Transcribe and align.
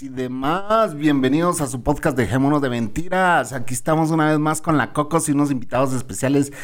y 0.00 0.08
demás. 0.08 0.94
Bienvenidos 0.94 1.60
a 1.60 1.66
su 1.66 1.82
podcast 1.82 2.16
Dejémonos 2.16 2.62
de 2.62 2.70
Mentiras. 2.70 3.52
Aquí 3.52 3.74
estamos 3.74 4.10
una 4.10 4.30
vez 4.30 4.38
más 4.38 4.62
con 4.62 4.78
la 4.78 4.94
Cocos 4.94 5.28
y 5.28 5.32
unos 5.32 5.50
invitados 5.50 5.92
especiales 5.92 6.54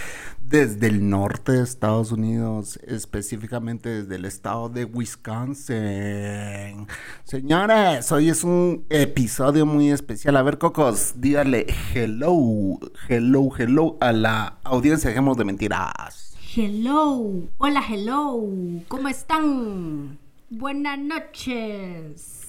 desde 0.41 0.87
el 0.87 1.11
norte 1.11 1.53
de 1.53 1.62
Estados 1.62 2.12
Unidos, 2.12 2.79
específicamente 2.87 3.91
desde 3.91 4.17
el 4.17 4.25
estado 4.25 4.71
de 4.71 4.87
Wisconsin. 4.87 6.87
Señores, 7.25 8.11
hoy 8.11 8.31
es 8.31 8.43
un 8.43 8.87
episodio 8.89 9.67
muy 9.67 9.91
especial. 9.91 10.39
A 10.39 10.43
ver, 10.43 10.57
Cocos, 10.57 11.12
dígale 11.17 11.67
hello, 11.93 12.79
hello, 13.11 13.51
hello 13.59 13.98
a 14.01 14.12
la 14.12 14.57
audiencia 14.65 15.11
Dejémonos 15.11 15.37
de 15.37 15.45
Mentiras. 15.45 16.34
Hello, 16.57 17.43
hola, 17.59 17.83
hello, 17.87 18.48
¿cómo 18.89 19.09
están? 19.09 20.19
Buenas 20.48 20.98
noches. 20.98 22.44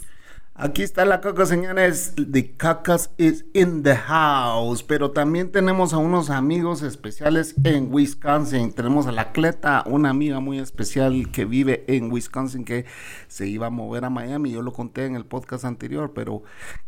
Aquí 0.58 0.84
está 0.84 1.04
la 1.04 1.20
Coco, 1.20 1.46
señores. 1.46 2.14
The 2.16 2.56
Cacas 2.56 3.10
is 3.18 3.44
in 3.54 3.84
the 3.84 3.94
house. 3.94 4.84
Pero 4.84 5.12
también 5.12 5.52
tenemos 5.52 5.94
a 5.94 5.98
unos 5.98 6.30
amigos 6.30 6.82
especiales 6.82 7.56
en 7.66 7.94
Wisconsin. 7.94 8.72
Tenemos 8.72 9.06
a 9.06 9.12
la 9.12 9.34
Cleta, 9.34 9.84
una 9.86 10.12
amiga 10.12 10.40
muy 10.40 10.60
especial 10.60 11.30
que 11.34 11.44
vive 11.44 11.84
en 11.90 12.10
Wisconsin, 12.10 12.64
que 12.64 12.86
se 13.28 13.48
iba 13.48 13.68
a 13.68 13.70
mover 13.70 14.06
a 14.06 14.10
Miami. 14.10 14.52
Yo 14.52 14.62
lo 14.62 14.72
conté 14.72 15.04
en 15.04 15.18
el 15.18 15.26
podcast 15.26 15.66
anterior, 15.66 16.14
pero 16.16 16.44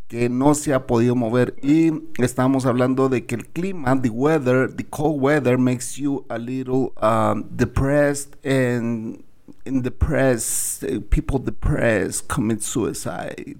que 0.06 0.30
no 0.30 0.54
se 0.54 0.72
ha 0.72 0.86
podido 0.86 1.14
mover. 1.14 1.54
Y 1.60 1.92
estamos 2.22 2.64
hablando 2.64 3.10
de 3.10 3.26
que 3.26 3.34
el 3.34 3.48
clima, 3.48 4.00
the 4.00 4.08
weather, 4.08 4.74
the 4.74 4.84
cold 4.84 5.20
weather 5.20 5.58
makes 5.58 5.96
you 5.96 6.24
a 6.30 6.38
little 6.38 6.94
um, 7.02 7.44
depressed 7.54 8.34
and 8.46 9.27
in 9.68 9.82
the 9.82 9.90
press, 9.90 10.82
uh, 10.82 11.00
people 11.10 11.38
depressed 11.38 12.26
commit 12.26 12.62
suicide. 12.62 13.58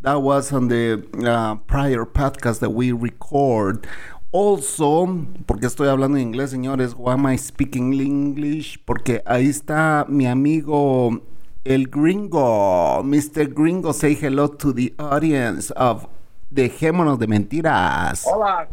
That 0.00 0.22
was 0.22 0.52
on 0.52 0.68
the 0.68 1.04
uh, 1.26 1.56
prior 1.66 2.04
podcast 2.06 2.60
that 2.60 2.70
we 2.70 2.92
record. 2.92 3.86
Also, 4.30 5.06
porque 5.46 5.66
estoy 5.66 5.88
hablando 5.88 6.16
en 6.18 6.32
inglés, 6.32 6.50
señores, 6.50 6.94
why 6.94 7.14
am 7.14 7.26
I 7.26 7.36
speaking 7.36 7.92
English? 7.92 8.78
Porque 8.84 9.22
ahí 9.26 9.48
está 9.48 10.06
mi 10.08 10.26
amigo 10.26 11.20
el 11.64 11.86
gringo. 11.86 13.02
Mr. 13.02 13.52
Gringo, 13.52 13.92
say 13.92 14.14
hello 14.14 14.48
to 14.48 14.72
the 14.72 14.94
audience 14.98 15.70
of 15.72 16.06
Dejémonos 16.50 17.18
de 17.18 17.26
Mentiras. 17.26 18.24
Hola. 18.26 18.68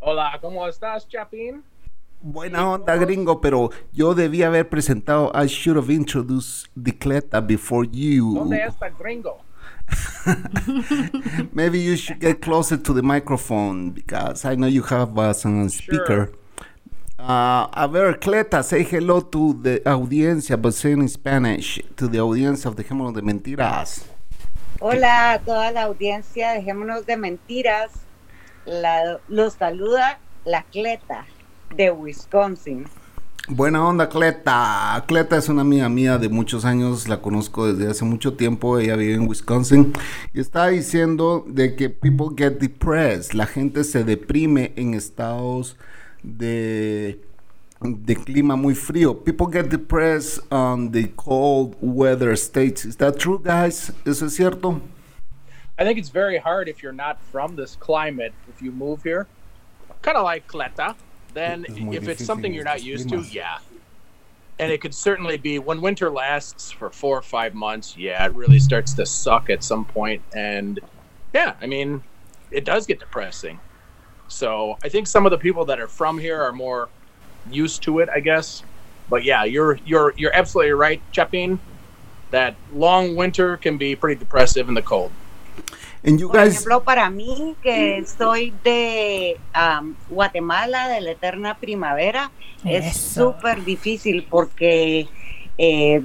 Hola, 0.00 0.38
¿cómo 0.40 0.66
estás, 0.66 1.06
Chapín? 1.08 1.62
Buena 2.20 2.72
onda, 2.72 2.96
gringo, 2.96 3.40
pero 3.40 3.70
yo 3.92 4.12
debía 4.12 4.48
haber 4.48 4.68
presentado. 4.68 5.30
I 5.34 5.46
should 5.46 5.76
have 5.76 5.88
introduced 5.88 6.68
Dicleta 6.74 7.40
before 7.40 7.86
you. 7.86 8.34
¿Dónde 8.34 8.64
está 8.64 8.88
gringo? 8.90 9.44
Maybe 11.52 11.78
you 11.78 11.96
should 11.96 12.20
get 12.20 12.40
closer 12.40 12.76
to 12.76 12.92
the 12.92 13.02
microphone 13.02 13.92
because 13.92 14.44
I 14.44 14.56
know 14.56 14.66
you 14.66 14.82
have 14.82 15.16
a 15.16 15.32
speaker. 15.32 16.32
Uh, 17.18 17.68
a 17.72 17.88
ver, 17.90 18.14
Cleta, 18.18 18.62
say 18.62 18.82
hello 18.82 19.20
to 19.20 19.54
the 19.54 19.80
audiencia, 19.86 20.56
but 20.60 20.74
say 20.74 20.92
in 20.92 21.08
Spanish, 21.08 21.80
to 21.96 22.08
the 22.08 22.20
audience 22.20 22.66
of 22.66 22.74
Dejémonos 22.74 23.14
de 23.14 23.22
Mentiras. 23.22 24.04
Hola 24.80 25.32
a 25.32 25.38
toda 25.38 25.72
la 25.72 25.82
audiencia, 25.84 26.52
dejémonos 26.52 27.06
de 27.06 27.16
mentiras. 27.16 27.90
La, 28.64 29.18
los 29.28 29.54
saluda 29.54 30.20
la 30.44 30.62
Cleta 30.62 31.26
de 31.74 31.90
Wisconsin. 31.90 32.86
Buena 33.50 33.86
onda, 33.86 34.10
Cleta. 34.10 35.02
Cleta 35.06 35.38
es 35.38 35.48
una 35.48 35.62
amiga 35.62 35.88
mía 35.88 36.18
de 36.18 36.28
muchos 36.28 36.66
años, 36.66 37.08
la 37.08 37.22
conozco 37.22 37.72
desde 37.72 37.90
hace 37.90 38.04
mucho 38.04 38.34
tiempo, 38.34 38.78
ella 38.78 38.94
vive 38.94 39.14
en 39.14 39.26
Wisconsin 39.26 39.94
y 40.34 40.40
está 40.40 40.66
diciendo 40.66 41.44
de 41.46 41.74
que 41.74 41.88
people 41.88 42.26
get 42.36 42.58
depressed, 42.58 43.32
la 43.32 43.46
gente 43.46 43.84
se 43.84 44.04
deprime 44.04 44.74
en 44.76 44.92
estados 44.92 45.78
de, 46.22 47.20
de 47.80 48.16
clima 48.16 48.54
muy 48.54 48.74
frío. 48.74 49.24
People 49.24 49.46
get 49.50 49.70
depressed 49.70 50.40
on 50.52 50.92
the 50.92 51.10
cold 51.16 51.74
weather 51.80 52.36
states. 52.36 52.84
Is 52.84 52.98
that 52.98 53.16
true, 53.16 53.40
guys? 53.42 53.92
¿Eso 54.04 54.26
es 54.26 54.34
cierto? 54.34 54.82
I 55.78 55.84
think 55.84 55.96
it's 55.96 56.10
very 56.10 56.38
hard 56.38 56.68
if 56.68 56.82
you're 56.82 56.92
not 56.92 57.18
from 57.32 57.56
this 57.56 57.76
climate. 57.76 58.34
If 58.48 58.60
you 58.60 58.72
move 58.72 59.02
here, 59.04 59.26
kind 60.02 60.18
of 60.18 60.24
like 60.24 60.46
Cleta, 60.48 60.96
then 61.38 61.92
if 61.92 62.08
it's 62.08 62.24
something 62.24 62.52
you're 62.52 62.64
not 62.64 62.82
used 62.82 63.08
to, 63.10 63.20
yeah. 63.20 63.58
And 64.58 64.72
it 64.72 64.80
could 64.80 64.94
certainly 64.94 65.36
be 65.36 65.60
when 65.60 65.80
winter 65.80 66.10
lasts 66.10 66.72
for 66.72 66.90
four 66.90 67.16
or 67.16 67.22
five 67.22 67.54
months. 67.54 67.96
Yeah, 67.96 68.24
it 68.26 68.34
really 68.34 68.58
starts 68.58 68.92
to 68.94 69.06
suck 69.06 69.50
at 69.50 69.62
some 69.62 69.84
point, 69.84 70.20
and 70.34 70.80
yeah, 71.32 71.54
I 71.62 71.66
mean, 71.66 72.02
it 72.50 72.64
does 72.64 72.86
get 72.86 72.98
depressing. 72.98 73.60
So 74.26 74.76
I 74.82 74.88
think 74.88 75.06
some 75.06 75.26
of 75.26 75.30
the 75.30 75.38
people 75.38 75.64
that 75.66 75.78
are 75.78 75.88
from 75.88 76.18
here 76.18 76.42
are 76.42 76.52
more 76.52 76.88
used 77.50 77.82
to 77.84 78.00
it, 78.00 78.08
I 78.08 78.20
guess. 78.20 78.62
But 79.08 79.24
yeah, 79.24 79.44
you're 79.44 79.78
you're 79.86 80.12
you're 80.16 80.34
absolutely 80.34 80.72
right, 80.72 81.00
Chapin. 81.12 81.58
That 82.30 82.56
long 82.74 83.16
winter 83.16 83.56
can 83.56 83.78
be 83.78 83.96
pretty 83.96 84.18
depressive 84.18 84.68
in 84.68 84.74
the 84.74 84.82
cold. 84.82 85.12
And 86.04 86.18
you 86.18 86.28
Por 86.28 86.40
guys, 86.40 86.54
ejemplo, 86.54 86.82
para 86.84 87.10
mí, 87.10 87.56
que 87.62 88.04
soy 88.06 88.54
de 88.62 89.36
am, 89.52 89.96
Guatemala, 90.08 90.88
de 90.88 91.00
la 91.00 91.10
eterna 91.10 91.56
primavera, 91.58 92.30
es 92.64 92.96
súper 92.96 93.64
difícil 93.64 94.26
porque 94.28 95.08
eh, 95.58 96.02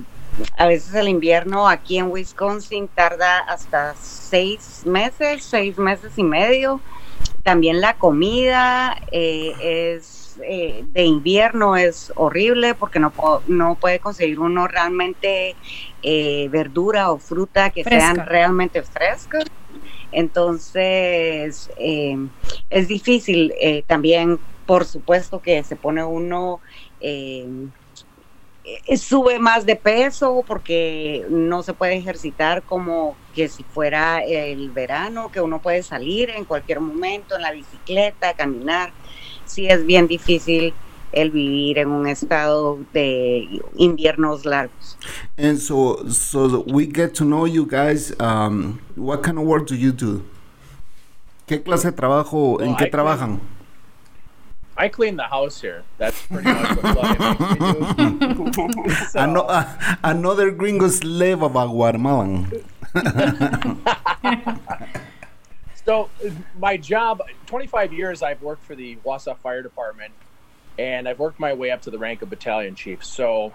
a 0.57 0.67
veces 0.67 0.93
el 0.95 1.07
invierno 1.09 1.67
aquí 1.67 1.97
en 1.97 2.11
Wisconsin 2.11 2.87
tarda 2.87 3.39
hasta 3.39 3.95
seis 3.95 4.81
meses, 4.85 5.43
seis 5.43 5.77
meses 5.77 6.13
y 6.17 6.23
medio. 6.23 6.81
También 7.43 7.81
la 7.81 7.95
comida 7.95 8.97
eh, 9.11 9.53
es 9.95 10.23
eh, 10.41 10.83
de 10.87 11.03
invierno 11.03 11.75
es 11.75 12.11
horrible 12.15 12.73
porque 12.73 12.99
no, 12.99 13.13
no 13.47 13.75
puede 13.75 13.99
conseguir 13.99 14.39
uno 14.39 14.67
realmente 14.67 15.55
eh, 16.01 16.47
verdura 16.49 17.11
o 17.11 17.19
fruta 17.19 17.69
que 17.69 17.83
Fresca. 17.83 18.15
sean 18.15 18.25
realmente 18.25 18.81
frescas. 18.81 19.43
Entonces, 20.13 21.69
eh, 21.77 22.15
es 22.69 22.87
difícil. 22.87 23.53
eh, 23.59 23.83
también, 23.87 24.41
por 24.65 24.85
supuesto, 24.85 25.41
que 25.41 25.63
se 25.63 25.75
pone 25.77 26.03
uno, 26.03 26.61
eh, 26.99 27.47
sube 28.97 29.39
más 29.39 29.65
de 29.65 29.75
peso 29.75 30.43
porque 30.47 31.25
no 31.29 31.63
se 31.63 31.73
puede 31.73 31.95
ejercitar 31.95 32.63
como 32.63 33.19
que 33.31 33.49
si 33.49 33.63
fuera 33.65 34.19
el 34.23 34.71
verano, 34.71 35.31
que 35.31 35.41
uno 35.41 35.61
puede 35.61 35.83
salir 35.83 36.29
en 36.29 36.45
cualquier 36.45 36.79
momento 36.79 37.35
en 37.35 37.41
la 37.41 37.51
bicicleta, 37.51 38.33
caminar. 38.35 38.95
Sí 39.43 39.67
es 39.67 39.85
bien 39.85 40.07
difícil 40.07 40.77
el 41.13 41.31
vivir 41.31 41.77
en 41.77 41.89
un 41.89 42.07
estado 42.07 42.79
de 42.93 43.61
inviernos 43.77 44.45
largos. 44.45 44.97
and 45.37 45.57
so 45.59 46.07
so 46.09 46.47
that 46.47 46.67
we 46.67 46.85
get 46.85 47.13
to 47.15 47.23
know 47.23 47.45
you 47.45 47.65
guys. 47.65 48.13
Um, 48.19 48.79
what 48.95 49.21
kind 49.23 49.37
of 49.37 49.45
work 49.45 49.67
do 49.67 49.75
you 49.75 49.91
do? 49.91 50.23
¿Qué 51.47 51.63
clase 51.63 51.85
de 51.85 51.91
trabajo? 51.91 52.59
¿En 52.61 52.69
Well, 52.69 52.77
qué 52.77 52.85
I 52.87 52.89
trabajan? 52.89 53.39
I 54.75 54.89
clean 54.89 55.17
the 55.17 55.23
house 55.29 55.61
here. 55.61 55.83
That's 55.99 56.19
pretty 56.25 56.49
much 56.51 56.77
what 56.81 56.95
Claudia 56.95 57.19
makes 57.19 57.97
me 57.97 58.33
do. 58.33 58.89
So- 59.11 59.19
Ano- 59.19 59.45
uh, 59.47 59.65
another 60.03 60.49
gringo 60.51 60.87
slave 60.87 61.43
of 61.43 61.55
a 61.55 61.67
Guatemalan. 61.67 62.47
So 65.85 66.09
my 66.59 66.77
job, 66.77 67.21
25 67.47 67.91
years 67.91 68.23
I've 68.23 68.41
worked 68.41 68.63
for 68.63 68.73
the 68.73 68.95
Wausau 69.05 69.35
Fire 69.37 69.61
Department, 69.61 70.13
and 70.77 71.07
I've 71.07 71.19
worked 71.19 71.39
my 71.39 71.53
way 71.53 71.71
up 71.71 71.81
to 71.83 71.91
the 71.91 71.97
rank 71.97 72.21
of 72.21 72.29
battalion 72.29 72.75
chief. 72.75 73.03
So 73.03 73.53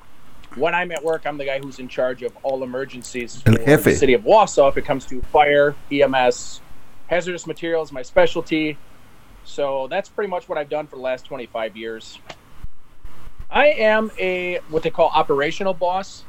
when 0.55 0.75
I'm 0.75 0.91
at 0.93 1.03
work, 1.03 1.27
I'm 1.27 1.39
the 1.39 1.45
guy 1.45 1.59
who's 1.59 1.79
in 1.79 1.89
charge 1.89 2.23
of 2.23 2.37
all 2.43 2.63
emergencies 2.63 3.43
for 3.43 3.53
the 3.53 3.97
city 3.97 4.15
of 4.15 4.23
Wausau 4.23 4.69
if 4.69 4.77
it 4.77 4.85
comes 4.85 5.05
to 5.07 5.21
fire, 5.23 5.75
EMS, 5.91 6.61
hazardous 7.09 7.47
materials, 7.47 7.93
my 7.93 8.03
specialty. 8.03 8.79
So 9.45 9.89
that's 9.89 10.09
pretty 10.09 10.31
much 10.31 10.49
what 10.49 10.59
I've 10.59 10.69
done 10.69 10.87
for 10.87 10.97
the 10.97 11.03
last 11.03 11.25
25 11.25 11.77
years. 11.77 12.19
I 13.51 13.69
am 13.69 14.11
a 14.19 14.61
what 14.69 14.83
they 14.83 14.91
call 14.91 15.09
operational 15.09 15.73
boss. 15.73 16.25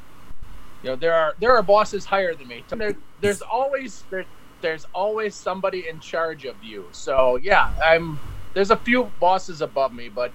You 0.83 0.91
know, 0.91 0.95
there 0.95 1.13
are 1.13 1.35
there 1.39 1.55
are 1.55 1.61
bosses 1.61 2.05
higher 2.05 2.33
than 2.33 2.47
me. 2.47 2.63
There, 2.69 2.95
there's 3.19 3.41
always 3.41 4.03
there, 4.09 4.25
there's 4.61 4.85
always 4.93 5.35
somebody 5.35 5.89
in 5.89 5.99
charge 5.99 6.45
of 6.45 6.63
you. 6.63 6.87
So 6.91 7.37
yeah, 7.37 7.71
I'm. 7.85 8.19
There's 8.53 8.71
a 8.71 8.77
few 8.77 9.11
bosses 9.19 9.61
above 9.61 9.93
me, 9.93 10.09
but 10.09 10.31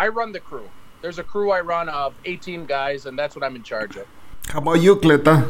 I 0.00 0.08
run 0.08 0.32
the 0.32 0.40
crew. 0.40 0.66
There's 1.02 1.18
a 1.18 1.22
crew 1.22 1.50
I 1.50 1.60
run 1.60 1.90
of 1.90 2.14
18 2.24 2.64
guys, 2.64 3.04
and 3.04 3.18
that's 3.18 3.36
what 3.36 3.44
I'm 3.44 3.54
in 3.54 3.62
charge 3.62 3.96
of. 3.96 4.06
How 4.48 4.60
about 4.60 4.80
you, 4.80 4.96
Cleta? 4.96 5.44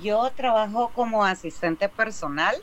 Yo 0.00 0.30
trabajo 0.30 0.90
como 0.94 1.22
asistente 1.22 1.90
personal. 1.90 2.54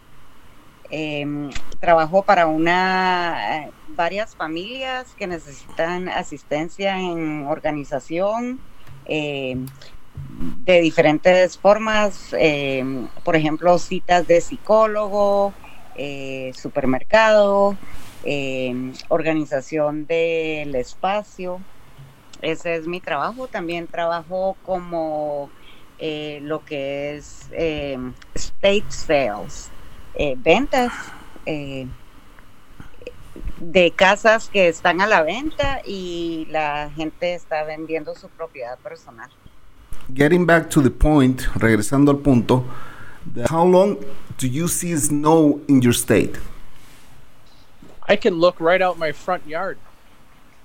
Em, 0.89 1.51
trabajo 1.79 2.23
para 2.23 2.47
una 2.47 3.65
eh, 3.65 3.71
varias 3.89 4.35
familias 4.35 5.13
que 5.15 5.27
necesitan 5.27 6.09
asistencia 6.09 6.97
en 6.99 7.45
organización 7.45 8.59
em, 9.05 9.67
de 10.65 10.81
diferentes 10.81 11.55
formas, 11.57 12.33
em, 12.33 13.07
por 13.23 13.35
ejemplo, 13.35 13.77
citas 13.77 14.25
de 14.27 14.41
psicólogo, 14.41 15.53
eh, 15.95 16.51
supermercado, 16.55 17.77
em, 18.23 18.94
organización 19.09 20.06
del 20.06 20.75
espacio. 20.75 21.62
Ese 22.41 22.75
es 22.75 22.88
mi 22.88 23.00
trabajo. 23.00 23.47
También 23.47 23.88
trabajo 23.88 24.57
como 24.63 25.50
eh, 26.00 26.39
lo 26.41 26.65
que 26.65 27.18
es 27.18 27.47
em, 27.51 28.13
state 28.33 28.85
sales, 28.89 29.69
eh, 30.15 30.35
ventas 30.38 30.91
eh, 31.45 31.88
de 33.59 33.91
casas 33.91 34.50
que 34.50 34.67
están 34.67 35.01
a 35.01 35.07
la 35.07 35.21
venta 35.21 35.81
y 35.85 36.47
la 36.50 36.89
gente 36.95 37.35
está 37.35 37.63
vendiendo 37.63 38.15
su 38.15 38.29
propiedad 38.29 38.77
personal. 38.79 39.29
Getting 40.13 40.45
back 40.45 40.69
to 40.69 40.81
the 40.81 40.89
point, 40.89 41.41
regresando 41.56 42.12
al 42.12 42.17
punto, 42.17 42.65
how 43.50 43.65
long 43.65 43.97
do 44.39 44.47
you 44.47 44.67
see 44.67 44.97
snow 44.97 45.62
in 45.67 45.81
your 45.81 45.94
state? 45.94 46.33
I 48.12 48.18
can 48.18 48.40
look 48.40 48.60
right 48.60 48.81
out 48.81 49.00
my 49.00 49.13
front 49.13 49.48
yard, 49.48 49.78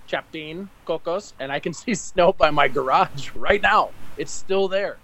Chapin, 0.09 0.69
Cocos, 0.85 1.33
and 1.39 1.53
I 1.53 1.61
can 1.61 1.73
see 1.83 1.95
snow 1.95 2.33
by 2.33 2.51
my 2.51 2.67
garage 2.67 3.31
right 3.37 3.63
now. 3.63 3.91
It's 4.17 4.33
still 4.33 4.67
there. 4.67 4.97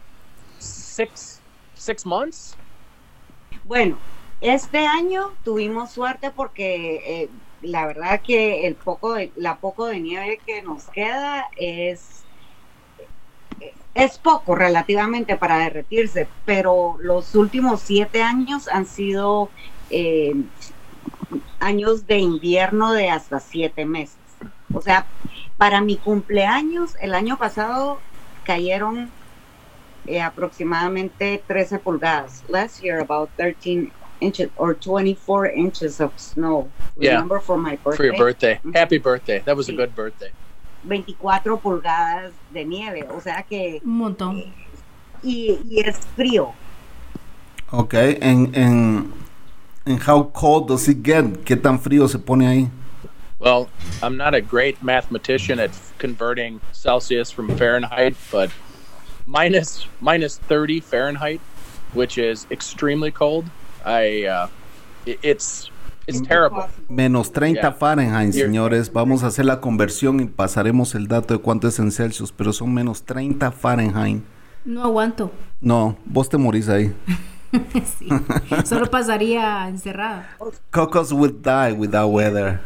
Six 0.59 1.41
six 1.77 2.05
months? 2.05 2.56
Bueno, 3.62 3.97
este 4.41 4.79
año 4.79 5.31
tuvimos 5.44 5.93
suerte 5.93 6.33
porque 6.33 6.97
eh, 7.06 7.29
la 7.61 7.87
verdad 7.87 8.21
que 8.21 8.67
el 8.67 8.75
poco 8.75 9.15
de, 9.15 9.31
la 9.37 9.59
poco 9.59 9.87
de 9.87 10.00
nieve 10.00 10.41
que 10.44 10.62
nos 10.62 10.87
queda 10.87 11.47
es 11.56 12.25
es 13.94 14.19
poco 14.19 14.56
relativamente 14.56 15.37
para 15.37 15.59
derretirse, 15.59 16.27
pero 16.44 16.97
los 16.99 17.37
últimos 17.37 17.83
siete 17.83 18.21
años 18.21 18.67
han 18.67 18.87
sido 18.87 19.49
eh, 19.91 20.35
años 21.61 22.06
de 22.06 22.19
invierno 22.19 22.93
de 22.93 23.08
hasta 23.11 23.40
siete 23.40 23.84
meses. 23.84 24.17
O 24.75 24.81
sea, 24.81 25.06
para 25.58 25.81
mi 25.81 25.96
cumpleaños 25.96 26.96
el 27.00 27.14
año 27.14 27.37
pasado 27.37 27.99
cayeron 28.44 29.11
eh, 30.06 30.20
aproximadamente 30.20 31.43
13 31.46 31.79
pulgadas. 31.79 32.43
Last 32.49 32.82
year, 32.82 33.00
about 33.00 33.31
13 33.37 33.93
inches 34.20 34.50
or 34.56 34.75
24 34.75 35.46
inches 35.55 36.00
of 36.00 36.12
snow. 36.17 36.69
Yeah. 36.99 37.12
Remember 37.14 37.40
for 37.40 37.56
my 37.56 37.76
birthday? 37.76 37.96
For 37.96 38.05
your 38.06 38.17
birthday. 38.17 38.61
Happy 38.75 38.99
birthday. 38.99 39.40
That 39.44 39.56
was 39.56 39.69
a 39.69 39.73
Sí. 39.73 39.76
good 39.76 39.94
birthday. 39.94 40.31
24 40.84 41.58
pulgadas 41.61 42.32
de 42.52 42.64
nieve. 42.64 43.06
O 43.11 43.20
sea 43.20 43.43
que. 43.49 43.81
Un 43.84 43.99
montón. 43.99 44.44
Y, 45.23 45.58
y 45.69 45.81
es 45.81 45.99
frío. 46.17 46.52
Okay, 47.70 48.19
and, 48.20 48.55
and, 48.56 49.12
and 49.87 50.00
how 50.06 50.25
cold 50.32 50.69
does 50.69 50.88
it 50.88 51.02
get? 51.02 51.44
¿Qué 51.44 51.56
tan 51.56 51.79
frío 51.81 52.08
se 52.08 52.19
pone 52.19 52.46
ahí? 52.46 52.70
Well, 53.38 53.69
I'm 54.02 54.17
not 54.17 54.34
a 54.34 54.40
great 54.40 54.82
mathematician 54.82 55.58
at 55.58 55.70
converting 55.99 56.61
Celsius 56.73 57.32
from 57.32 57.49
Fahrenheit, 57.56 58.14
but 58.31 58.50
minus 59.26 59.87
minus 60.00 60.38
30 60.49 60.81
Fahrenheit, 60.81 61.40
which 61.94 62.19
is 62.19 62.46
extremely 62.50 63.11
cold. 63.11 63.46
I 63.84 64.26
uh, 64.26 64.46
it- 65.06 65.19
it's 65.23 65.70
it's 66.06 66.20
terrible. 66.20 66.69
Menos 66.88 67.32
30 67.32 67.61
Yeah. 67.61 67.73
Fahrenheit, 67.73 68.32
señores. 68.32 68.93
Vamos 68.93 69.23
a 69.25 69.29
hacer 69.29 69.44
la 69.44 69.61
conversión 69.61 70.20
y 70.20 70.26
pasaremos 70.26 70.94
el 70.94 71.06
dato 71.08 71.34
de 71.34 71.40
cuánto 71.40 71.67
es 71.69 71.79
en 71.81 71.90
Celsius, 71.93 72.31
pero 72.32 72.52
son 72.52 72.73
menos 72.75 73.02
30 73.02 73.50
Fahrenheit. 73.50 74.23
No 74.64 74.84
aguanto. 74.84 75.32
No, 75.61 75.96
vos 76.05 76.29
te 76.29 76.38
morís 76.38 76.69
ahí. 76.69 76.93
Sí. 77.99 78.08
Solo 78.64 78.87
pasaría 78.90 79.69
encerrada. 79.69 80.26
Cocos 80.70 81.12
would 81.12 81.43
die 81.43 81.72
without 81.72 82.08
weather. 82.10 82.60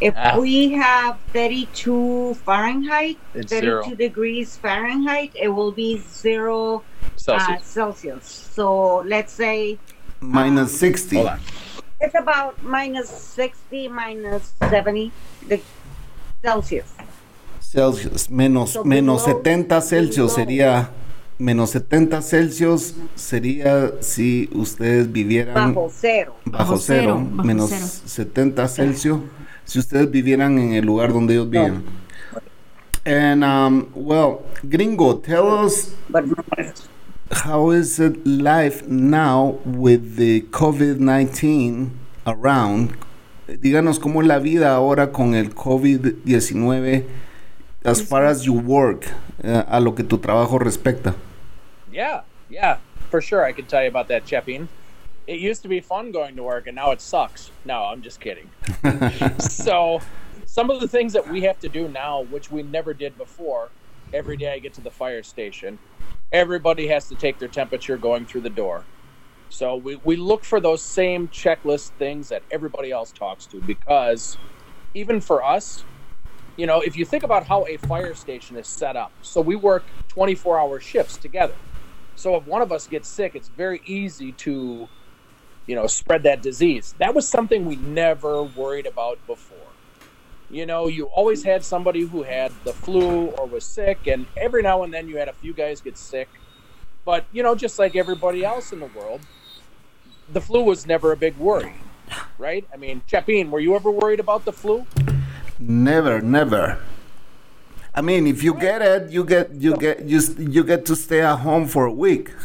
If 0.00 0.14
Ah. 0.16 0.38
we 0.38 0.72
have 0.74 1.16
32 1.32 2.34
Fahrenheit, 2.44 3.16
It's 3.34 3.50
32 3.50 3.60
zero. 3.88 3.96
degrees 3.96 4.56
Fahrenheit, 4.58 5.32
it 5.34 5.48
will 5.48 5.72
be 5.72 5.98
zero 6.12 6.76
uh, 6.76 7.08
Celsius. 7.16 7.64
Celsius. 7.64 8.24
So 8.54 9.02
let's 9.06 9.32
say 9.32 9.78
Minus 10.20 10.78
60. 10.78 11.16
Hold 11.16 11.28
on. 11.28 11.40
it's 12.00 12.14
about 12.14 12.62
minus 12.62 13.08
60, 13.08 13.88
minus 13.88 14.52
70 14.68 15.10
the 15.48 15.60
Celsius. 16.44 16.92
Celsius. 17.60 18.28
Menos, 18.28 18.70
So 18.74 18.84
menos 18.84 19.24
below- 19.24 19.42
70 19.42 19.80
Celsius 19.80 20.16
below. 20.16 20.28
sería. 20.28 20.88
Menos 21.38 21.70
70 21.70 22.22
Celsius 22.22 22.94
sería 23.14 23.92
si 24.00 24.48
ustedes 24.54 25.12
vivieran 25.12 25.74
Bajo 25.74 25.90
cero. 25.92 26.34
bajo 26.46 26.64
Bajo 26.64 26.78
cero, 26.78 27.02
cero, 27.18 27.28
bajo 27.30 27.46
menos 27.46 27.70
cero. 27.70 27.86
70 28.06 28.68
Celsius, 28.68 29.20
si 29.64 29.78
ustedes 29.78 30.10
vivieran 30.10 30.58
en 30.58 30.72
el 30.72 30.86
lugar 30.86 31.12
donde 31.12 31.34
ellos 31.34 31.50
viven. 31.50 31.84
And 33.04 33.44
um, 33.44 33.86
well, 33.94 34.40
Gringo, 34.64 35.18
tell 35.18 35.46
us 35.64 35.94
how 37.30 37.70
is 37.70 38.00
it 38.00 38.26
life 38.26 38.82
now 38.88 39.58
with 39.64 40.16
the 40.16 40.40
COVID-19 40.50 41.90
around? 42.24 42.92
Díganos 43.60 43.98
cómo 44.00 44.22
es 44.22 44.26
la 44.26 44.38
vida 44.38 44.74
ahora 44.74 45.12
con 45.12 45.34
el 45.34 45.54
COVID-19 45.54 47.04
as 47.84 48.02
far 48.02 48.24
as 48.24 48.42
you 48.42 48.54
work, 48.54 49.06
eh, 49.42 49.62
a 49.68 49.78
lo 49.80 49.94
que 49.94 50.02
tu 50.02 50.18
trabajo 50.18 50.58
respecta. 50.58 51.14
Yeah, 51.96 52.24
yeah, 52.50 52.80
for 53.10 53.22
sure. 53.22 53.42
I 53.42 53.52
can 53.52 53.64
tell 53.64 53.82
you 53.82 53.88
about 53.88 54.08
that, 54.08 54.26
Chepin. 54.26 54.68
It 55.26 55.40
used 55.40 55.62
to 55.62 55.68
be 55.68 55.80
fun 55.80 56.12
going 56.12 56.36
to 56.36 56.42
work, 56.42 56.66
and 56.66 56.76
now 56.76 56.90
it 56.90 57.00
sucks. 57.00 57.52
No, 57.64 57.84
I'm 57.84 58.02
just 58.02 58.20
kidding. 58.20 58.52
so, 59.40 60.00
some 60.44 60.68
of 60.68 60.82
the 60.82 60.88
things 60.88 61.14
that 61.14 61.26
we 61.26 61.40
have 61.44 61.58
to 61.60 61.70
do 61.70 61.88
now, 61.88 62.20
which 62.20 62.50
we 62.50 62.62
never 62.62 62.92
did 62.92 63.16
before, 63.16 63.72
every 64.12 64.36
day 64.36 64.52
I 64.52 64.58
get 64.58 64.74
to 64.74 64.82
the 64.82 64.90
fire 64.90 65.22
station, 65.22 65.80
everybody 66.30 66.88
has 66.88 67.08
to 67.08 67.16
take 67.16 67.38
their 67.38 67.48
temperature 67.48 67.96
going 67.96 68.26
through 68.26 68.42
the 68.42 68.50
door. 68.50 68.88
So, 69.48 69.76
we, 69.76 69.96
we 70.04 70.16
look 70.16 70.44
for 70.44 70.60
those 70.60 70.84
same 70.84 71.28
checklist 71.28 71.92
things 71.98 72.28
that 72.28 72.44
everybody 72.50 72.90
else 72.92 73.10
talks 73.10 73.46
to 73.48 73.62
because 73.62 74.38
even 74.92 75.22
for 75.22 75.42
us, 75.42 75.86
you 76.56 76.66
know, 76.66 76.82
if 76.82 76.96
you 76.96 77.06
think 77.06 77.22
about 77.24 77.46
how 77.48 77.64
a 77.66 77.78
fire 77.78 78.14
station 78.14 78.58
is 78.58 78.68
set 78.68 78.96
up, 78.96 79.14
so 79.22 79.40
we 79.40 79.56
work 79.56 79.92
24 80.08 80.60
hour 80.60 80.80
shifts 80.80 81.16
together. 81.18 81.56
So 82.16 82.34
if 82.36 82.46
one 82.46 82.62
of 82.62 82.72
us 82.72 82.86
gets 82.86 83.08
sick, 83.08 83.34
it's 83.34 83.48
very 83.48 83.82
easy 83.84 84.32
to, 84.32 84.88
you 85.66 85.74
know, 85.74 85.86
spread 85.86 86.22
that 86.24 86.42
disease. 86.42 86.94
That 86.98 87.14
was 87.14 87.28
something 87.28 87.66
we 87.66 87.76
never 87.76 88.42
worried 88.42 88.86
about 88.86 89.24
before. 89.26 89.58
You 90.50 90.64
know, 90.64 90.86
you 90.86 91.06
always 91.06 91.44
had 91.44 91.62
somebody 91.64 92.02
who 92.02 92.22
had 92.22 92.52
the 92.64 92.72
flu 92.72 93.26
or 93.26 93.46
was 93.46 93.64
sick, 93.64 94.06
and 94.06 94.26
every 94.36 94.62
now 94.62 94.82
and 94.82 94.94
then 94.94 95.08
you 95.08 95.18
had 95.18 95.28
a 95.28 95.32
few 95.32 95.52
guys 95.52 95.80
get 95.80 95.98
sick. 95.98 96.28
But, 97.04 97.26
you 97.32 97.42
know, 97.42 97.54
just 97.54 97.78
like 97.78 97.94
everybody 97.94 98.44
else 98.44 98.72
in 98.72 98.80
the 98.80 98.86
world, 98.86 99.20
the 100.32 100.40
flu 100.40 100.62
was 100.62 100.86
never 100.86 101.12
a 101.12 101.16
big 101.16 101.36
worry, 101.36 101.74
right? 102.38 102.66
I 102.72 102.76
mean, 102.76 103.02
Chapin, 103.06 103.50
were 103.50 103.60
you 103.60 103.76
ever 103.76 103.90
worried 103.90 104.20
about 104.20 104.44
the 104.44 104.52
flu? 104.52 104.86
Never, 105.58 106.20
never. 106.20 106.80
I 107.96 108.02
mean, 108.02 108.26
if 108.26 108.42
you 108.42 108.52
get 108.52 108.82
it, 108.82 109.10
you 109.10 109.24
get 109.24 109.52
you 109.52 109.74
get 109.74 110.04
you 110.04 110.20
you 110.38 110.62
get 110.62 110.84
to 110.84 110.94
stay 110.94 111.22
at 111.22 111.36
home 111.36 111.66
for 111.66 111.86
a 111.86 111.92
week. 111.92 112.30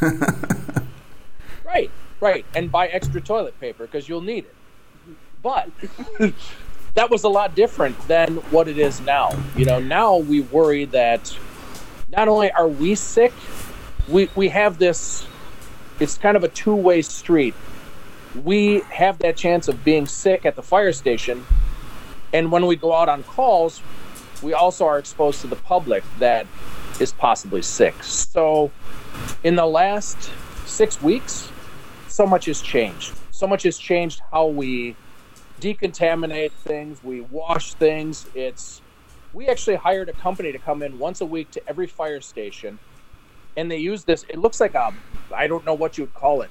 Right, 1.64 1.90
right, 2.20 2.44
and 2.54 2.70
buy 2.70 2.88
extra 2.88 3.18
toilet 3.18 3.58
paper 3.58 3.86
because 3.86 4.06
you'll 4.06 4.20
need 4.20 4.44
it. 4.44 4.54
But 5.42 5.70
that 6.94 7.08
was 7.08 7.24
a 7.24 7.30
lot 7.30 7.54
different 7.54 7.98
than 8.08 8.36
what 8.50 8.68
it 8.68 8.76
is 8.76 9.00
now. 9.00 9.30
You 9.56 9.64
know, 9.64 9.80
now 9.80 10.18
we 10.18 10.42
worry 10.42 10.84
that 10.86 11.34
not 12.10 12.28
only 12.28 12.52
are 12.52 12.68
we 12.68 12.94
sick, 12.94 13.32
we 14.06 14.28
we 14.34 14.50
have 14.50 14.78
this. 14.78 15.26
It's 15.98 16.18
kind 16.18 16.36
of 16.36 16.44
a 16.44 16.48
two-way 16.48 17.00
street. 17.00 17.54
We 18.44 18.80
have 18.90 19.18
that 19.20 19.38
chance 19.38 19.66
of 19.68 19.82
being 19.82 20.06
sick 20.06 20.44
at 20.44 20.56
the 20.56 20.62
fire 20.62 20.92
station, 20.92 21.46
and 22.34 22.52
when 22.52 22.66
we 22.66 22.76
go 22.76 22.92
out 22.92 23.08
on 23.08 23.22
calls, 23.22 23.80
we 24.42 24.52
also 24.52 24.86
are 24.86 24.98
exposed 24.98 25.40
to 25.42 25.46
the 25.46 25.56
public 25.56 26.04
that 26.18 26.46
is 27.00 27.12
possibly 27.12 27.62
sick. 27.62 28.02
So, 28.02 28.70
in 29.44 29.56
the 29.56 29.66
last 29.66 30.30
six 30.66 31.00
weeks, 31.02 31.50
so 32.08 32.26
much 32.26 32.46
has 32.46 32.60
changed. 32.60 33.14
So 33.30 33.46
much 33.46 33.62
has 33.64 33.78
changed 33.78 34.20
how 34.30 34.46
we 34.46 34.94
decontaminate 35.60 36.52
things, 36.52 37.02
we 37.02 37.22
wash 37.22 37.74
things. 37.74 38.26
It's 38.34 38.82
we 39.32 39.48
actually 39.48 39.76
hired 39.76 40.08
a 40.08 40.12
company 40.12 40.52
to 40.52 40.58
come 40.58 40.82
in 40.82 40.98
once 40.98 41.20
a 41.20 41.26
week 41.26 41.50
to 41.52 41.68
every 41.68 41.86
fire 41.86 42.20
station 42.20 42.78
and 43.56 43.70
they 43.70 43.78
use 43.78 44.04
this 44.04 44.24
it 44.28 44.38
looks 44.38 44.60
like 44.60 44.74
a 44.74 44.92
I 45.34 45.46
don't 45.46 45.64
know 45.64 45.74
what 45.74 45.96
you 45.96 46.04
would 46.04 46.14
call 46.14 46.42
it, 46.42 46.50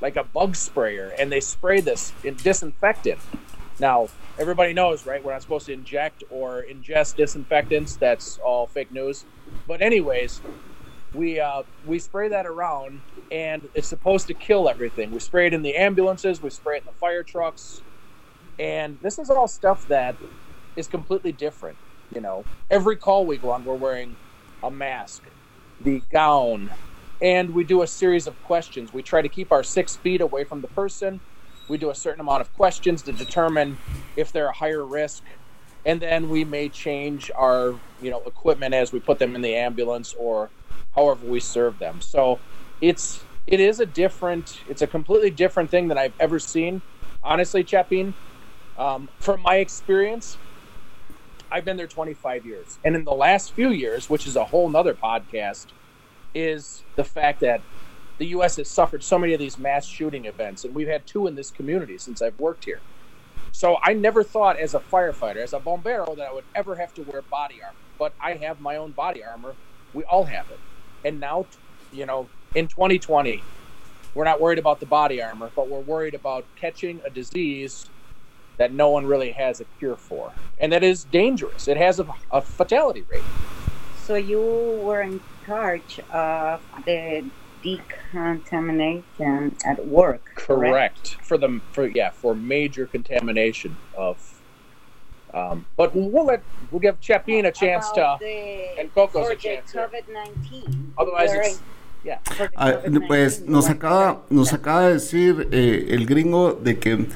like 0.00 0.16
a 0.16 0.24
bug 0.24 0.54
sprayer 0.56 1.12
and 1.18 1.30
they 1.30 1.40
spray 1.40 1.80
this 1.80 2.12
in 2.22 2.36
disinfectant. 2.36 3.18
Now, 3.80 4.08
everybody 4.38 4.74
knows, 4.74 5.06
right? 5.06 5.24
We're 5.24 5.32
not 5.34 5.42
supposed 5.42 5.66
to 5.68 5.74
inject 5.74 6.24
or 6.30 6.64
ingest 6.70 7.16
disinfectants. 7.16 7.98
That's 7.98 8.38
all 8.44 8.68
fake 8.68 8.92
news. 8.92 9.26
But 9.66 9.82
anyways, 9.82 10.44
we 11.12 11.40
uh, 11.40 11.64
we 11.82 11.98
spray 11.98 12.28
that 12.28 12.46
around, 12.46 13.04
and 13.30 13.68
it's 13.74 13.88
supposed 13.88 14.28
to 14.28 14.34
kill 14.34 14.68
everything. 14.68 15.10
We 15.12 15.20
spray 15.20 15.48
it 15.48 15.54
in 15.54 15.62
the 15.62 15.76
ambulances, 15.76 16.42
we 16.42 16.50
spray 16.50 16.76
it 16.78 16.80
in 16.82 16.86
the 16.86 16.92
fire 17.00 17.24
trucks, 17.24 17.84
and 18.58 18.98
this 19.02 19.18
is 19.18 19.30
all 19.30 19.48
stuff 19.48 19.84
that 19.88 20.18
is 20.76 20.88
completely 20.88 21.32
different. 21.32 21.78
You 22.10 22.20
know, 22.20 22.46
every 22.70 22.96
call 22.96 23.26
we 23.26 23.38
go 23.38 23.50
on, 23.50 23.64
we're 23.64 23.76
wearing 23.76 24.18
a 24.62 24.70
mask, 24.70 25.24
the 25.80 26.02
gown, 26.12 26.70
and 27.20 27.50
we 27.52 27.64
do 27.64 27.82
a 27.82 27.86
series 27.86 28.26
of 28.26 28.40
questions. 28.40 28.92
We 28.92 29.02
try 29.02 29.22
to 29.22 29.28
keep 29.28 29.52
our 29.52 29.62
six 29.62 29.96
feet 29.96 30.20
away 30.20 30.44
from 30.44 30.62
the 30.62 30.68
person. 30.68 31.22
We 31.70 31.78
do 31.78 31.90
a 31.90 31.96
certain 31.96 32.20
amount 32.20 32.42
of 32.42 32.52
questions 32.52 33.02
to 33.04 33.12
determine 33.12 33.80
if 34.16 34.32
they're 34.32 34.50
a 34.50 34.54
higher 34.54 34.86
risk, 34.86 35.24
and 35.86 36.02
then 36.02 36.28
we 36.28 36.44
may 36.44 36.70
change 36.70 37.30
our 37.36 37.80
you 38.00 38.10
know 38.10 38.22
equipment 38.26 38.74
as 38.74 38.92
we 38.92 39.00
put 39.00 39.20
them 39.20 39.36
in 39.36 39.42
the 39.42 39.56
ambulance 39.56 40.14
or 40.18 40.52
however 40.96 41.26
we 41.26 41.40
serve 41.40 41.78
them. 41.78 42.02
So 42.02 42.42
it's 42.80 43.26
it 43.46 43.60
is 43.60 43.80
a 43.80 43.86
different 43.86 44.50
it's 44.66 44.82
a 44.82 44.88
completely 44.88 45.30
different 45.30 45.70
thing 45.70 45.88
than 45.88 45.98
I've 45.98 46.16
ever 46.20 46.40
seen. 46.40 46.82
Honestly, 47.22 47.64
Chapin, 47.66 48.16
um, 48.76 49.10
from 49.20 49.42
my 49.42 49.56
experience, 49.56 50.40
I've 51.50 51.64
been 51.66 51.78
there 51.78 51.88
25 51.88 52.46
years, 52.46 52.80
and 52.84 52.96
in 52.96 53.04
the 53.04 53.12
last 53.14 53.54
few 53.54 53.70
years, 53.70 54.10
which 54.10 54.26
is 54.26 54.36
a 54.36 54.46
whole 54.46 54.70
nother 54.70 54.94
podcast, 54.94 55.68
is 56.34 56.86
the 56.96 57.04
fact 57.04 57.40
that 57.40 57.64
the 58.20 58.28
U.S. 58.28 58.56
has 58.56 58.70
suffered 58.70 59.02
so 59.02 59.18
many 59.18 59.32
of 59.32 59.40
these 59.40 59.58
mass 59.58 59.86
shooting 59.86 60.26
events, 60.26 60.64
and 60.64 60.74
we've 60.74 60.88
had 60.88 61.06
two 61.06 61.26
in 61.26 61.36
this 61.36 61.50
community 61.50 61.98
since 61.98 62.22
I've 62.22 62.38
worked 62.38 62.66
here. 62.66 62.82
So 63.50 63.78
I 63.82 63.94
never 63.94 64.22
thought, 64.22 64.60
as 64.60 64.74
a 64.74 64.80
firefighter, 64.80 65.38
as 65.42 65.54
a 65.54 65.58
bombero, 65.60 66.14
that 66.16 66.28
I 66.28 66.32
would 66.34 66.44
ever 66.54 66.76
have 66.76 66.92
to 66.94 67.02
wear 67.02 67.22
body 67.22 67.60
armor. 67.66 67.78
But 67.98 68.14
I 68.22 68.34
have 68.34 68.60
my 68.60 68.76
own 68.76 68.92
body 68.92 69.24
armor. 69.24 69.56
We 69.94 70.04
all 70.04 70.26
have 70.26 70.50
it. 70.50 70.60
And 71.02 71.18
now, 71.18 71.48
you 71.90 72.04
know, 72.06 72.30
in 72.54 72.68
2020, 72.68 73.48
we're 74.14 74.24
not 74.24 74.40
worried 74.40 74.58
about 74.58 74.80
the 74.80 74.86
body 74.86 75.22
armor, 75.22 75.50
but 75.56 75.70
we're 75.70 75.80
worried 75.80 76.14
about 76.14 76.46
catching 76.56 77.00
a 77.06 77.10
disease 77.10 77.90
that 78.58 78.74
no 78.74 78.90
one 78.90 79.06
really 79.06 79.32
has 79.32 79.60
a 79.60 79.66
cure 79.78 79.96
for, 79.96 80.36
and 80.58 80.70
that 80.72 80.84
is 80.84 81.04
dangerous. 81.04 81.66
It 81.66 81.78
has 81.78 81.98
a, 81.98 82.06
a 82.30 82.42
fatality 82.42 83.06
rate. 83.10 83.30
So 83.94 84.16
you 84.16 84.40
were 84.40 85.00
in 85.00 85.22
charge 85.46 86.00
of 86.10 86.62
the 86.84 87.30
decontamination 87.62 89.56
at 89.64 89.86
work. 89.86 90.32
Correct. 90.34 91.16
For 91.22 91.38
the 91.38 91.60
for 91.72 91.86
yeah 91.86 92.10
for 92.10 92.34
major 92.34 92.86
contamination 92.86 93.76
of. 93.96 94.40
Um, 95.32 95.64
but 95.76 95.94
we'll 95.94 96.24
let 96.26 96.42
we'll 96.70 96.80
give 96.80 96.96
Chapin 97.00 97.44
a 97.46 97.52
chance 97.52 97.88
About 97.92 98.18
to 98.18 98.24
the- 98.24 98.80
and 98.80 98.92
Coco's 98.94 99.30
a 99.30 99.36
chance 99.36 99.72
the. 99.72 99.78
COVID-19. 99.78 100.92
Otherwise, 100.98 101.32
it's 101.32 101.60
yeah. 102.04 102.18
for 102.24 102.48
the 102.48 102.52
Ah, 102.56 103.06
pues 103.06 103.40
nos 103.42 103.68
acaba, 103.68 104.22
nos 104.28 104.52
acaba 104.52 104.88
de 104.88 104.94
decir 104.94 105.48
eh, 105.52 105.86
el 105.90 106.04
gringo 106.06 106.54
de 106.54 106.78
que 106.78 107.06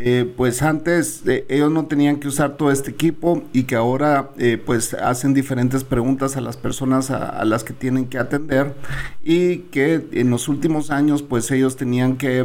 eh, 0.00 0.32
pues 0.36 0.62
antes 0.62 1.22
eh, 1.26 1.44
ellos 1.48 1.72
no 1.72 1.86
tenían 1.86 2.20
que 2.20 2.28
usar 2.28 2.56
todo 2.56 2.70
este 2.70 2.92
equipo 2.92 3.42
y 3.52 3.64
que 3.64 3.74
ahora 3.74 4.30
eh, 4.38 4.56
pues 4.64 4.94
hacen 4.94 5.34
diferentes 5.34 5.82
preguntas 5.82 6.36
a 6.36 6.40
las 6.40 6.56
personas 6.56 7.10
a, 7.10 7.44
las 7.44 7.64
que 7.64 7.72
tienen 7.72 8.06
que 8.06 8.18
atender 8.18 8.76
y 9.24 9.58
que 9.72 10.06
en 10.12 10.30
los 10.30 10.46
últimos 10.46 10.92
años 10.92 11.22
pues 11.22 11.50
ellos 11.50 11.74
tenían 11.76 12.16
que 12.16 12.38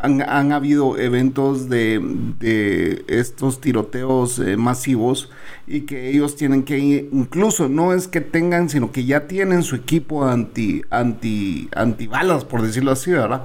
han, 0.00 0.22
han 0.22 0.52
habido 0.52 0.96
eventos 0.96 1.68
de, 1.68 2.00
de 2.38 3.04
estos 3.06 3.60
tiroteos 3.60 4.40
masivos 4.56 5.30
y 5.66 5.82
que 5.82 6.08
ellos 6.08 6.36
tienen 6.36 6.62
que 6.62 6.78
incluso 7.12 7.68
no 7.68 7.92
es 7.92 8.08
que 8.08 8.22
tengan 8.22 8.70
sino 8.70 8.92
que 8.92 9.04
ya 9.04 9.26
tienen 9.26 9.62
su 9.62 9.76
equipo 9.76 10.24
anti 10.24 10.82
anti 10.88 11.68
antibalas 11.76 12.46
por 12.46 12.62
decirlo 12.62 12.92
así 12.92 13.10
verdad 13.10 13.42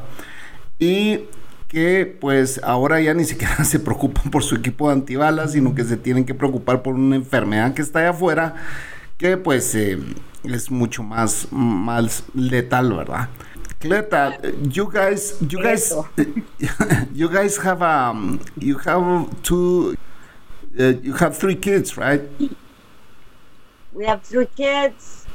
y 0.79 1.25
que 1.73 2.05
pues 2.05 2.61
ahora 2.63 3.01
ya 3.01 3.15
ni 3.15 3.25
siquiera 3.25 3.63
se 3.65 3.79
preocupan 3.79 4.29
por 4.29 4.43
su 4.43 4.55
equipo 4.55 4.87
de 4.87 4.93
antibalas, 4.93 5.53
sino 5.53 5.73
que 5.73 5.83
se 5.83 5.97
tienen 5.97 6.23
que 6.23 6.35
preocupar 6.35 6.83
por 6.83 6.93
una 6.93 7.15
enfermedad 7.15 7.73
que 7.73 7.81
está 7.81 7.99
allá 7.99 8.11
afuera, 8.11 8.53
que 9.17 9.37
pues 9.37 9.73
eh, 9.73 9.97
es 10.43 10.69
mucho 10.69 11.01
más, 11.01 11.47
más 11.51 12.23
letal, 12.35 12.93
¿verdad? 12.93 13.27
Cleta, 13.79 14.37
you 14.69 14.87
guys, 14.87 15.35
you 15.41 15.59
guys, 15.59 15.91
Eso. 15.91 16.07
you 17.13 17.27
guys 17.27 17.57
have 17.57 17.81
um, 17.81 18.39
you 18.55 18.77
have 18.85 19.27
two, 19.41 19.95
uh, 20.79 20.93
you 21.01 21.15
have 21.15 21.35
three 21.35 21.55
kids, 21.55 21.97
right? 21.97 22.21
We 23.91 24.05
have 24.05 24.21
three 24.21 24.47
kids. 24.55 25.25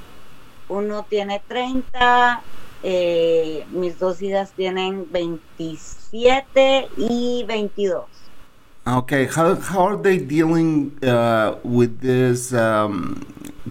Uno 0.68 1.04
tiene 1.10 1.42
30. 1.48 2.42
Eh, 2.82 3.64
mis 3.70 3.98
dos 3.98 4.20
hijas 4.22 4.52
tienen 4.52 5.06
27 5.10 6.88
y 6.96 7.44
22. 7.46 8.06
Okay, 8.86 9.26
how, 9.26 9.54
how 9.54 9.86
are 9.86 9.96
they 9.96 10.16
dealing 10.16 10.92
uh, 11.04 11.56
with 11.62 12.00
this 12.00 12.54
um, 12.54 13.26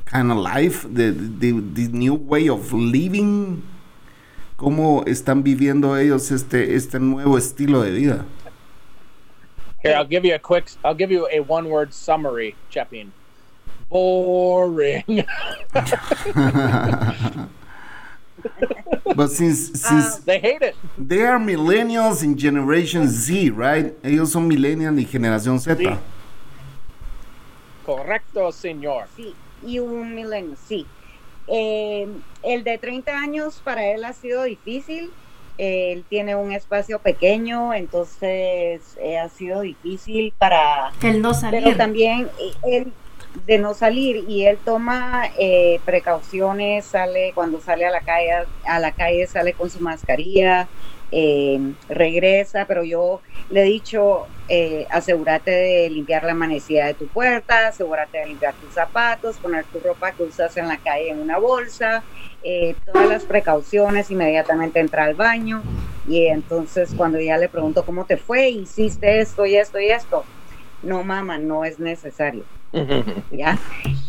kind 0.05 0.31
of 0.31 0.37
life, 0.37 0.83
the, 0.83 1.09
the, 1.11 1.51
the 1.51 1.87
new 1.87 2.13
way 2.13 2.47
of 2.47 2.71
living? 2.71 3.63
¿Cómo 4.57 5.03
están 5.05 5.43
viviendo 5.43 5.97
ellos 5.97 6.31
este, 6.31 6.75
este 6.75 6.99
nuevo 6.99 7.37
estilo 7.37 7.81
de 7.81 7.91
vida? 7.91 8.25
Here, 9.83 9.95
I'll 9.95 10.05
give 10.05 10.25
you 10.25 10.35
a 10.35 10.39
quick. 10.39 10.71
I'll 10.83 10.95
give 10.95 11.11
you 11.11 11.27
a 11.31 11.39
one-word 11.39 11.93
summary, 11.93 12.55
Chapin. 12.69 13.11
Boring. 13.89 15.25
But 19.15 19.29
since, 19.31 19.71
since 19.73 20.17
they 20.25 20.39
hate 20.39 20.61
it. 20.61 20.75
they 20.97 21.23
are 21.23 21.39
millennials 21.39 22.23
in 22.23 22.37
Generation 22.37 23.07
Z, 23.09 23.51
right? 23.51 23.93
Ellos 24.03 24.31
son 24.31 24.47
millennials 24.47 24.99
y 24.99 25.05
generación 25.05 25.59
Z. 25.59 25.75
Sí. 25.77 25.87
Correcto, 27.85 28.51
señor. 28.51 29.05
Sí, 29.15 29.33
y 29.65 29.79
un 29.79 30.13
milenio, 30.13 30.55
sí. 30.67 30.85
Eh, 31.47 32.07
el 32.43 32.63
de 32.63 32.77
30 32.77 33.17
años 33.17 33.61
para 33.63 33.85
él 33.87 34.03
ha 34.03 34.13
sido 34.13 34.43
difícil. 34.43 35.11
Él 35.57 36.03
tiene 36.07 36.35
un 36.35 36.51
espacio 36.51 36.99
pequeño, 36.99 37.73
entonces 37.73 38.81
eh, 39.01 39.17
ha 39.17 39.29
sido 39.29 39.61
difícil 39.61 40.31
para 40.37 40.91
El 41.01 41.21
no 41.21 41.33
salir. 41.33 41.63
pero 41.63 41.75
también 41.77 42.29
eh, 42.39 42.53
él 42.63 42.93
de 43.45 43.57
no 43.57 43.73
salir 43.73 44.17
y 44.27 44.45
él 44.45 44.59
toma 44.63 45.29
eh, 45.37 45.81
precauciones 45.85 46.85
sale 46.87 47.31
cuando 47.33 47.59
sale 47.59 47.85
a 47.85 47.91
la 47.91 48.01
calle 48.01 48.47
a 48.65 48.79
la 48.79 48.91
calle 48.93 49.27
sale 49.27 49.53
con 49.53 49.69
su 49.69 49.79
mascarilla 49.79 50.69
eh, 51.11 51.59
regresa 51.87 52.65
pero 52.67 52.83
yo 52.83 53.21
le 53.49 53.61
he 53.61 53.65
dicho 53.65 54.27
eh, 54.49 54.87
asegúrate 54.89 55.51
de 55.51 55.89
limpiar 55.89 56.23
la 56.23 56.33
manecilla 56.33 56.87
de 56.87 56.93
tu 56.95 57.07
puerta 57.09 57.67
asegúrate 57.67 58.19
de 58.19 58.27
limpiar 58.27 58.55
tus 58.57 58.73
zapatos 58.73 59.39
poner 59.39 59.65
tu 59.67 59.79
ropa 59.79 60.13
que 60.13 60.23
usas 60.23 60.55
en 60.57 60.67
la 60.67 60.77
calle 60.77 61.09
en 61.09 61.19
una 61.19 61.37
bolsa 61.37 62.05
eh, 62.41 62.75
todas 62.85 63.09
las 63.09 63.25
precauciones 63.25 64.09
inmediatamente 64.09 64.79
entra 64.79 65.05
al 65.05 65.15
baño 65.15 65.67
y 66.05 66.27
entonces 66.27 66.93
cuando 66.95 67.19
ya 67.19 67.37
le 67.37 67.49
pregunto 67.49 67.85
cómo 67.85 68.05
te 68.05 68.17
fue 68.17 68.49
hiciste 68.49 69.19
esto 69.19 69.45
y 69.45 69.55
esto 69.57 69.79
y 69.79 69.89
esto 69.89 70.29
no 70.81 71.03
mamá 71.03 71.37
no 71.39 71.65
es 71.65 71.79
necesario 71.79 72.45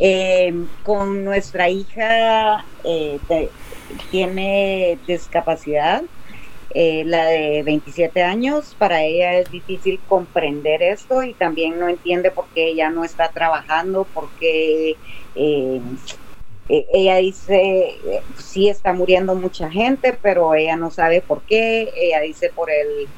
Eh, 0.00 0.52
con 0.82 1.24
nuestra 1.24 1.68
hija 1.68 2.64
eh, 2.84 3.18
tiene 4.10 4.98
discapacidad, 5.06 6.02
eh, 6.70 7.04
la 7.06 7.26
de 7.26 7.62
27 7.62 8.22
años, 8.22 8.74
para 8.78 9.02
ella 9.02 9.38
es 9.38 9.50
difícil 9.50 10.00
comprender 10.06 10.82
esto 10.82 11.22
y 11.22 11.34
también 11.34 11.78
no 11.78 11.88
entiende 11.88 12.30
por 12.30 12.46
qué 12.54 12.68
ella 12.68 12.90
no 12.90 13.04
está 13.04 13.28
trabajando, 13.30 14.06
porque 14.12 14.96
ella 16.68 17.16
dice, 17.16 18.22
sí 18.36 18.68
está 18.68 18.92
muriendo 18.92 19.34
mucha 19.34 19.70
gente, 19.70 20.18
pero 20.20 20.54
ella 20.54 20.76
no 20.76 20.90
sabe 20.90 21.22
por 21.22 21.42
qué, 21.42 21.90
ella 21.96 22.20
dice 22.20 22.50
por 22.54 22.70
el 22.70 23.08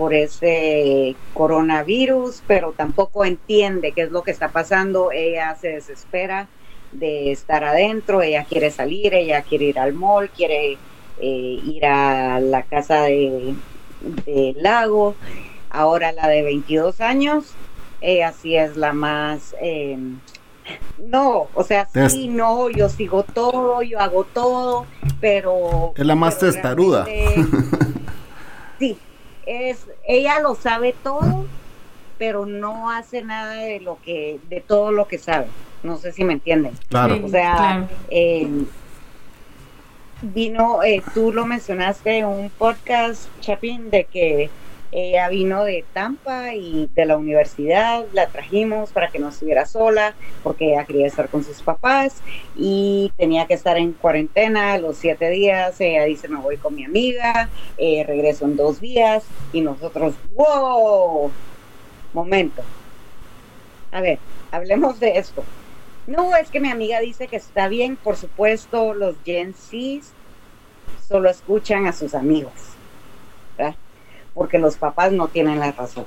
por 0.00 0.14
ese 0.14 1.14
coronavirus, 1.34 2.42
pero 2.46 2.72
tampoco 2.72 3.26
entiende 3.26 3.92
qué 3.92 4.04
es 4.04 4.10
lo 4.10 4.22
que 4.22 4.30
está 4.30 4.48
pasando. 4.48 5.12
Ella 5.12 5.54
se 5.60 5.68
desespera 5.68 6.48
de 6.90 7.32
estar 7.32 7.64
adentro, 7.64 8.22
ella 8.22 8.46
quiere 8.48 8.70
salir, 8.70 9.12
ella 9.12 9.42
quiere 9.42 9.66
ir 9.66 9.78
al 9.78 9.92
mall, 9.92 10.30
quiere 10.30 10.78
eh, 11.20 11.60
ir 11.66 11.84
a 11.84 12.40
la 12.40 12.62
casa 12.62 13.02
de, 13.02 13.54
del 14.24 14.62
lago. 14.62 15.16
Ahora 15.68 16.12
la 16.12 16.28
de 16.28 16.44
22 16.44 17.02
años, 17.02 17.52
ella 18.00 18.32
sí 18.32 18.56
es 18.56 18.78
la 18.78 18.94
más... 18.94 19.54
eh, 19.60 19.98
no, 20.96 21.48
o 21.52 21.62
sea, 21.62 21.88
sí, 22.08 22.28
no, 22.28 22.70
yo 22.70 22.88
sigo 22.88 23.22
todo, 23.22 23.82
yo 23.82 24.00
hago 24.00 24.24
todo, 24.24 24.86
pero... 25.20 25.92
Es 25.94 26.06
la 26.06 26.14
más 26.14 26.38
testaruda. 26.38 27.06
sí, 28.78 28.96
es, 29.50 29.86
ella 30.06 30.40
lo 30.40 30.54
sabe 30.54 30.94
todo, 31.02 31.46
pero 32.18 32.46
no 32.46 32.90
hace 32.90 33.22
nada 33.22 33.54
de 33.54 33.80
lo 33.80 33.98
que, 34.00 34.38
de 34.48 34.60
todo 34.60 34.92
lo 34.92 35.08
que 35.08 35.18
sabe. 35.18 35.48
No 35.82 35.96
sé 35.96 36.12
si 36.12 36.24
me 36.24 36.34
entienden. 36.34 36.74
Claro. 36.88 37.18
O 37.24 37.28
sea, 37.28 37.56
Claro. 37.56 37.88
eh, 38.10 38.48
vino, 40.22 40.82
eh, 40.82 41.02
tú 41.14 41.32
lo 41.32 41.46
mencionaste 41.46 42.18
en 42.18 42.26
un 42.26 42.50
podcast, 42.50 43.28
Chapín, 43.40 43.90
de 43.90 44.04
que 44.04 44.50
ella 44.90 45.28
vino 45.28 45.64
de 45.64 45.88
Tampa 45.92 46.54
y 46.54 46.90
de 46.94 47.06
la 47.06 47.16
universidad, 47.16 48.06
la 48.12 48.30
trajimos 48.30 48.92
para 48.92 49.10
que 49.10 49.18
no 49.18 49.28
estuviera 49.28 49.66
sola, 49.66 50.16
porque 50.42 50.72
ella 50.72 50.84
quería 50.86 51.06
estar 51.06 51.30
con 51.30 51.44
sus 51.44 51.62
papás 51.62 52.22
y 52.54 53.12
tenía 53.16 53.46
que 53.46 53.54
estar 53.54 53.76
en 53.78 53.94
cuarentena 53.94 54.78
los 54.78 54.98
siete 54.98 55.30
días. 55.30 55.80
Ella 55.80 56.04
dice, 56.04 56.28
me 56.28 56.40
voy 56.40 56.58
con 56.58 56.74
mi 56.74 56.84
amiga, 56.84 57.52
eh, 57.76 58.04
regreso 58.06 58.44
en 58.46 58.56
dos 58.56 58.80
días 58.80 59.32
y 59.52 59.62
nosotros, 59.62 60.20
wow, 60.34 61.38
momento. 62.12 62.70
A 63.92 64.00
ver, 64.00 64.24
hablemos 64.50 64.98
de 65.00 65.18
esto. 65.18 65.50
No, 66.06 66.34
es 66.36 66.50
que 66.50 66.60
mi 66.60 66.70
amiga 66.70 67.00
dice 67.00 67.28
que 67.28 67.36
está 67.36 67.68
bien, 67.68 67.96
por 67.96 68.16
supuesto, 68.16 68.94
los 68.94 69.22
Gen 69.22 69.54
Zs 69.54 70.16
solo 70.96 71.30
escuchan 71.30 71.86
a 71.86 71.92
sus 71.92 72.14
amigos, 72.14 72.80
¿verdad? 73.56 73.78
Porque 74.40 74.58
los 74.58 74.76
papás 74.78 75.12
no 75.12 75.28
tienen 75.28 75.60
la 75.60 75.70
razón. 75.70 76.06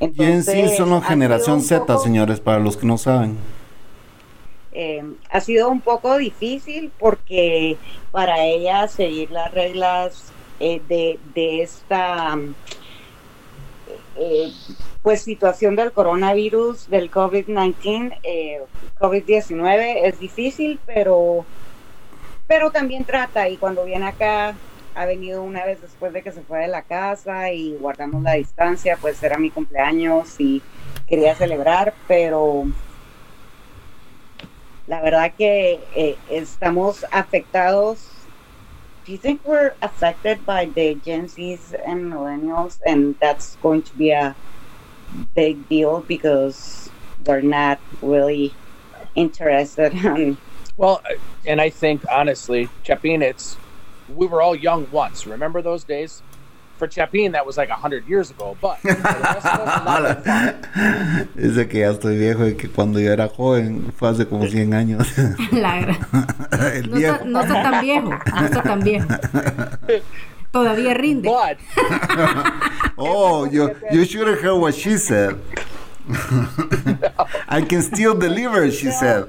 Y 0.00 0.04
en 0.06 0.14
sí 0.42 0.52
Entonces, 0.52 0.76
son 0.78 0.88
la 0.88 1.02
generación 1.02 1.60
Z, 1.60 1.84
poco- 1.84 2.02
señores, 2.02 2.40
para 2.40 2.58
los 2.58 2.78
que 2.78 2.86
no 2.86 2.96
saben. 2.96 3.36
eh, 4.72 5.04
ha 5.28 5.40
sido 5.42 5.68
un 5.68 5.82
poco 5.82 6.16
difícil 6.16 6.90
porque 6.98 7.76
para 8.10 8.42
ella 8.42 8.88
seguir 8.88 9.30
las 9.30 9.52
reglas 9.52 10.32
eh, 10.60 10.80
de, 10.88 11.18
de 11.34 11.60
esta 11.62 12.38
eh, 14.16 14.50
pues 15.02 15.20
situación 15.20 15.76
del 15.76 15.92
coronavirus, 15.92 16.88
del 16.88 17.10
COVID-19, 17.10 18.16
eh, 18.22 18.62
COVID-19 18.98 19.96
es 20.04 20.18
difícil, 20.18 20.80
pero, 20.86 21.44
pero 22.46 22.70
también 22.70 23.04
trata 23.04 23.46
y 23.50 23.58
cuando 23.58 23.84
viene 23.84 24.06
acá 24.06 24.54
ha 24.94 25.06
venido 25.06 25.42
una 25.42 25.64
vez 25.64 25.80
después 25.80 26.12
de 26.12 26.22
que 26.22 26.32
se 26.32 26.42
fue 26.42 26.60
de 26.60 26.68
la 26.68 26.82
casa 26.82 27.50
y 27.50 27.74
guardamos 27.74 28.22
la 28.22 28.34
distancia, 28.34 28.96
pues 29.00 29.22
era 29.22 29.38
mi 29.38 29.50
cumpleaños 29.50 30.38
y 30.38 30.62
quería 31.06 31.34
celebrar, 31.34 31.94
pero 32.06 32.64
la 34.86 35.00
verdad 35.02 35.32
que 35.36 35.80
eh, 35.94 36.16
estamos 36.30 37.04
afectados. 37.10 38.10
Do 39.04 39.12
you 39.12 39.18
think 39.18 39.42
we're 39.44 39.74
affected 39.82 40.46
by 40.46 40.66
the 40.66 40.96
Gen 41.04 41.26
Zs 41.26 41.74
and 41.86 42.10
millennials, 42.10 42.78
and 42.86 43.14
that's 43.20 43.58
going 43.62 43.82
to 43.82 43.94
be 43.96 44.12
a 44.12 44.34
big 45.34 45.68
deal 45.68 46.02
because 46.08 46.90
they're 47.22 47.42
not 47.42 47.78
really 48.00 48.54
interested 49.14 49.92
in 50.04 50.38
Well, 50.76 51.02
and 51.46 51.60
I 51.60 51.70
think 51.70 52.02
honestly, 52.10 52.68
Chapin, 52.82 53.22
it's 53.22 53.56
we 54.08 54.26
were 54.26 54.42
all 54.42 54.54
young 54.54 54.86
once. 54.90 55.26
Remember 55.26 55.62
those 55.62 55.84
days? 55.84 56.22
For 56.76 56.90
Chapin, 56.90 57.32
that 57.32 57.46
was 57.46 57.56
like 57.56 57.68
a 57.70 57.74
hundred 57.76 58.04
years 58.08 58.30
ago. 58.32 58.56
But 58.60 58.78
for 58.80 58.92
the 58.92 59.00
rest 59.00 59.46
of 59.46 59.60
us, 59.60 59.80
a 59.80 59.84
lot 59.84 60.04
of 60.04 60.24
fun. 60.24 61.28
Dice 61.36 61.68
que 61.68 61.80
ya 61.80 61.90
estoy 61.92 62.18
viejo 62.18 62.44
y 62.48 62.54
que 62.54 62.68
cuando 62.68 62.98
yo 62.98 63.12
era 63.12 63.28
joven 63.28 63.92
fue 63.96 64.08
hace 64.08 64.26
como 64.26 64.44
100 64.48 64.70
años. 64.74 65.06
La 65.52 65.78
gra- 65.80 66.74
El 66.74 66.90
No 66.90 66.96
viejo. 66.96 67.14
está, 67.14 67.24
no 67.26 67.40
está 67.42 67.62
tan 67.62 67.80
viejo, 67.80 68.08
no 68.08 68.46
está 68.46 68.62
tan 68.62 68.80
viejo. 68.80 69.06
Todavía 70.50 70.94
rinde. 70.94 71.28
But 71.28 71.58
Oh, 72.98 73.44
you, 73.46 73.70
you 73.92 74.04
should 74.04 74.26
have 74.26 74.40
heard 74.40 74.58
what 74.60 74.74
she 74.74 74.98
said. 74.98 75.38
I 77.48 77.62
can 77.62 77.80
still 77.82 78.14
deliver, 78.14 78.70
she 78.70 78.90
said. 78.90 79.26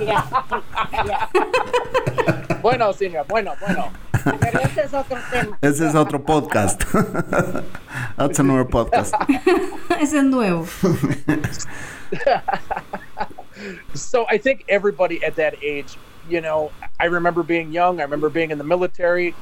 yeah, 0.00 0.26
yeah. 1.04 1.26
Bueno, 2.62 2.92
señor, 2.92 3.26
bueno, 3.28 3.54
bueno. 3.60 3.90
Pero 4.40 4.60
ese 4.60 4.82
es 4.82 4.94
otro 4.94 5.18
tema. 5.30 5.58
Ese 5.62 5.88
es 5.88 5.94
otro 5.94 6.22
podcast. 6.22 6.82
That's 8.16 8.38
another 8.38 8.64
podcast. 8.64 9.14
Ese 10.00 10.18
es 10.18 10.24
nuevo. 10.24 10.66
So 13.94 14.26
I 14.28 14.38
think 14.38 14.64
everybody 14.68 15.22
at 15.24 15.36
that 15.36 15.54
age, 15.62 15.96
you 16.28 16.40
know, 16.40 16.70
I 16.98 17.06
remember 17.06 17.42
being 17.42 17.72
young. 17.72 18.00
I 18.00 18.04
remember 18.04 18.28
being 18.28 18.50
in 18.50 18.58
the 18.58 18.64
military. 18.64 19.34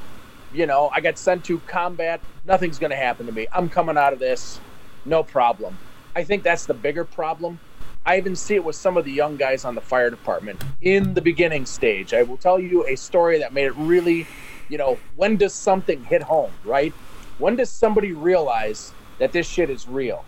You 0.53 0.65
know, 0.65 0.89
I 0.93 1.01
got 1.01 1.17
sent 1.17 1.43
to 1.45 1.59
combat. 1.67 2.21
Nothing's 2.45 2.79
going 2.79 2.91
to 2.91 2.97
happen 2.97 3.25
to 3.25 3.31
me. 3.31 3.47
I'm 3.51 3.69
coming 3.69 3.97
out 3.97 4.13
of 4.13 4.19
this, 4.19 4.59
no 5.05 5.23
problem. 5.23 5.77
I 6.15 6.23
think 6.23 6.43
that's 6.43 6.65
the 6.65 6.73
bigger 6.73 7.05
problem. 7.05 7.59
I 8.09 8.17
even 8.17 8.35
see 8.35 8.55
it 8.55 8.63
with 8.63 8.75
some 8.75 8.97
of 8.97 9.05
the 9.05 9.11
young 9.11 9.37
guys 9.37 9.63
on 9.63 9.75
the 9.75 9.81
fire 9.81 10.09
department 10.09 10.63
in 10.81 11.13
the 11.13 11.21
beginning 11.21 11.67
stage. 11.67 12.11
I 12.11 12.23
will 12.23 12.37
tell 12.37 12.59
you 12.59 12.83
a 12.87 12.95
story 12.95 13.37
that 13.37 13.53
made 13.53 13.65
it 13.65 13.75
really, 13.75 14.25
you 14.67 14.79
know, 14.79 14.97
when 15.15 15.37
does 15.37 15.53
something 15.53 16.03
hit 16.03 16.23
home, 16.23 16.51
right? 16.63 16.91
When 17.37 17.55
does 17.55 17.69
somebody 17.69 18.13
realize 18.13 18.95
that 19.19 19.31
this 19.31 19.47
shit 19.47 19.69
is 19.69 19.87
real? 19.87 20.25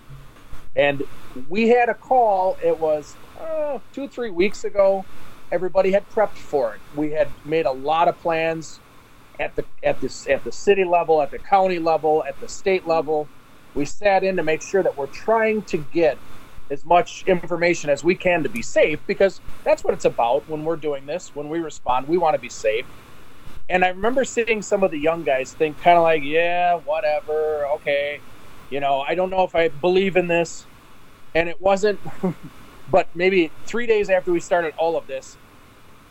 And 0.75 1.01
we 1.49 1.69
had 1.69 1.89
a 1.89 1.95
call. 1.95 2.55
It 2.63 2.77
was 2.77 3.17
uh, 3.39 3.79
two, 3.91 4.07
three 4.07 4.29
weeks 4.29 4.63
ago. 4.63 5.07
Everybody 5.51 5.91
had 5.91 6.07
prepped 6.07 6.37
for 6.37 6.75
it. 6.75 6.81
We 6.93 7.09
had 7.09 7.29
made 7.43 7.65
a 7.65 7.71
lot 7.71 8.07
of 8.07 8.19
plans 8.19 8.79
at 9.39 9.55
the 9.55 9.65
at 9.81 9.99
this 9.99 10.27
at 10.27 10.43
the 10.43 10.51
city 10.51 10.85
level, 10.85 11.19
at 11.19 11.31
the 11.31 11.39
county 11.39 11.79
level, 11.79 12.23
at 12.27 12.39
the 12.39 12.47
state 12.47 12.85
level. 12.85 13.27
We 13.73 13.85
sat 13.85 14.23
in 14.23 14.37
to 14.37 14.43
make 14.43 14.61
sure 14.61 14.83
that 14.83 14.95
we're 14.95 15.07
trying 15.07 15.63
to 15.63 15.79
get 15.79 16.19
as 16.71 16.85
much 16.85 17.23
information 17.27 17.91
as 17.91 18.03
we 18.03 18.15
can 18.15 18.43
to 18.43 18.49
be 18.49 18.63
safe 18.63 19.01
because 19.07 19.41
that's 19.65 19.83
what 19.83 19.95
it's 19.95 20.05
about 20.05 20.49
when 20.49 20.63
we're 20.65 20.77
doing 20.77 21.07
this. 21.07 21.31
When 21.33 21.49
we 21.49 21.59
respond, 21.59 22.07
we 22.07 22.17
want 22.19 22.35
to 22.35 22.39
be 22.39 22.49
safe. 22.49 22.87
And 23.69 23.85
I 23.85 23.89
remember 23.89 24.25
seeing 24.25 24.61
some 24.61 24.83
of 24.83 24.91
the 24.91 24.99
young 24.99 25.23
guys 25.23 25.53
think 25.53 25.79
kind 25.79 25.97
of 25.97 26.03
like, 26.03 26.21
yeah, 26.23 26.75
whatever, 26.75 27.65
okay. 27.77 28.23
You 28.69 28.79
know, 28.81 29.01
I 29.07 29.15
don't 29.15 29.29
know 29.31 29.43
if 29.43 29.55
I 29.55 29.69
believe 29.69 30.15
in 30.17 30.27
this. 30.27 30.67
And 31.35 31.49
it 31.49 31.61
wasn't, 31.61 32.01
but 32.87 33.09
maybe 33.15 33.55
three 33.67 33.87
days 33.87 34.09
after 34.09 34.31
we 34.31 34.39
started 34.41 34.73
all 34.77 34.97
of 34.97 35.07
this, 35.07 35.39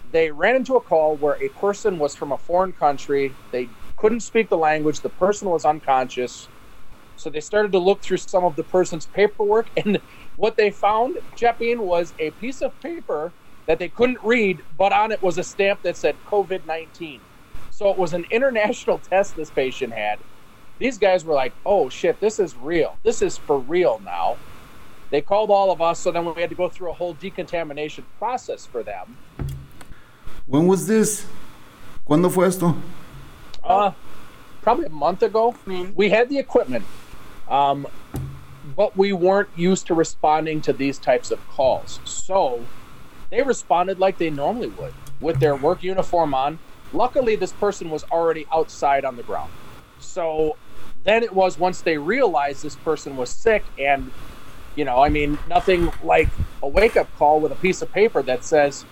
they 0.05 0.31
ran 0.31 0.57
into 0.57 0.77
a 0.77 0.83
call 0.83 1.17
where 1.19 1.39
a 1.43 1.51
person 1.51 1.99
was 1.99 2.17
from 2.17 2.33
a 2.33 2.39
foreign 2.39 2.73
country. 2.73 3.39
They 3.53 3.73
couldn't 3.97 4.21
speak 4.21 4.51
the 4.51 4.59
language. 4.59 5.03
The 5.03 5.11
person 5.11 5.51
was 5.51 5.65
unconscious. 5.65 6.51
So 7.21 7.29
they 7.29 7.41
started 7.41 7.73
to 7.73 7.79
look 7.79 8.01
through 8.01 8.17
some 8.17 8.45
of 8.45 8.57
the 8.57 8.65
person's 8.65 9.07
paperwork. 9.07 9.67
And 9.77 10.01
what 10.37 10.57
they 10.57 10.71
found, 10.71 11.19
Jeppin, 11.37 11.79
was 11.79 12.15
a 12.19 12.31
piece 12.33 12.63
of 12.63 12.79
paper 12.81 13.33
that 13.67 13.79
they 13.79 13.89
couldn't 13.89 14.25
read, 14.25 14.61
but 14.79 14.93
on 14.93 15.13
it 15.13 15.23
was 15.23 15.37
a 15.37 15.45
stamp 15.45 15.83
that 15.83 15.97
said 15.97 16.17
COVID 16.27 16.67
19. 16.67 17.21
So 17.71 17.91
it 17.91 17.99
was 17.99 18.15
an 18.15 18.27
international 18.31 18.99
test 19.11 19.37
this 19.37 19.51
patient 19.51 19.93
had. 19.93 20.19
These 20.79 20.97
guys 20.97 21.25
were 21.25 21.35
like, 21.35 21.53
oh 21.67 21.91
shit, 21.91 22.19
this 22.21 22.39
is 22.39 22.57
real. 22.57 22.97
This 23.03 23.21
is 23.21 23.37
for 23.37 23.59
real 23.59 24.01
now. 24.03 24.39
They 25.11 25.21
called 25.21 25.51
all 25.51 25.71
of 25.71 25.83
us, 25.83 25.99
so 25.99 26.11
then 26.11 26.25
we 26.25 26.41
had 26.41 26.51
to 26.51 26.57
go 26.57 26.69
through 26.69 26.91
a 26.91 26.95
whole 26.95 27.15
decontamination 27.15 28.07
process 28.19 28.65
for 28.65 28.83
them. 28.83 29.19
When 30.47 30.67
was 30.67 30.87
this? 30.87 31.27
¿Cuándo 32.07 32.31
fue 32.31 32.47
esto? 32.47 32.77
Uh, 33.63 33.93
probably 34.63 34.87
a 34.87 34.91
month 34.91 35.23
ago. 35.23 35.55
Man. 35.67 35.93
We 35.95 36.11
had 36.11 36.29
the 36.29 36.39
equipment, 36.39 36.85
um, 37.51 37.87
but 38.77 38.97
we 38.97 39.13
weren't 39.13 39.49
used 39.57 39.87
to 39.89 39.95
responding 39.95 40.61
to 40.63 40.73
these 40.73 40.99
types 40.99 41.31
of 41.31 41.47
calls. 41.49 42.01
So 42.05 42.65
they 43.31 43.43
responded 43.43 43.99
like 43.99 44.19
they 44.19 44.31
normally 44.31 44.69
would 44.69 44.95
with 45.21 45.41
their 45.41 45.57
work 45.57 45.83
uniform 45.83 46.35
on. 46.35 46.59
Luckily, 46.93 47.37
this 47.37 47.53
person 47.53 47.91
was 47.91 48.05
already 48.05 48.47
outside 48.53 49.05
on 49.05 49.17
the 49.17 49.23
ground. 49.23 49.53
So 49.99 50.57
then 51.05 51.23
it 51.23 51.33
was 51.33 51.59
once 51.59 51.81
they 51.81 51.99
realized 51.99 52.63
this 52.63 52.77
person 52.77 53.17
was 53.17 53.31
sick 53.31 53.65
and 53.79 54.11
you 54.77 54.85
know, 54.85 55.03
I 55.03 55.09
mean, 55.09 55.39
nothing 55.49 55.93
like 56.03 56.29
a 56.63 56.69
wake 56.69 56.97
up 56.97 57.15
call 57.17 57.41
with 57.41 57.53
a 57.53 57.57
piece 57.57 57.83
of 57.83 57.93
paper 57.93 58.23
that 58.23 58.45
says, 58.45 58.85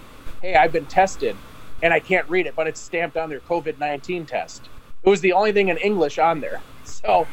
Hey, 0.42 0.54
I've 0.54 0.72
been 0.72 0.86
tested 0.86 1.36
and 1.82 1.94
I 1.94 2.00
can't 2.00 2.28
read 2.28 2.46
it, 2.46 2.54
but 2.56 2.66
it's 2.66 2.80
stamped 2.80 3.16
on 3.16 3.30
their 3.30 3.40
COVID 3.40 3.78
19 3.78 4.26
test. 4.26 4.68
It 5.02 5.08
was 5.08 5.20
the 5.20 5.32
only 5.32 5.52
thing 5.52 5.68
in 5.68 5.76
English 5.78 6.18
on 6.18 6.40
there. 6.40 6.60
So 6.84 7.28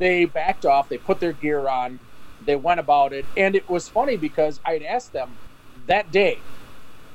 they 0.00 0.26
backed 0.26 0.66
off, 0.66 0.90
they 0.90 0.98
put 0.98 1.20
their 1.20 1.34
gear 1.34 1.68
on, 1.68 2.00
they 2.40 2.56
went 2.56 2.80
about 2.80 3.14
it. 3.14 3.30
And 3.36 3.56
it 3.56 3.70
was 3.70 3.88
funny 3.88 4.18
because 4.18 4.60
I'd 4.66 4.82
asked 4.82 5.14
them 5.14 5.40
that 5.86 6.12
day, 6.12 6.46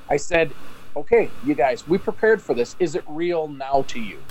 I 0.09 0.17
said, 0.17 0.57
Okay, 0.97 1.35
you 1.41 1.55
guys, 1.55 1.87
we 1.87 1.99
prepared 1.99 2.43
for 2.43 2.55
this. 2.55 2.75
Is 2.79 2.95
it 2.95 3.03
real 3.07 3.49
now 3.49 3.85
to 3.89 4.01
you? 4.01 4.27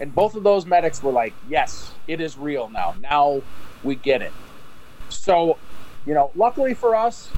And 0.00 0.14
both 0.14 0.36
of 0.36 0.44
those 0.44 0.66
medics 0.66 1.02
were 1.02 1.12
like, 1.12 1.36
yes, 1.42 2.00
it 2.06 2.20
is 2.20 2.38
real 2.38 2.70
now. 2.70 2.96
Now 3.00 3.44
we 3.82 3.96
get 3.96 4.22
it. 4.22 4.36
So, 5.08 5.60
you 6.04 6.14
know, 6.14 6.32
luckily 6.34 6.74
for 6.74 6.96
us, 6.96 7.36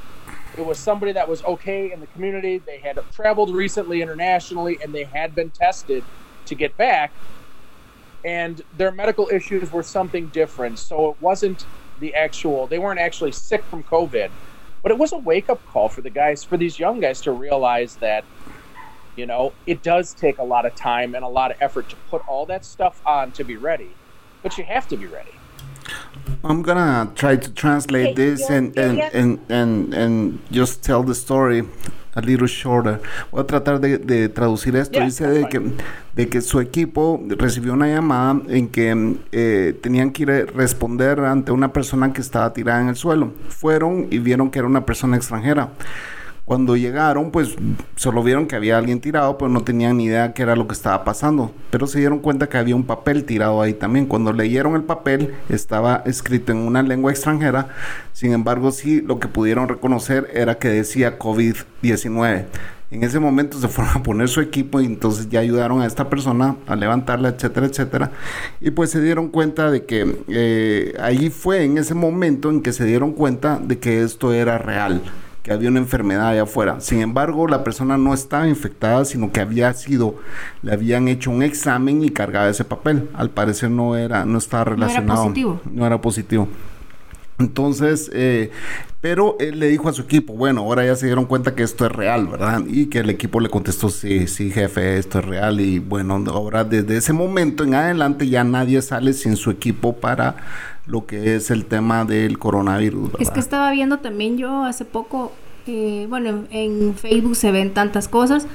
it 0.56 0.62
was 0.62 0.80
somebody 0.80 1.12
that 1.12 1.28
was 1.28 1.44
okay 1.44 1.92
in 1.92 2.00
the 2.00 2.08
community. 2.08 2.58
They 2.58 2.80
had 2.80 2.98
traveled 3.12 3.54
recently 3.54 4.02
internationally 4.02 4.78
and 4.82 4.94
they 4.94 5.04
had 5.04 5.34
been 5.34 5.52
tested 5.52 6.08
to 6.46 6.56
get 6.56 6.76
back. 6.76 7.14
And 8.26 8.60
their 8.76 8.90
medical 8.90 9.28
issues 9.32 9.70
were 9.72 9.84
something 9.84 10.26
different. 10.28 10.80
So 10.80 11.10
it 11.10 11.16
wasn't 11.20 11.64
the 12.00 12.12
actual, 12.14 12.66
they 12.66 12.80
weren't 12.80 12.98
actually 12.98 13.32
sick 13.32 13.62
from 13.64 13.84
COVID, 13.84 14.30
but 14.82 14.90
it 14.90 14.98
was 14.98 15.12
a 15.12 15.16
wake 15.18 15.48
up 15.48 15.64
call 15.66 15.88
for 15.88 16.02
the 16.02 16.10
guys, 16.10 16.42
for 16.42 16.56
these 16.56 16.76
young 16.78 16.98
guys 17.00 17.20
to 17.22 17.30
realize 17.30 17.94
that, 17.96 18.24
you 19.14 19.26
know, 19.26 19.52
it 19.64 19.82
does 19.82 20.12
take 20.12 20.38
a 20.38 20.42
lot 20.42 20.66
of 20.66 20.74
time 20.74 21.14
and 21.14 21.24
a 21.24 21.28
lot 21.28 21.52
of 21.52 21.56
effort 21.62 21.88
to 21.88 21.96
put 22.10 22.26
all 22.28 22.44
that 22.46 22.64
stuff 22.64 23.00
on 23.06 23.30
to 23.32 23.44
be 23.44 23.56
ready, 23.56 23.90
but 24.42 24.58
you 24.58 24.64
have 24.64 24.88
to 24.88 24.96
be 24.96 25.06
ready. 25.06 25.30
I'm 26.42 26.62
gonna 26.62 27.12
try 27.14 27.36
to 27.36 27.50
translate 27.50 28.08
Okay, 28.08 28.14
this 28.14 28.40
yo 28.50 28.56
and, 28.56 28.76
and, 28.78 28.98
quería- 28.98 29.14
and, 29.14 29.40
and, 29.48 29.94
and 29.94 30.40
just 30.50 30.82
tell 30.82 31.02
the 31.04 31.14
story 31.14 31.62
a 32.16 32.20
little 32.20 32.48
shorter. 32.48 33.00
Voy 33.30 33.42
a 33.42 33.46
tratar 33.46 33.78
de, 33.78 33.98
de 33.98 34.28
traducir 34.28 34.74
esto. 34.74 34.94
Yeah, 34.94 35.04
Dice 35.04 35.26
de 35.28 35.48
que, 35.48 35.60
de 36.14 36.28
que 36.28 36.40
su 36.40 36.60
equipo 36.60 37.22
recibió 37.28 37.74
una 37.74 37.86
llamada 37.86 38.40
en 38.48 38.68
que 38.68 39.16
eh, 39.32 39.78
tenían 39.82 40.10
que 40.10 40.22
ir 40.22 40.30
a 40.30 40.46
responder 40.46 41.20
ante 41.20 41.52
una 41.52 41.72
persona 41.72 42.12
que 42.12 42.20
estaba 42.20 42.52
tirada 42.52 42.80
en 42.80 42.88
el 42.88 42.96
suelo. 42.96 43.32
Fueron 43.48 44.08
y 44.10 44.18
vieron 44.18 44.50
que 44.50 44.58
era 44.58 44.66
una 44.66 44.84
persona 44.84 45.16
extranjera. 45.16 45.70
Cuando 46.46 46.76
llegaron, 46.76 47.32
pues 47.32 47.56
solo 47.96 48.22
vieron 48.22 48.46
que 48.46 48.54
había 48.54 48.78
alguien 48.78 49.00
tirado, 49.00 49.36
pero 49.36 49.48
no 49.48 49.64
tenían 49.64 49.96
ni 49.96 50.04
idea 50.04 50.32
qué 50.32 50.42
era 50.42 50.54
lo 50.54 50.68
que 50.68 50.74
estaba 50.74 51.02
pasando. 51.02 51.50
Pero 51.70 51.88
se 51.88 51.98
dieron 51.98 52.20
cuenta 52.20 52.48
que 52.48 52.56
había 52.56 52.76
un 52.76 52.84
papel 52.84 53.24
tirado 53.24 53.60
ahí 53.60 53.74
también. 53.74 54.06
Cuando 54.06 54.32
leyeron 54.32 54.76
el 54.76 54.84
papel, 54.84 55.34
estaba 55.48 56.04
escrito 56.06 56.52
en 56.52 56.58
una 56.58 56.84
lengua 56.84 57.10
extranjera. 57.10 57.70
Sin 58.12 58.30
embargo, 58.30 58.70
sí, 58.70 59.00
lo 59.00 59.18
que 59.18 59.26
pudieron 59.26 59.68
reconocer 59.68 60.30
era 60.34 60.56
que 60.56 60.68
decía 60.68 61.18
COVID-19. 61.18 62.44
En 62.92 63.02
ese 63.02 63.18
momento 63.18 63.58
se 63.58 63.66
fueron 63.68 63.96
a 63.96 64.02
poner 64.04 64.28
su 64.28 64.40
equipo 64.40 64.80
y 64.80 64.86
entonces 64.86 65.28
ya 65.28 65.40
ayudaron 65.40 65.80
a 65.82 65.86
esta 65.86 66.08
persona 66.08 66.54
a 66.68 66.76
levantarla, 66.76 67.30
etcétera, 67.30 67.66
etcétera. 67.66 68.12
Y 68.60 68.70
pues 68.70 68.90
se 68.90 69.00
dieron 69.00 69.30
cuenta 69.30 69.68
de 69.72 69.84
que 69.84 70.22
eh, 70.28 70.94
ahí 71.00 71.28
fue 71.28 71.64
en 71.64 71.76
ese 71.76 71.94
momento 71.94 72.50
en 72.50 72.62
que 72.62 72.72
se 72.72 72.84
dieron 72.84 73.14
cuenta 73.14 73.58
de 73.58 73.80
que 73.80 74.04
esto 74.04 74.32
era 74.32 74.58
real 74.58 75.02
que 75.46 75.52
había 75.52 75.68
una 75.68 75.78
enfermedad 75.78 76.30
allá 76.30 76.42
afuera. 76.42 76.80
Sin 76.80 77.00
embargo, 77.00 77.46
la 77.46 77.62
persona 77.62 77.96
no 77.96 78.12
estaba 78.12 78.48
infectada, 78.48 79.04
sino 79.04 79.30
que 79.30 79.38
había 79.38 79.72
sido, 79.74 80.16
le 80.62 80.72
habían 80.72 81.06
hecho 81.06 81.30
un 81.30 81.44
examen 81.44 82.02
y 82.02 82.10
cargaba 82.10 82.48
ese 82.48 82.64
papel. 82.64 83.08
Al 83.14 83.30
parecer 83.30 83.70
no 83.70 83.94
era, 83.94 84.24
no 84.24 84.38
estaba 84.38 84.62
era 84.62 84.70
relacionado. 84.72 85.22
positivo. 85.22 85.60
No 85.70 85.86
era 85.86 86.00
positivo. 86.00 86.48
Entonces, 87.38 88.10
eh, 88.14 88.50
pero 89.00 89.36
él 89.38 89.60
le 89.60 89.68
dijo 89.68 89.88
a 89.88 89.92
su 89.92 90.02
equipo, 90.02 90.32
bueno, 90.32 90.62
ahora 90.62 90.84
ya 90.86 90.96
se 90.96 91.06
dieron 91.06 91.26
cuenta 91.26 91.54
que 91.54 91.62
esto 91.62 91.84
es 91.84 91.92
real, 91.92 92.26
¿verdad? 92.28 92.62
Y 92.66 92.86
que 92.86 93.00
el 93.00 93.10
equipo 93.10 93.40
le 93.40 93.50
contestó, 93.50 93.90
sí, 93.90 94.26
sí, 94.26 94.50
jefe, 94.50 94.98
esto 94.98 95.18
es 95.18 95.24
real. 95.26 95.60
Y 95.60 95.78
bueno, 95.78 96.22
ahora 96.28 96.64
desde 96.64 96.96
ese 96.96 97.12
momento 97.12 97.64
en 97.64 97.74
adelante 97.74 98.28
ya 98.28 98.42
nadie 98.42 98.80
sale 98.80 99.12
sin 99.12 99.36
su 99.36 99.50
equipo 99.50 99.96
para 99.96 100.36
lo 100.86 101.04
que 101.04 101.36
es 101.36 101.50
el 101.50 101.66
tema 101.66 102.04
del 102.04 102.38
coronavirus. 102.38 103.10
Es 103.18 103.30
que 103.30 103.40
estaba 103.40 103.70
viendo 103.70 103.98
también 103.98 104.38
yo 104.38 104.64
hace 104.64 104.84
poco, 104.84 105.32
eh, 105.66 106.06
bueno, 106.08 106.30
en, 106.30 106.46
en 106.50 106.94
Facebook 106.94 107.36
se 107.36 107.52
ven 107.52 107.74
tantas 107.74 108.08
cosas, 108.08 108.46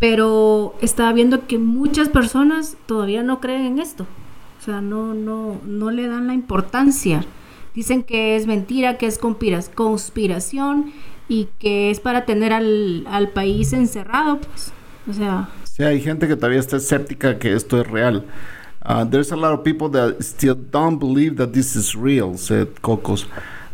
pero 0.00 0.74
estaba 0.80 1.12
viendo 1.12 1.46
que 1.46 1.58
muchas 1.58 2.08
personas 2.08 2.76
todavía 2.86 3.22
no 3.22 3.40
creen 3.40 3.64
en 3.64 3.78
esto. 3.78 4.06
O 4.60 4.64
sea, 4.64 4.80
no, 4.80 5.14
no, 5.14 5.60
no 5.66 5.90
le 5.90 6.08
dan 6.08 6.26
la 6.26 6.34
importancia. 6.34 7.24
Dicen 7.74 8.02
que 8.02 8.36
es 8.36 8.46
mentira, 8.46 8.98
que 8.98 9.06
es 9.06 9.18
conspiración 9.18 10.92
y 11.28 11.48
que 11.58 11.90
es 11.90 12.00
para 12.00 12.24
tener 12.24 12.52
al, 12.52 13.06
al 13.08 13.30
país 13.30 13.72
encerrado, 13.72 14.40
pues. 14.40 14.72
O 15.08 15.12
sea, 15.12 15.48
Sí, 15.76 15.82
hay 15.82 16.00
gente 16.00 16.28
que 16.28 16.36
todavía 16.36 16.60
está 16.60 16.76
escéptica 16.76 17.36
que 17.36 17.52
esto 17.52 17.80
es 17.80 17.90
real. 17.90 18.24
Uh, 18.86 19.04
there's 19.04 19.32
a 19.32 19.36
lot 19.36 19.52
of 19.52 19.64
people 19.64 19.88
that 19.90 20.22
still 20.22 20.54
don't 20.54 21.00
believe 21.00 21.34
that 21.34 21.48
this 21.48 21.74
is 21.74 21.96
real, 21.96 22.38
said 22.38 22.68
Cocos. 22.80 23.26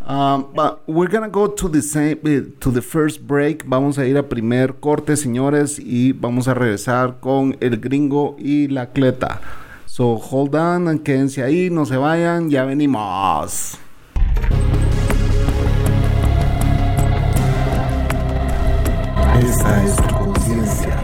Um, 0.07 0.47
but 0.55 0.81
we're 0.87 1.11
gonna 1.11 1.29
go 1.29 1.47
to 1.47 1.69
the 1.69 1.83
same, 1.83 2.19
eh, 2.25 2.41
to 2.61 2.71
the 2.71 2.81
first 2.81 3.21
break. 3.27 3.65
Vamos 3.67 3.99
a 3.99 4.07
ir 4.07 4.17
a 4.17 4.23
primer 4.23 4.77
corte, 4.81 5.15
señores, 5.15 5.79
y 5.79 6.13
vamos 6.13 6.49
a 6.49 6.55
regresar 6.55 7.21
con 7.21 7.59
el 7.61 7.77
gringo 7.77 8.35
y 8.39 8.69
la 8.69 8.87
cleta. 8.87 9.43
So 9.85 10.17
hold 10.17 10.55
on, 10.55 11.01
quédense 11.01 11.43
ahí, 11.43 11.69
no 11.69 11.85
se 11.85 11.99
vayan, 11.99 12.49
ya 12.49 12.65
venimos. 12.65 13.79
Esta 19.41 19.83
es 19.85 19.97
tu 19.97 20.15
conciencia. 20.17 20.97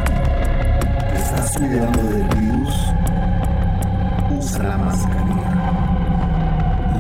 ¿Te 1.11 1.17
estás 1.17 1.57
cuidando 1.57 2.03
del 2.03 2.25
virus? 2.25 2.93
Usa 4.39 4.63
la 4.63 4.77
mascarilla. 4.77 5.51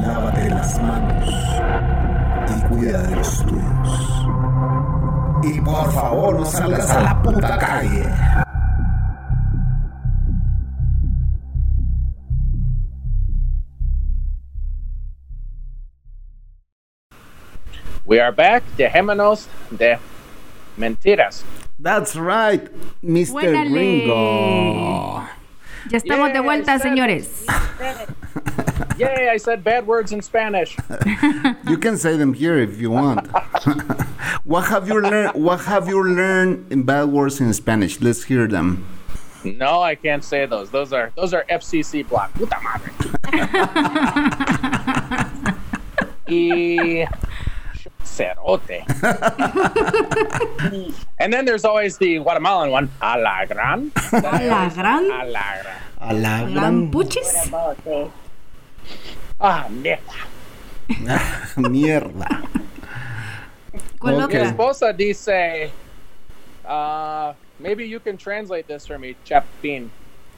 Lávate 0.01 0.51
las 0.51 0.83
manos. 0.83 1.29
Y 2.57 2.61
cuida 2.69 3.03
de 3.03 3.17
los 3.17 3.45
tuyos. 3.45 4.27
Y 5.43 5.61
por 5.61 5.93
favor, 5.93 6.41
no 6.41 6.47
salgas 6.47 6.91
a 6.91 7.03
la 7.03 7.23
puta 7.23 7.59
calle. 7.59 8.46
We 18.17 18.21
are 18.21 18.33
back. 18.33 18.63
Dejémonos 18.79 19.47
de 19.71 19.99
mentiras. 20.79 21.45
That's 21.79 22.17
right, 22.17 22.65
Mr. 23.05 23.33
Buénale. 23.35 23.69
Gringo. 23.69 25.23
ya 25.91 25.99
estamos 25.99 26.29
de 26.33 26.39
Yeah, 26.39 26.41
vuelta, 26.41 26.77
está- 26.77 26.83
señores. 26.83 27.45
Yay, 28.99 29.29
I 29.29 29.37
said 29.37 29.63
bad 29.63 29.87
words 29.87 30.13
in 30.13 30.23
Spanish. 30.23 30.79
You 31.69 31.77
can 31.77 31.99
say 31.99 32.17
them 32.17 32.33
here 32.33 32.57
if 32.59 32.81
you 32.81 32.91
want. 32.91 33.27
what 34.45 34.65
have 34.71 34.89
you 34.89 34.99
learned? 34.99 35.35
What 35.35 35.61
have 35.67 35.87
you 35.87 36.03
learned 36.03 36.73
in 36.73 36.85
bad 36.85 37.11
words 37.11 37.39
in 37.43 37.53
Spanish? 37.53 38.01
Let's 38.01 38.25
hear 38.25 38.47
them. 38.47 38.87
No, 39.45 39.83
I 39.83 39.95
can't 39.95 40.25
say 40.25 40.47
those. 40.47 40.71
Those 40.71 40.95
are 40.95 41.13
those 41.17 41.35
are 41.35 41.45
FCC 41.51 42.09
block. 42.09 42.33
Puta 42.33 42.57
madre. 42.65 42.91
y 46.29 47.07
cerote. 48.17 48.81
and 51.21 51.33
then 51.33 51.45
there's 51.45 51.65
always 51.65 51.99
the 51.99 52.19
Guatemalan 52.19 52.71
one. 52.71 52.89
A 53.01 53.19
la 53.19 53.45
gran. 53.45 53.91
A 54.13 54.21
la 54.21 54.69
gran. 54.71 55.11
A 55.11 55.25
la 55.25 55.63
gran. 55.63 55.77
A 56.01 56.15
la 56.15 56.39
Gran 56.45 56.55
gran 56.55 56.91
puchis. 56.91 57.51
Ah, 59.41 59.67
mierda. 59.69 60.15
mierda. 61.57 62.29
¿Cuál 63.99 64.23
Ok. 64.23 64.33
Mi 64.33 64.41
esposa 64.41 64.93
dice, 64.97 65.71
uh, 66.65 67.33
maybe 67.59 67.85
you 67.85 68.01
can 68.01 68.17
translate 68.17 68.67
this 68.67 68.87
for 68.87 68.99
me, 68.99 69.15
Chapin. 69.25 69.91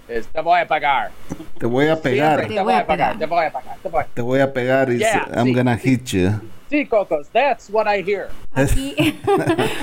Is 0.08 0.26
te 0.26 0.40
voy 0.40 0.60
a 0.60 0.66
pagar. 0.66 1.10
Te 1.58 1.66
voy 1.66 1.88
a 1.88 1.96
pegar. 1.96 2.38
Siempre 2.38 2.56
te 2.56 2.62
voy 2.62 2.72
a 2.72 2.86
pagar, 2.86 3.18
te 3.18 3.26
voy 3.26 3.44
a 3.44 3.50
pagar, 3.52 3.76
te 3.82 3.88
voy 3.90 4.00
a 4.00 4.06
Te 4.14 4.22
voy 4.22 4.40
a 4.40 4.52
pegar. 4.52 4.90
Is 4.90 5.00
Yeah, 5.00 5.26
I'm 5.36 5.48
sí, 5.48 5.54
gonna 5.54 5.76
sí. 5.76 5.80
hit 5.82 6.04
you. 6.14 6.40
Sí, 6.70 6.88
Cocos, 6.88 7.28
that's 7.32 7.70
what 7.70 7.86
I 7.88 8.02
hear. 8.02 8.30
Aquí, 8.54 8.94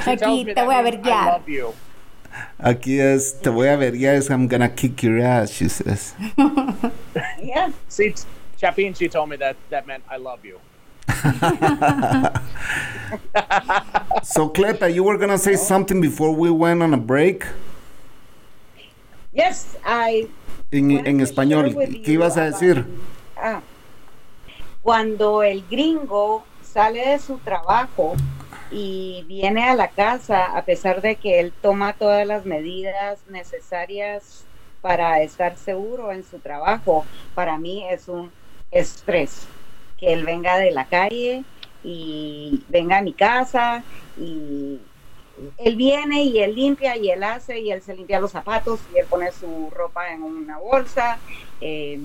aquí 0.06 0.46
me 0.46 0.54
te 0.54 0.54
that 0.54 0.66
voy 0.66 0.76
a 0.76 0.82
means 0.84 0.96
ver 0.98 1.02
I 1.04 1.10
ya. 1.10 1.26
love 1.26 1.50
you. 1.50 1.74
Aquí 2.60 3.00
es, 3.00 3.34
te 3.42 3.50
voy 3.50 3.68
a 3.70 3.78
ver, 3.78 3.96
yes, 3.96 4.30
I'm 4.30 4.48
gonna 4.48 4.70
kick 4.70 5.02
your 5.04 5.20
ass, 5.20 5.52
she 5.52 5.70
says. 5.70 6.14
Yeah. 7.42 7.72
See, 7.88 8.14
Chapin, 8.58 8.94
she 8.94 9.08
told 9.08 9.30
me 9.30 9.38
that 9.38 9.56
that 9.70 9.88
meant 9.88 10.04
I 10.10 10.18
love 10.18 10.44
you. 10.44 10.60
So, 14.24 14.50
Cleta, 14.50 14.90
you 14.90 15.04
were 15.04 15.18
gonna 15.18 15.38
say 15.38 15.56
something 15.56 16.02
before 16.02 16.32
we 16.36 16.50
went 16.50 16.82
on 16.84 16.94
a 16.94 16.98
break? 16.98 17.46
Yes, 19.34 19.78
I 19.86 20.28
En, 20.72 20.92
en 20.92 21.20
español, 21.22 21.74
¿qué 22.04 22.08
you 22.08 22.20
ibas 22.20 22.38
a 22.38 22.46
decir? 22.52 22.86
Ah. 23.38 23.62
Cuando 24.82 25.42
el 25.44 25.64
gringo 25.70 26.44
sale 26.76 27.08
de 27.08 27.20
su 27.20 27.38
trabajo 27.38 28.16
y 28.70 29.24
viene 29.30 29.64
a 29.64 29.76
la 29.76 29.88
casa, 29.88 30.58
a 30.58 30.66
pesar 30.66 31.02
de 31.02 31.16
que 31.16 31.40
él 31.40 31.54
toma 31.62 31.94
todas 31.94 32.28
las 32.28 32.46
medidas 32.46 33.26
necesarias 33.30 34.44
para 34.82 35.22
estar 35.22 35.56
seguro 35.56 36.12
en 36.12 36.26
su 36.26 36.38
trabajo, 36.40 37.06
para 37.34 37.58
mí 37.58 37.88
es 37.90 38.10
un 38.10 38.30
estrés 38.72 39.48
que 39.98 40.12
él 40.12 40.26
venga 40.26 40.58
de 40.58 40.72
la 40.72 40.84
calle 40.84 41.46
y 41.82 42.62
venga 42.68 42.98
a 42.98 43.02
mi 43.02 43.14
casa 43.14 43.82
y 44.18 44.82
él 45.56 45.78
viene 45.78 46.24
y 46.24 46.40
él 46.40 46.56
limpia 46.56 46.98
y 46.98 47.10
él 47.10 47.24
hace 47.24 47.58
y 47.62 47.72
él 47.72 47.82
se 47.82 47.96
limpia 47.96 48.20
los 48.20 48.32
zapatos 48.32 48.82
y 48.94 49.00
él 49.00 49.06
pone 49.08 49.32
su 49.32 49.70
ropa 49.74 50.12
en 50.12 50.24
una 50.24 50.58
bolsa, 50.58 51.22
eh, 51.62 52.02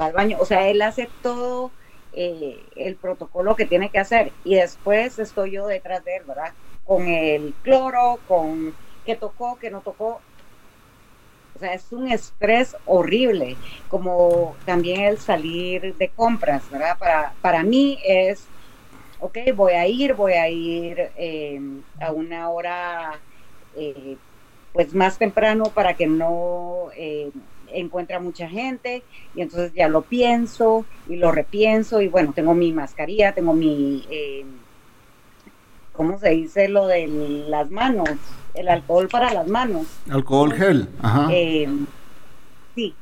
va 0.00 0.06
al 0.06 0.14
baño, 0.14 0.38
o 0.40 0.46
sea, 0.46 0.66
él 0.66 0.80
hace 0.80 1.10
todo 1.20 1.72
eh, 2.16 2.68
el 2.76 2.98
protocolo 2.98 3.56
que 3.56 3.66
tiene 3.66 3.90
que 3.92 4.00
hacer 4.00 4.36
y 4.44 4.56
después 4.56 5.18
estoy 5.20 5.52
yo 5.52 5.66
detrás 5.68 6.04
de 6.04 6.16
él, 6.18 6.24
¿verdad? 6.26 6.56
Con 6.84 7.08
el 7.08 7.56
cloro, 7.62 8.22
con 8.24 8.78
qué 9.04 9.16
tocó, 9.16 9.58
qué 9.58 9.70
no 9.72 9.82
tocó. 9.82 10.26
O 11.54 11.58
sea, 11.58 11.72
es 11.74 11.90
un 11.92 12.08
estrés 12.12 12.76
horrible, 12.84 13.60
como 13.88 14.60
también 14.64 15.00
el 15.02 15.18
salir 15.18 15.94
de 15.96 16.12
compras, 16.12 16.68
¿verdad? 16.68 16.98
Para, 16.98 17.38
para 17.40 17.62
mí 17.64 17.98
es 18.04 18.52
ok, 19.18 19.38
voy 19.56 19.74
a 19.74 19.86
ir, 19.88 20.14
voy 20.14 20.34
a 20.34 20.48
ir 20.50 20.98
eh, 21.16 21.60
a 22.00 22.12
una 22.12 22.50
hora 22.50 23.24
eh, 23.72 24.20
pues 24.72 24.94
más 24.94 25.18
temprano 25.18 25.74
para 25.74 25.96
que 25.96 26.06
no 26.08 26.90
eh, 27.68 27.80
encuentre 27.80 28.18
mucha 28.18 28.48
gente 28.48 29.02
y 29.34 29.42
entonces 29.42 29.72
ya 29.74 29.88
lo 29.88 30.02
pienso 30.02 30.84
y 31.08 31.16
lo 31.16 31.32
repienso 31.32 32.00
y 32.00 32.08
bueno, 32.08 32.32
tengo 32.34 32.54
mi 32.54 32.72
mascarilla, 32.72 33.32
tengo 33.32 33.52
mi, 33.52 34.06
¿cómo 35.92 36.18
se 36.18 36.30
dice 36.30 36.68
lo 36.68 36.86
de 36.86 37.06
las 37.48 37.70
manos? 37.70 38.08
El 38.54 38.68
alcohol 38.68 39.08
para 39.08 39.32
las 39.32 39.46
manos. 39.46 39.86
Alcohol 40.10 40.52
gel, 40.52 40.88
ajá. 41.02 41.28
sí, 42.74 42.94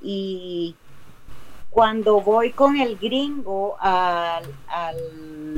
y 0.00 0.76
cuando 1.76 2.22
voy 2.22 2.52
con 2.52 2.78
el 2.78 2.96
gringo 2.96 3.76
al, 3.78 4.44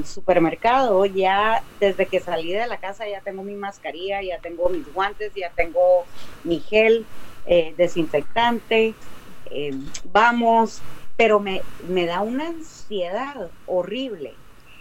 supermercado, 0.05 1.07
ya 1.07 1.63
desde 1.79 2.07
que 2.07 2.19
salí 2.19 2.53
de 2.53 2.67
la 2.67 2.79
casa 2.79 3.09
ya 3.09 3.21
tengo 3.21 3.45
mi 3.45 3.55
mascarilla, 3.55 4.21
ya 4.21 4.41
tengo 4.41 4.69
mis 4.69 4.93
guantes, 4.93 5.33
ya 5.37 5.53
tengo 5.55 6.07
mi 6.43 6.59
gel 6.59 7.07
eh, 7.51 7.75
desinfectante, 7.79 8.95
eh, 9.51 9.75
vamos, 10.13 10.83
pero 11.17 11.41
me, 11.41 11.63
me 11.89 12.05
da 12.05 12.21
una 12.21 12.49
ansiedad 12.49 13.49
horrible. 13.67 14.35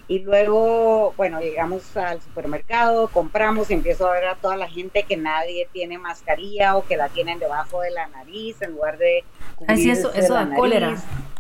Y 0.10 0.20
luego, 0.20 1.14
bueno, 1.16 1.40
llegamos 1.40 1.96
al 1.96 2.22
supermercado, 2.22 3.08
compramos 3.08 3.70
y 3.72 3.74
empiezo 3.74 4.08
a 4.08 4.14
ver 4.14 4.26
a 4.26 4.36
toda 4.36 4.58
la 4.58 4.70
gente 4.70 5.04
que 5.04 5.16
nadie 5.16 5.68
tiene 5.72 5.98
mascarilla 5.98 6.78
o 6.78 6.86
que 6.86 6.98
la 6.98 7.10
tienen 7.10 7.40
debajo 7.40 7.82
de 7.82 7.92
la 7.92 8.08
nariz 8.08 8.62
en 8.62 8.72
lugar 8.72 8.98
de... 8.98 9.24
Así 9.68 9.90
eso, 9.90 10.14
eso 10.14 10.34
da 10.34 10.54
cólera. 10.54 10.96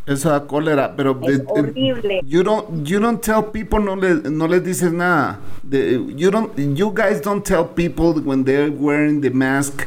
Eso 0.05 0.29
da 0.29 0.47
cólera, 0.47 0.95
pero 0.95 1.19
es 1.23 1.41
horrible. 1.47 2.21
You 2.25 2.43
don't 2.43 2.87
you 2.87 2.99
don't 2.99 3.21
tell 3.21 3.51
people 3.51 3.79
no 3.79 3.97
le 3.97 4.15
no 4.29 4.47
les 4.47 4.63
dices 4.63 4.93
nada. 4.93 5.39
you 5.69 6.31
don't 6.31 6.57
you 6.57 6.93
guys 6.93 7.21
don't 7.21 7.45
tell 7.45 7.65
people 7.65 8.13
when 8.21 8.45
they're 8.45 8.71
wearing 8.71 9.19
the 9.19 9.29
mask 9.29 9.85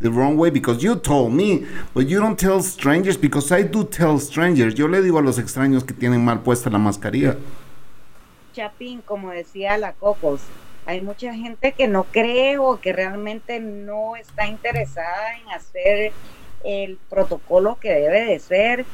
the 0.00 0.10
wrong 0.10 0.36
way 0.36 0.50
because 0.50 0.82
you 0.82 0.96
told 0.96 1.32
me, 1.32 1.66
but 1.94 2.08
you 2.08 2.20
don't 2.20 2.38
tell 2.38 2.62
strangers 2.62 3.16
because 3.16 3.52
I 3.52 3.62
do 3.62 3.84
tell 3.84 4.18
strangers. 4.18 4.74
Yo 4.74 4.88
le 4.88 5.00
digo 5.02 5.18
a 5.18 5.22
los 5.22 5.38
extraños 5.38 5.84
que 5.84 5.94
tienen 5.94 6.24
mal 6.24 6.40
puesta 6.40 6.70
la 6.70 6.78
mascarilla. 6.78 7.36
Chapín, 8.52 9.02
como 9.02 9.30
decía 9.30 9.78
la 9.78 9.92
Cocos, 9.92 10.40
hay 10.86 11.00
mucha 11.00 11.32
gente 11.34 11.72
que 11.72 11.86
no 11.86 12.04
cree 12.04 12.58
o 12.58 12.80
que 12.80 12.92
realmente 12.92 13.60
no 13.60 14.16
está 14.16 14.46
interesada 14.46 15.36
en 15.38 15.50
hacer 15.50 16.12
el 16.64 16.98
protocolo 17.08 17.78
que 17.80 17.90
debe 17.90 18.24
de 18.24 18.38
ser 18.38 18.86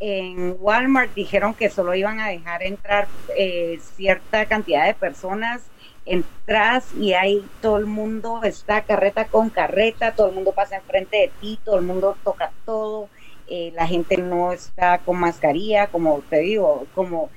en 0.00 0.56
Walmart 0.58 1.14
dijeron 1.14 1.54
que 1.54 1.70
solo 1.70 1.94
iban 1.94 2.20
a 2.20 2.28
dejar 2.28 2.62
entrar 2.62 3.08
eh, 3.36 3.78
cierta 3.96 4.46
cantidad 4.46 4.86
de 4.86 4.94
personas. 4.94 5.62
Entras 6.04 6.92
y 6.94 7.14
ahí 7.14 7.44
todo 7.60 7.76
el 7.76 7.86
mundo 7.86 8.42
está 8.42 8.82
carreta 8.82 9.28
con 9.28 9.50
carreta, 9.50 10.14
todo 10.14 10.28
el 10.28 10.34
mundo 10.34 10.52
pasa 10.52 10.76
enfrente 10.76 11.16
de 11.16 11.32
ti, 11.40 11.60
todo 11.64 11.76
el 11.76 11.82
mundo 11.82 12.16
toca 12.24 12.52
todo, 12.64 13.08
eh, 13.46 13.72
la 13.74 13.86
gente 13.86 14.16
no 14.16 14.52
está 14.52 14.98
con 14.98 15.18
mascarilla, 15.18 15.86
como 15.88 16.20
te 16.28 16.40
digo, 16.40 16.86
como 16.92 17.30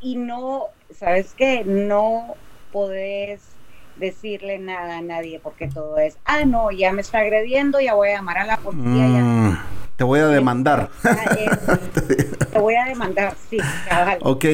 y 0.00 0.16
no, 0.16 0.68
sabes 0.90 1.34
qué, 1.34 1.64
no 1.64 2.36
podés 2.70 3.56
decirle 3.96 4.58
nada 4.58 4.98
a 4.98 5.02
nadie 5.02 5.40
porque 5.40 5.68
todo 5.68 5.98
es, 5.98 6.18
ah 6.24 6.44
no, 6.44 6.70
ya 6.70 6.92
me 6.92 7.00
está 7.00 7.18
agrediendo, 7.18 7.80
ya 7.80 7.94
voy 7.94 8.10
a 8.10 8.16
llamar 8.16 8.38
a 8.38 8.46
la 8.46 8.56
policía. 8.58 9.06
Mm. 9.06 9.87
Te 9.98 10.04
voy 10.04 10.20
a 10.20 10.28
demandar. 10.28 10.90
Te 11.02 12.58
voy 12.60 12.76
a 12.76 12.84
demandar, 12.84 13.34
sí. 13.50 13.58
Cabal. 13.88 14.18
Ok, 14.22 14.44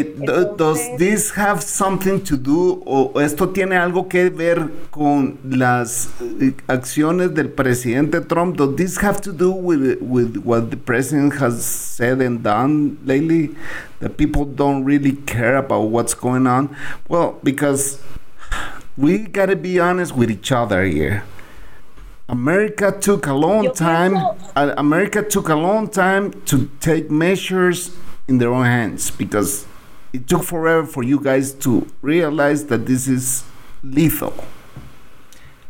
does 0.57 0.79
this 0.97 1.31
have 1.37 1.61
something 1.61 2.19
to 2.19 2.39
do 2.39 2.83
o 2.87 3.21
esto 3.21 3.51
tiene 3.51 3.77
algo 3.77 4.09
que 4.09 4.31
ver 4.31 4.71
con 4.91 5.37
las 5.45 6.09
eh, 6.41 6.55
acciones 6.67 7.35
del 7.35 7.51
presidente 7.51 8.23
Trump? 8.23 8.57
Does 8.57 8.75
this 8.75 8.97
have 9.03 9.21
to 9.21 9.33
do 9.33 9.53
with 9.53 9.99
with 10.01 10.39
what 10.39 10.71
the 10.71 10.79
president 10.79 11.35
has 11.35 11.63
said 11.63 12.23
and 12.23 12.43
done 12.43 12.97
lately? 13.05 13.55
That 14.01 14.17
people 14.17 14.47
don't 14.47 14.87
really 14.87 15.13
care 15.27 15.59
about 15.59 15.91
what's 15.91 16.15
going 16.15 16.47
on. 16.47 16.75
Well, 17.07 17.39
because 17.43 17.99
we 18.97 19.19
gotta 19.19 19.57
be 19.57 19.79
honest 19.79 20.17
with 20.17 20.31
each 20.31 20.51
other 20.51 20.85
here. 20.85 21.23
America 22.29 22.91
took 22.91 23.27
a 23.27 23.35
long 23.35 23.73
time. 23.73 24.17
America 24.55 25.23
took 25.23 25.49
a 25.49 25.55
long 25.55 25.89
time 25.89 26.33
to 26.47 26.71
take 26.81 27.11
measures 27.11 27.91
in 28.29 28.39
their 28.39 28.53
own 28.53 28.65
hands 28.65 29.11
because 29.11 29.67
it 30.13 30.27
took 30.27 30.43
forever 30.43 30.87
for 30.87 31.03
you 31.03 31.21
guys 31.21 31.53
to 31.53 31.87
realize 32.01 32.67
that 32.67 32.87
this 32.87 33.09
is 33.09 33.45
lethal. 33.83 34.33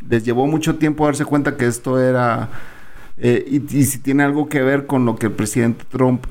Les 0.08 0.22
llevó 0.22 0.46
mucho 0.46 0.74
tiempo 0.74 1.06
darse 1.06 1.24
cuenta 1.24 1.56
que 1.56 1.66
esto 1.66 1.98
era 1.98 2.48
eh, 3.16 3.44
y, 3.46 3.78
y 3.78 3.84
si 3.84 3.98
tiene 3.98 4.22
algo 4.22 4.48
que 4.48 4.62
ver 4.62 4.86
con 4.86 5.04
lo 5.04 5.16
que 5.16 5.26
el 5.26 5.32
presidente 5.32 5.84
Trump 5.88 6.26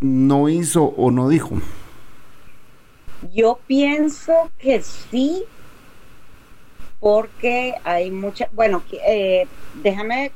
no 0.00 0.48
hizo 0.48 0.84
o 0.84 1.10
no 1.10 1.28
dijo. 1.28 1.58
Yo 3.32 3.58
pienso 3.66 4.50
que 4.58 4.82
sí, 4.82 5.44
porque 7.04 7.74
hay 7.84 8.10
mucha, 8.10 8.48
bueno, 8.52 8.82
eh, 9.06 9.46
déjame 9.82 10.30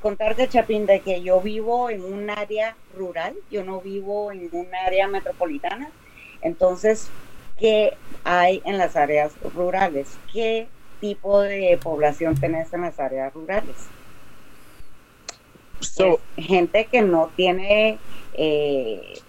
contarte, 0.00 0.48
Chapín, 0.48 0.84
de 0.84 0.98
que 0.98 1.22
yo 1.22 1.40
vivo 1.40 1.90
en 1.90 2.02
un 2.02 2.28
área 2.28 2.74
rural, 2.98 3.36
yo 3.52 3.62
no 3.62 3.80
vivo 3.80 4.32
en 4.32 4.48
un 4.50 4.66
área 4.74 5.06
metropolitana. 5.06 5.92
Entonces, 6.40 7.08
¿qué 7.56 7.92
hay 8.24 8.60
en 8.64 8.78
las 8.78 8.96
áreas 8.96 9.30
rurales? 9.54 10.08
¿Qué 10.32 10.66
tipo 11.00 11.40
de 11.40 11.78
población 11.80 12.34
tenés 12.34 12.72
en 12.72 12.80
las 12.80 12.98
áreas 12.98 13.32
rurales? 13.32 13.76
gente 16.36 16.86
que 16.90 17.02
no 17.02 17.30
tiene 17.36 17.96
eh, 18.34 19.20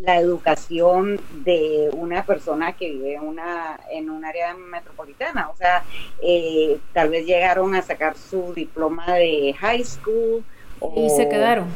la 0.00 0.18
educación 0.18 1.20
de 1.44 1.90
una 1.92 2.24
persona 2.24 2.72
que 2.72 2.90
vive 2.90 3.14
en, 3.14 3.22
una, 3.22 3.78
en 3.90 4.10
un 4.10 4.24
área 4.24 4.54
metropolitana. 4.54 5.48
O 5.50 5.56
sea, 5.56 5.84
eh, 6.22 6.78
tal 6.92 7.10
vez 7.10 7.26
llegaron 7.26 7.74
a 7.74 7.82
sacar 7.82 8.16
su 8.16 8.54
diploma 8.54 9.14
de 9.14 9.54
high 9.58 9.84
school. 9.84 10.44
y 10.96 11.10
se 11.10 11.28
quedaron. 11.28 11.68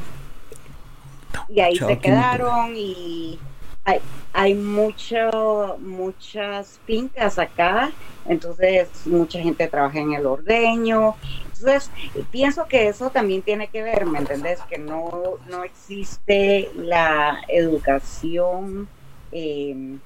Y 1.49 1.61
ahí 1.61 1.77
se 1.77 1.99
quedaron 1.99 2.75
y 2.75 3.39
hay, 3.85 4.01
hay 4.33 4.55
mucho, 4.55 5.77
muchas 5.79 6.81
fincas 6.87 7.39
acá, 7.39 7.93
entonces 8.27 8.89
mucha 9.07 9.41
gente 9.41 9.69
trabaja 9.69 9.99
en 9.99 10.15
el 10.15 10.25
ordeño, 10.25 11.17
entonces, 11.65 11.91
pienso 12.31 12.67
que 12.69 12.89
eso 12.89 13.11
también 13.11 13.43
tiene 13.43 13.69
que 13.69 13.83
ver, 13.83 14.05
¿me 14.07 14.19
entendés? 14.19 14.61
Que 14.69 14.77
no, 14.79 15.39
no 15.49 15.65
existe 15.65 16.71
la 16.75 17.41
educación 17.49 18.89
em, 19.31 19.99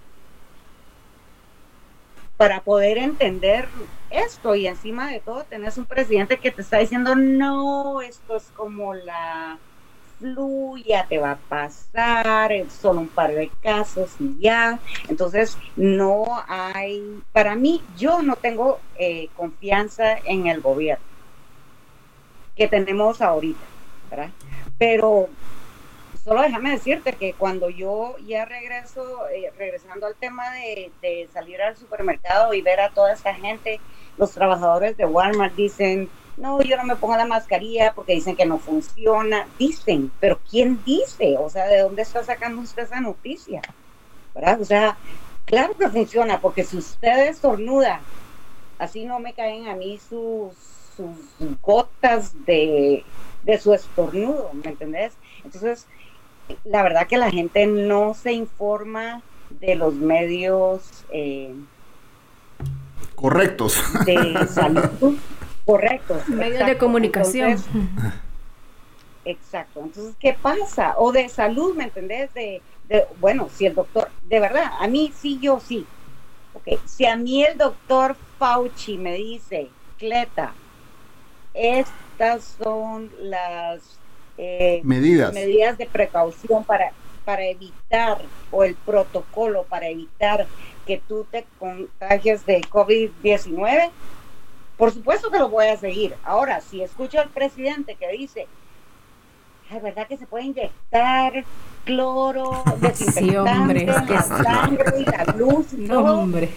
para 2.37 2.63
poder 2.63 2.99
entender 2.99 3.69
esto 4.09 4.55
y 4.55 4.69
encima 4.69 5.11
de 5.11 5.21
todo 5.21 5.45
tenés 5.45 5.77
un 5.79 5.87
presidente 5.87 6.39
que 6.39 6.53
te 6.53 6.63
está 6.63 6.79
diciendo, 6.79 7.17
no, 7.17 8.01
esto 8.03 8.37
es 8.37 8.53
como 8.53 8.95
la 8.95 9.61
flu, 10.19 10.77
ya 10.79 11.07
te 11.09 11.19
va 11.19 11.33
a 11.33 11.41
pasar, 11.41 12.53
son 12.71 12.99
un 12.99 13.09
par 13.09 13.35
de 13.35 13.51
casos 13.61 14.15
y 14.21 14.39
ya. 14.41 14.81
Entonces, 15.09 15.59
no 15.75 16.25
hay, 16.47 17.25
para 17.33 17.57
mí, 17.57 17.85
yo 17.97 18.23
no 18.23 18.37
tengo 18.37 18.85
eh, 18.95 19.31
confianza 19.35 20.17
en 20.25 20.47
el 20.47 20.61
gobierno 20.61 21.08
que 22.59 22.69
tenemos 22.69 23.23
ahorita, 23.23 23.65
¿verdad? 24.11 24.31
Pero 24.79 25.29
solo 26.25 26.43
déjame 26.43 26.73
decirte 26.73 27.13
que 27.15 27.33
cuando 27.33 27.71
yo 27.71 28.17
ya 28.27 28.45
regreso, 28.45 29.29
eh, 29.29 29.51
regresando 29.57 30.07
al 30.07 30.17
tema 30.17 30.45
de, 30.51 31.29
salir 31.33 31.63
al 31.63 31.77
supermercado 31.77 32.53
y 32.53 32.61
ver 32.61 32.81
a 32.81 32.91
toda 32.91 33.13
esta 33.13 33.33
gente, 33.33 33.81
los 34.19 34.33
trabajadores 34.33 34.97
de 34.97 35.07
Walmart 35.07 35.55
dicen, 35.55 36.11
no, 36.37 36.61
yo 36.61 36.77
no 36.77 36.85
me 36.85 36.97
pongo 36.97 37.17
la 37.17 37.25
mascarilla 37.25 37.93
porque 37.95 38.15
dicen 38.15 38.37
que 38.37 38.47
no 38.47 38.59
funciona. 38.59 39.47
Dicen, 39.59 40.11
pero 40.21 40.39
¿quién 40.51 40.83
dice? 40.85 41.37
O 41.39 41.49
sea, 41.49 41.67
¿de 41.67 41.81
dónde 41.81 42.03
está 42.03 42.23
sacando 42.23 42.61
usted 42.61 42.83
esa 42.83 43.01
noticia? 43.01 43.63
¿Verdad? 44.35 44.61
O 44.61 44.65
sea, 44.65 44.97
claro 45.47 45.75
que 45.77 45.89
funciona, 45.89 46.41
porque 46.41 46.65
si 46.65 46.77
usted 46.77 47.29
estornuda 47.29 48.01
así 48.79 49.05
no 49.05 49.19
me 49.19 49.33
caen 49.35 49.69
a 49.69 49.75
mí 49.75 49.99
sus, 49.99 50.78
sus 50.99 51.59
gotas 51.63 52.35
de, 52.45 53.05
de 53.45 53.59
su 53.59 53.73
estornudo, 53.73 54.51
¿me 54.53 54.71
entendés? 54.71 55.13
Entonces, 55.45 55.87
la 56.65 56.83
verdad 56.83 57.07
que 57.07 57.19
la 57.19 57.31
gente 57.31 57.67
no 57.67 58.15
se 58.15 58.33
informa 58.33 59.23
de 59.61 59.77
los 59.77 59.95
medios 59.95 61.05
eh, 61.11 61.55
correctos. 63.15 63.81
de 64.05 64.47
salud. 64.49 65.17
Correctos 65.65 66.27
medios 66.29 66.67
de 66.67 66.79
comunicación. 66.79 67.63
Exacto. 69.27 69.81
Entonces 69.85 70.17
qué 70.19 70.33
pasa 70.33 70.95
o 70.97 71.13
de 71.13 71.29
salud 71.29 71.75
me 71.75 71.85
entendés 71.85 72.33
de, 72.33 72.63
bueno 73.21 73.51
si 73.55 73.67
el 73.67 73.75
doctor 73.75 74.09
de 74.23 74.41
verdad 74.41 74.73
a 74.81 74.89
mí 74.89 75.13
sí 75.15 75.39
yo 75.41 75.61
sí. 75.61 75.87
Okay. 76.55 76.79
si 76.87 77.05
a 77.05 77.17
mí 77.17 77.45
el 77.45 77.59
doctor 77.59 78.17
Fauci 78.39 78.97
me 78.97 79.15
dice 79.15 79.69
Cleta 79.99 80.55
estas 81.59 82.57
son 82.63 83.11
las 83.21 83.81
eh, 84.37 84.81
medidas. 84.85 85.35
medidas 85.35 85.77
de 85.79 85.87
precaución 85.87 86.65
para 86.65 86.93
para 87.29 87.45
evitar 87.45 88.23
o 88.51 88.65
el 88.65 88.75
protocolo 88.75 89.65
para 89.65 89.87
evitar 89.89 90.47
que 90.87 90.97
tú 91.07 91.27
te 91.31 91.45
contagies 91.59 92.47
de 92.47 92.63
COVID-19, 92.63 93.91
por 94.79 94.93
supuesto 94.93 95.31
que 95.31 95.39
lo 95.39 95.51
voy 95.51 95.67
a 95.67 95.77
seguir. 95.77 96.15
Ahora, 96.25 96.63
si 96.63 96.81
escucho 96.81 97.21
al 97.21 97.29
presidente 97.29 97.97
que 97.97 98.09
dice, 98.13 98.47
es 99.71 99.83
verdad 99.83 100.07
que 100.07 100.17
se 100.17 100.27
puede 100.27 100.47
inyectar 100.47 101.45
cloro, 101.85 102.65
desinfectante, 102.81 103.85
la 103.85 104.23
sangre 104.23 104.93
y 104.99 105.05
la 105.05 105.25
luz 105.37 105.75
y 105.75 105.87
todo, 105.87 106.21
hombre. 106.21 106.49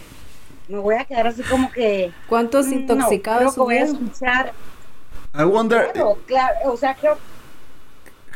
me 0.70 0.78
voy 0.78 0.96
a 0.96 1.04
quedar 1.04 1.28
así 1.28 1.44
como 1.44 1.70
que... 1.70 2.14
¿Cuántos 2.30 2.68
mm, 2.68 2.74
intoxicados 2.74 3.58
no, 3.58 3.66
voy 3.66 3.76
a 3.76 3.84
escuchar... 3.84 4.54
I 5.34 5.46
wonder... 5.46 5.92
claro, 6.28 6.56
o 6.66 6.78
sea, 6.78 6.96
creo 6.96 7.18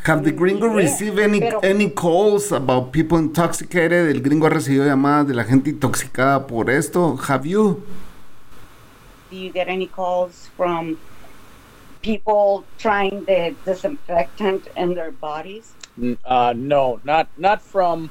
Have 0.06 0.22
the 0.22 0.30
gringo 0.30 0.68
received 0.68 1.18
any, 1.18 1.42
any 1.64 1.90
calls 1.90 2.52
about 2.52 2.92
people 2.92 3.18
intoxicated? 3.18 4.08
¿El 4.08 4.22
gringo 4.22 4.46
ha 4.46 4.50
recibido 4.50 4.84
llamadas 4.84 5.26
de 5.26 5.34
la 5.34 5.42
gente 5.42 5.70
intoxicada 5.70 6.46
por 6.46 6.70
esto? 6.70 7.18
Have 7.28 7.44
you? 7.44 7.82
Do 9.30 9.36
you 9.36 9.50
get 9.50 9.66
any 9.66 9.88
calls 9.88 10.48
from 10.56 10.96
people 12.02 12.64
trying 12.78 13.24
the 13.24 13.56
disinfectant 13.64 14.68
in 14.76 14.94
their 14.94 15.10
bodies? 15.10 15.74
Uh, 16.24 16.54
no, 16.56 17.00
not 17.02 17.26
not 17.36 17.60
from 17.60 18.08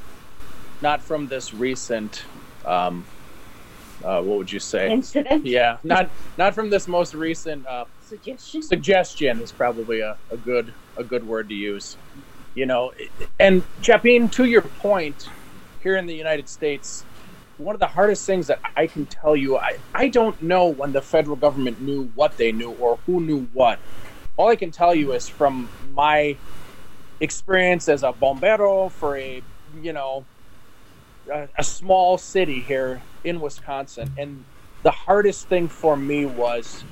not 0.82 1.02
from 1.02 1.28
this 1.28 1.54
recent 1.54 2.26
um, 2.66 3.06
uh, 4.06 4.22
what 4.22 4.38
would 4.38 4.52
you 4.54 4.60
say? 4.60 4.90
Incident? 4.92 5.46
Yeah, 5.46 5.78
not 5.84 6.14
not 6.38 6.56
from 6.56 6.70
this 6.72 6.88
most 6.88 7.16
recent 7.16 7.68
uh, 7.68 7.86
suggestion. 8.00 8.62
Suggestion 8.64 9.42
is 9.42 9.54
probably 9.54 10.02
a, 10.02 10.18
a 10.32 10.38
good 10.38 10.76
a 10.98 11.04
good 11.06 11.26
word 11.26 11.50
to 11.50 11.56
use. 11.56 11.98
You 12.56 12.68
know, 12.68 12.92
and 13.40 13.66
Chapin, 13.82 14.30
to 14.32 14.46
your 14.46 14.64
point, 14.64 15.24
here 15.80 15.98
in 15.98 16.08
the 16.08 16.16
United 16.16 16.50
States, 16.50 17.08
one 17.58 17.76
of 17.76 17.82
the 17.82 17.88
hardest 17.88 18.26
things 18.26 18.48
that 18.48 18.60
I 18.78 18.88
can 18.88 19.08
tell 19.08 19.36
you, 19.36 19.58
I, 19.58 19.80
I 19.94 20.10
don't 20.10 20.42
know 20.42 20.70
when 20.70 20.94
the 20.94 21.02
federal 21.02 21.38
government 21.38 21.80
knew 21.82 22.12
what 22.16 22.38
they 22.38 22.52
knew 22.54 22.72
or 22.72 23.02
who 23.06 23.22
knew 23.22 23.50
what. 23.54 23.82
All 24.38 24.50
I 24.50 24.58
can 24.58 24.72
tell 24.72 24.96
you 24.96 25.14
is 25.14 25.28
from 25.30 25.72
my 25.82 26.42
experience 27.20 27.90
as 27.90 28.04
a 28.04 28.14
bombero 28.14 28.92
for 28.94 29.18
a, 29.18 29.46
you 29.74 29.94
know, 29.94 30.28
a, 31.32 31.64
small 31.64 32.18
city 32.18 32.62
here 32.62 33.04
in 33.24 33.40
Wisconsin. 33.42 34.14
And 34.18 34.46
the 34.84 34.92
hardest 34.92 35.50
thing 35.50 35.70
for 35.70 35.98
me 35.98 36.26
was 36.26 36.86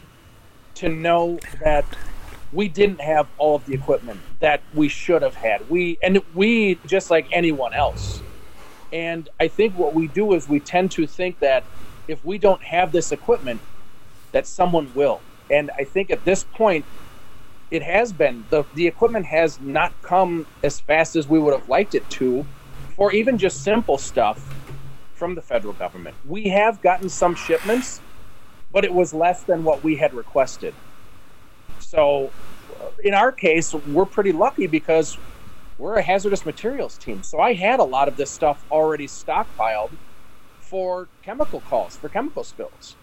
to 0.75 0.89
know 0.89 1.39
that 1.63 1.85
we 2.51 2.69
didn't 2.69 3.01
have 3.01 3.29
all 3.37 3.55
of 3.55 3.65
the 3.65 3.73
equipment 3.73 4.25
that 4.39 4.63
we 4.73 4.87
should 4.89 5.21
have 5.21 5.35
had. 5.35 5.69
We 5.69 5.97
and 6.03 6.21
we 6.33 6.81
just 6.85 7.09
like 7.09 7.27
anyone 7.31 7.73
else. 7.73 8.23
And 8.91 9.29
I 9.39 9.47
think 9.47 9.75
what 9.75 9.93
we 9.93 10.07
do 10.07 10.33
is 10.33 10.47
we 10.47 10.59
tend 10.59 10.91
to 10.93 11.07
think 11.07 11.39
that 11.39 11.67
if 12.07 12.23
we 12.23 12.37
don't 12.37 12.63
have 12.63 12.91
this 12.91 13.11
equipment, 13.11 13.63
that 14.33 14.47
someone 14.47 14.93
will. 14.93 15.25
And 15.49 15.71
I 15.79 15.83
think 15.83 16.11
at 16.11 16.25
this 16.25 16.43
point, 16.43 16.87
it 17.71 17.83
has 17.83 18.13
been 18.13 18.45
the 18.49 18.65
the 18.73 18.87
equipment 18.87 19.27
has 19.27 19.59
not 19.59 19.93
come 20.01 20.47
as 20.63 20.79
fast 20.79 21.15
as 21.15 21.27
we 21.27 21.39
would 21.39 21.53
have 21.53 21.67
liked 21.67 21.95
it 21.95 22.09
to, 22.11 22.47
for 22.95 23.11
even 23.13 23.37
just 23.37 23.63
simple 23.63 23.97
stuff 23.97 24.55
from 25.13 25.35
the 25.35 25.41
federal 25.41 25.73
government. 25.73 26.17
We 26.23 26.49
have 26.49 26.81
gotten 26.81 27.09
some 27.09 27.35
shipments, 27.35 28.03
but 28.71 28.85
it 28.85 28.93
was 28.93 29.13
less 29.13 29.43
than 29.45 29.63
what 29.63 29.83
we 29.83 29.97
had 29.97 30.13
requested. 30.13 30.77
So, 31.77 32.35
uh, 32.81 32.89
in 33.03 33.13
our 33.13 33.31
case, 33.31 33.73
we're 33.73 34.05
pretty 34.05 34.31
lucky 34.31 34.67
because 34.67 35.19
we're 35.77 35.97
a 35.97 36.03
hazardous 36.03 36.45
materials 36.45 36.97
team. 36.97 37.23
So, 37.23 37.39
I 37.39 37.53
had 37.53 37.79
a 37.79 37.83
lot 37.85 38.07
of 38.07 38.17
this 38.17 38.31
stuff 38.31 38.65
already 38.71 39.07
stockpiled 39.07 39.99
for 40.59 41.09
chemical 41.23 41.61
calls, 41.61 41.97
for 41.97 42.09
chemical 42.09 42.43
spills. 42.43 42.97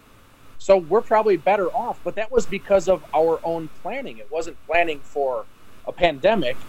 So, 0.57 0.77
we're 0.77 1.03
probably 1.03 1.37
better 1.37 1.69
off, 1.75 2.01
but 2.03 2.15
that 2.15 2.31
was 2.31 2.47
because 2.47 2.87
of 2.89 3.05
our 3.15 3.39
own 3.43 3.69
planning. 3.81 4.17
It 4.17 4.27
wasn't 4.31 4.59
planning 4.65 5.01
for 5.03 5.47
a 5.85 5.93
pandemic. 5.93 6.67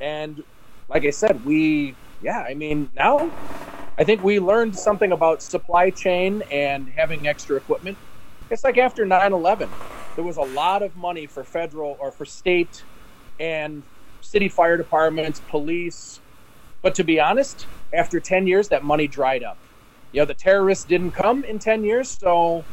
And 0.00 0.42
like 0.88 1.04
I 1.04 1.10
said, 1.10 1.44
we, 1.44 1.98
yeah, 2.24 2.40
I 2.40 2.54
mean, 2.54 2.90
now 2.96 3.32
I 3.98 4.04
think 4.04 4.24
we 4.24 4.40
learned 4.40 4.76
something 4.76 5.12
about 5.12 5.42
supply 5.42 5.90
chain 5.90 6.42
and 6.50 6.88
having 6.96 7.26
extra 7.28 7.56
equipment. 7.56 7.98
It's 8.50 8.64
like 8.64 8.78
after 8.78 9.06
9 9.06 9.32
11 9.32 9.70
there 10.16 10.24
was 10.24 10.38
a 10.38 10.42
lot 10.42 10.82
of 10.82 10.96
money 10.96 11.26
for 11.26 11.44
federal 11.44 11.96
or 12.00 12.12
for 12.12 12.24
state 12.24 12.86
and 13.40 13.84
city 14.20 14.48
fire 14.48 14.76
departments, 14.76 15.40
police. 15.40 16.22
But 16.82 16.94
to 16.96 17.04
be 17.04 17.20
honest, 17.20 17.68
after 17.92 18.20
10 18.20 18.46
years, 18.46 18.68
that 18.68 18.84
money 18.84 19.08
dried 19.08 19.42
up. 19.44 19.58
You 20.12 20.20
know, 20.22 20.26
the 20.26 20.34
terrorists 20.34 20.86
didn't 20.86 21.12
come 21.12 21.44
in 21.44 21.58
10 21.58 21.84
years, 21.84 22.10
so 22.10 22.66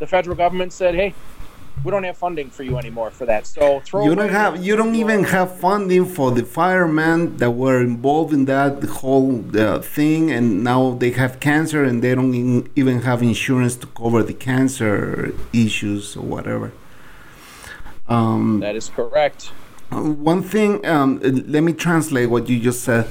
the 0.00 0.06
federal 0.08 0.36
government 0.36 0.72
said, 0.72 0.94
hey, 0.96 1.14
we 1.84 1.90
don't 1.90 2.04
have 2.04 2.16
funding 2.16 2.50
for 2.50 2.62
you 2.62 2.76
anymore 2.78 3.10
for 3.10 3.26
that. 3.26 3.46
So 3.46 3.80
throw 3.80 4.04
you 4.04 4.14
don't 4.14 4.30
have 4.30 4.64
you 4.64 4.76
don't 4.76 4.94
even 4.94 5.24
have 5.24 5.58
funding 5.58 6.04
for 6.04 6.30
the 6.30 6.44
firemen 6.44 7.36
that 7.36 7.52
were 7.52 7.80
involved 7.80 8.32
in 8.32 8.44
that 8.46 8.82
whole 8.84 9.44
uh, 9.56 9.80
thing, 9.80 10.30
and 10.30 10.64
now 10.64 10.94
they 10.94 11.10
have 11.12 11.40
cancer 11.40 11.84
and 11.84 12.02
they 12.02 12.14
don't 12.14 12.68
even 12.76 13.02
have 13.02 13.22
insurance 13.22 13.76
to 13.76 13.86
cover 13.88 14.22
the 14.22 14.34
cancer 14.34 15.32
issues 15.52 16.16
or 16.16 16.24
whatever. 16.24 16.72
Um, 18.08 18.60
that 18.60 18.74
is 18.74 18.88
correct. 18.88 19.52
One 19.90 20.42
thing, 20.42 20.84
um, 20.84 21.18
let 21.22 21.62
me 21.62 21.72
translate 21.72 22.28
what 22.28 22.48
you 22.48 22.60
just 22.60 22.84
said. 22.84 23.08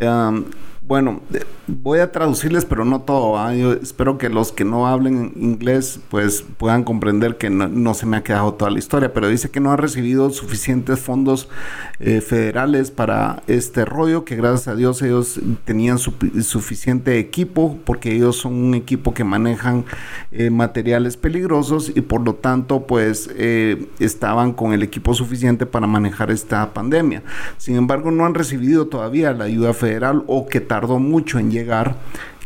Um, 0.00 0.52
Bueno, 0.86 1.22
voy 1.66 2.00
a 2.00 2.12
traducirles, 2.12 2.66
pero 2.66 2.84
no 2.84 3.00
todo. 3.00 3.50
Yo 3.54 3.72
espero 3.72 4.18
que 4.18 4.28
los 4.28 4.52
que 4.52 4.66
no 4.66 4.86
hablen 4.86 5.32
inglés 5.34 5.98
pues 6.10 6.44
puedan 6.58 6.84
comprender 6.84 7.38
que 7.38 7.48
no, 7.48 7.94
se 7.94 8.04
me 8.04 8.18
ha 8.18 8.22
quedado 8.22 8.52
toda 8.52 8.70
la 8.70 8.78
historia, 8.78 9.14
pero 9.14 9.28
dice 9.28 9.50
que 9.50 9.60
no 9.60 9.72
ha 9.72 9.78
recibido 9.78 10.28
suficientes 10.28 11.00
fondos 11.00 11.48
eh, 12.00 12.20
federales 12.20 12.90
para 12.90 13.42
este 13.46 13.86
rollo, 13.86 14.26
que 14.26 14.36
gracias 14.36 14.68
a 14.68 14.76
Dios 14.76 15.00
ellos 15.00 15.40
tenían 15.64 15.96
suficiente 15.98 17.18
equipo, 17.18 17.78
porque 17.86 18.14
ellos 18.14 18.36
son 18.36 18.52
un 18.52 18.74
equipo 18.74 19.14
que 19.14 19.24
manejan 19.24 19.86
eh, 20.32 20.50
materiales 20.50 21.16
peligrosos 21.16 21.92
y 21.94 22.02
por 22.02 22.20
lo 22.20 22.34
tanto 22.34 22.86
pues 22.86 23.30
eh, 23.36 23.88
estaban 24.00 24.52
con 24.52 24.74
el 24.74 24.82
equipo 24.82 25.14
suficiente 25.14 25.64
para 25.64 25.86
manejar 25.86 26.30
esta 26.30 26.74
pandemia. 26.74 27.22
Sin 27.56 27.76
embargo, 27.76 28.10
no 28.10 28.26
han 28.26 28.34
recibido 28.34 28.88
todavía 28.88 29.32
la 29.32 29.44
ayuda 29.44 29.72
federal 29.72 30.24
o 30.26 30.46
que 30.46 30.60
tardó 30.74 30.98
mucho 30.98 31.38
en 31.38 31.52
llegar 31.52 31.94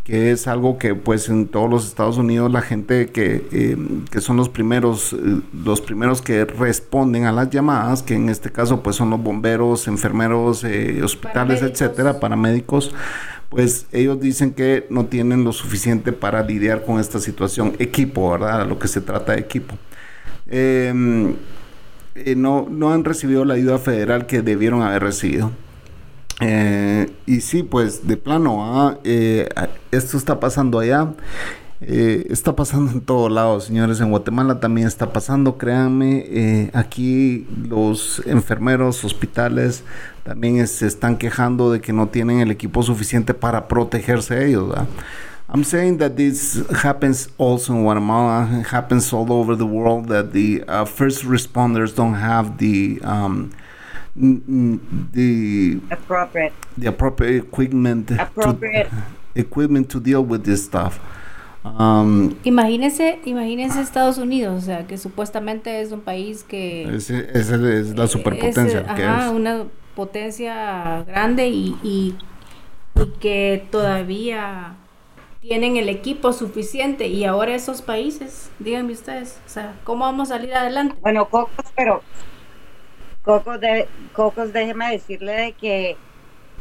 que 0.05 0.33
es 0.33 0.49
algo 0.49 0.77
que 0.77 0.95
pues 0.95 1.31
en 1.31 1.49
todos 1.49 1.71
los 1.71 1.87
Estados 1.87 2.19
Unidos 2.19 2.53
la 2.53 2.61
gente 2.61 3.07
que, 3.07 3.47
eh, 3.51 3.77
que 4.11 4.21
son 4.21 4.37
los 4.37 4.51
primeros 4.51 5.15
eh, 5.15 5.41
los 5.65 5.81
primeros 5.81 6.21
que 6.21 6.45
responden 6.45 7.25
a 7.25 7.33
las 7.33 7.49
llamadas 7.49 8.03
que 8.03 8.17
en 8.17 8.29
este 8.29 8.53
caso 8.53 8.83
pues 8.83 8.97
son 8.97 9.09
los 9.09 9.23
bomberos 9.23 9.89
enfermeros 9.89 10.63
eh, 10.63 11.01
hospitales 11.03 11.63
etcétera 11.63 12.21
paramédicos 12.21 12.95
pues 13.49 13.87
ellos 13.93 14.21
dicen 14.21 14.53
que 14.53 14.87
no 14.91 15.07
tienen 15.07 15.43
lo 15.43 15.55
suficiente 15.55 16.13
para 16.13 16.43
lidiar 16.43 16.85
con 16.85 17.01
esta 17.01 17.21
situación 17.21 17.77
equipo 17.79 18.31
verdad 18.31 18.61
a 18.61 18.65
lo 18.67 18.79
que 18.79 18.89
se 18.89 19.01
trata 19.01 19.33
de 19.33 19.41
equipo. 19.41 19.75
Em, 20.51 21.35
no, 22.37 22.67
no 22.69 22.93
han 22.93 23.05
recibido 23.05 23.47
la 23.47 23.55
ayuda 23.55 23.79
federal 23.79 24.27
que 24.27 24.43
debieron 24.43 24.83
haber 24.83 25.03
recibido 25.03 25.51
eh, 26.41 27.11
y 27.27 27.41
sí, 27.41 27.63
pues 27.63 28.07
de 28.07 28.17
plano, 28.17 28.59
ah, 28.65 28.99
eh, 29.05 29.49
esto 29.91 30.17
está 30.17 30.39
pasando 30.41 30.79
allá. 30.79 31.13
Eh, 31.81 32.27
está 32.31 32.57
pasando 32.57 32.91
en 32.91 33.01
todos 33.01 33.31
lados, 33.31 33.65
señores. 33.65 34.01
En 34.01 34.11
Guatemala 34.11 34.59
también 34.59 34.87
está 34.87 35.13
pasando, 35.13 35.59
créanme. 35.59 36.71
aquí 36.75 37.47
los 37.69 38.23
enfermeros, 38.27 39.05
hospitales 39.05 39.85
también 40.25 40.67
se 40.67 40.87
están 40.87 41.17
quejando 41.17 41.71
de 41.71 41.81
que 41.81 41.93
no 41.93 42.09
tienen 42.09 42.41
el 42.41 42.51
equipo 42.51 42.83
suficiente 42.83 43.33
para 43.33 43.69
protegerse 43.69 44.47
ellos. 44.47 44.75
I'm 45.51 45.65
saying 45.65 45.97
that 45.99 46.17
this 46.17 46.63
happens 46.83 47.31
also 47.39 47.73
in 47.73 47.83
Guatemala. 47.83 48.61
It 48.61 48.67
happens 48.67 49.11
all 49.15 49.33
over 49.33 49.57
the 49.57 49.65
world 49.65 50.09
that 50.09 50.33
the 50.33 50.63
uh, 50.69 50.85
first 50.85 51.25
responders 51.25 51.95
don't 51.95 52.17
have 52.17 52.59
the 52.59 53.01
um, 53.03 53.51
the 55.13 55.81
appropriate 55.91 56.53
the 56.77 56.89
appropriate 56.89 57.45
equipment 57.45 58.11
appropriate 58.11 58.89
to, 58.91 59.41
equipment 59.41 59.89
to 59.89 60.01
deal 60.01 60.25
with 60.25 60.45
this 60.45 60.65
stuff. 60.65 61.01
Um, 61.65 62.37
imagínense, 62.45 63.19
imagínense 63.25 63.81
Estados 63.81 64.19
Unidos, 64.19 64.63
o 64.63 64.67
sea, 64.67 64.87
que 64.87 64.97
supuestamente 64.97 65.81
es 65.81 65.93
un 65.93 66.01
país 66.01 66.43
que 66.45 66.85
es, 66.85 67.11
es, 67.11 67.51
es 67.51 67.97
la 67.97 68.07
superpotencia. 68.07 68.81
Es, 68.81 68.93
que 68.95 69.05
ajá, 69.05 69.27
es. 69.27 69.33
una 69.33 69.65
potencia 69.95 71.05
grande 71.07 71.49
y, 71.49 71.77
y, 71.83 72.17
y 72.95 73.07
que 73.21 73.67
todavía 73.71 74.77
tienen 75.41 75.77
el 75.77 75.89
equipo 75.89 76.33
suficiente 76.33 77.09
y 77.09 77.25
ahora 77.25 77.55
esos 77.55 77.83
países, 77.83 78.51
díganme 78.59 78.93
ustedes, 78.93 79.41
o 79.47 79.49
sea, 79.49 79.75
¿cómo 79.85 80.05
vamos 80.05 80.31
a 80.31 80.37
salir 80.37 80.55
adelante? 80.55 80.97
Bueno, 81.01 81.29
Cocos, 81.29 81.67
pero 81.77 82.03
Cocos, 83.29 83.61
de, 83.61 83.87
Cocos 84.15 84.55
déjeme 84.55 84.91
decirle 84.91 85.33
de 85.33 85.53
que 85.53 85.99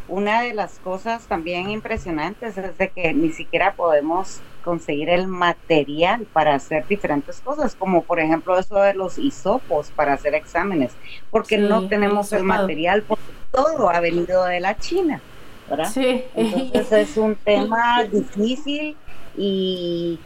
una 0.09 0.41
de 0.41 0.53
las 0.53 0.80
cosas 0.80 1.26
también 1.26 1.70
impresionantes 1.70 2.57
es 2.57 2.78
de 2.78 2.89
que 2.89 3.13
ni 3.13 3.32
siquiera 3.32 3.74
podemos 3.74 4.41
conseguir 4.65 5.07
el 5.07 5.28
material 5.28 6.28
para 6.34 6.55
hacer 6.55 6.86
diferentes 6.86 7.39
cosas, 7.39 7.74
como 7.74 8.03
por 8.03 8.20
ejemplo 8.20 8.59
eso 8.59 8.76
de 8.82 8.93
los 8.95 9.18
hisopos 9.18 9.91
para 9.91 10.11
hacer 10.11 10.36
exámenes, 10.36 10.91
porque 11.32 11.55
Sí, 11.55 11.61
no 11.61 11.88
tenemos 11.88 12.34
el 12.34 12.43
material, 12.43 13.01
porque 13.03 13.24
todo 13.49 13.89
ha 13.89 14.01
venido 14.01 14.43
de 14.43 14.59
la 14.59 14.76
China, 14.76 15.22
¿verdad? 15.70 15.89
Sí, 15.89 16.26
Entonces 16.36 17.11
es 17.11 17.15
un 17.15 17.36
tema 17.36 18.03
difícil 18.03 18.97
y 19.38 20.20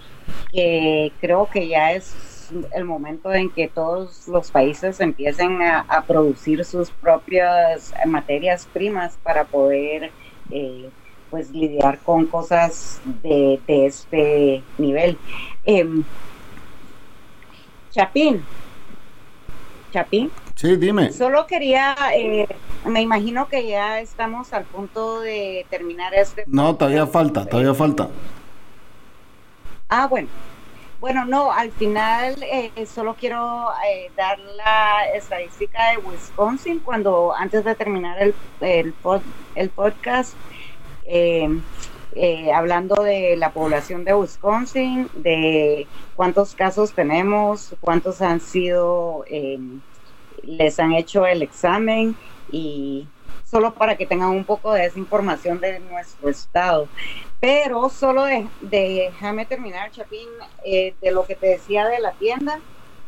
que 0.52 1.12
creo 1.22 1.48
que 1.54 1.68
ya 1.68 1.92
es 1.92 2.31
el 2.74 2.86
momento 2.86 3.34
en 3.34 3.50
que 3.50 3.68
todos 3.68 4.28
los 4.28 4.52
países 4.52 5.00
empiecen 5.00 5.62
a, 5.62 5.82
a 5.82 6.04
producir 6.04 6.64
sus 6.66 6.90
propias 6.90 7.94
materias 8.06 8.68
primas 8.72 9.18
para 9.24 9.46
poder 9.46 10.12
eh, 10.50 10.90
pues 11.30 11.50
lidiar 11.52 12.00
con 12.00 12.26
cosas 12.26 13.02
de, 13.24 13.60
de 13.68 13.86
este 13.86 14.64
nivel. 14.78 15.18
Em, 15.66 16.04
Chapín, 17.92 18.44
Chapín, 19.92 20.32
Sí, 20.62 20.76
dime. 20.76 21.12
Solo 21.12 21.48
quería, 21.48 21.96
eh, 22.14 22.48
me 22.86 23.02
imagino 23.02 23.48
que 23.48 23.66
ya 23.66 24.00
estamos 24.00 24.54
al 24.54 24.64
punto 24.66 25.20
de 25.22 25.66
terminar 25.72 26.14
este. 26.14 26.44
No, 26.46 26.76
todavía 26.76 27.08
falta, 27.08 27.48
todavía 27.48 27.74
falta. 27.74 28.08
Ah, 29.90 30.06
bueno. 30.06 30.28
Bueno, 31.02 31.26
no, 31.26 31.52
al 31.52 31.74
final 31.74 32.44
eh, 32.44 32.86
solo 32.86 33.16
quiero 33.16 33.70
eh, 33.92 34.14
dar 34.16 34.38
la 34.40 35.06
estadística 35.16 35.92
de 35.92 35.98
Wisconsin 35.98 36.80
cuando 36.82 37.34
antes 37.36 37.64
de 37.64 37.76
terminar 37.76 38.22
el, 38.22 38.40
el, 38.60 39.00
pod- 39.02 39.26
el 39.56 39.72
podcast, 39.72 40.40
eh, 41.04 41.48
eh, 42.12 42.54
hablando 42.54 43.04
de 43.04 43.36
la 43.38 43.52
población 43.54 44.06
de 44.06 44.14
Wisconsin, 44.16 45.10
de 45.14 45.90
cuántos 46.14 46.54
casos 46.56 46.94
tenemos, 46.94 47.76
cuántos 47.82 48.22
han 48.22 48.40
sido, 48.42 49.26
les 50.44 50.80
han 50.80 50.94
hecho 50.94 51.26
el 51.26 51.42
examen 51.42 52.18
y 52.48 53.12
solo 53.44 53.74
para 53.76 53.98
que 53.98 54.06
tengan 54.06 54.30
un 54.30 54.46
poco 54.46 54.74
de 54.74 54.86
esa 54.86 55.00
información 55.00 55.60
de 55.60 55.80
nuestro 55.80 56.30
estado. 56.30 56.92
Pero 57.42 57.90
solo 57.90 58.26
de, 58.26 58.48
déjame 58.62 59.48
terminar, 59.48 59.90
Chapín, 59.90 60.30
eh, 60.64 60.94
de 61.02 61.12
lo 61.12 61.26
que 61.26 61.36
te 61.36 61.48
decía 61.48 61.88
de 61.88 62.00
la 62.00 62.12
tienda. 62.12 62.60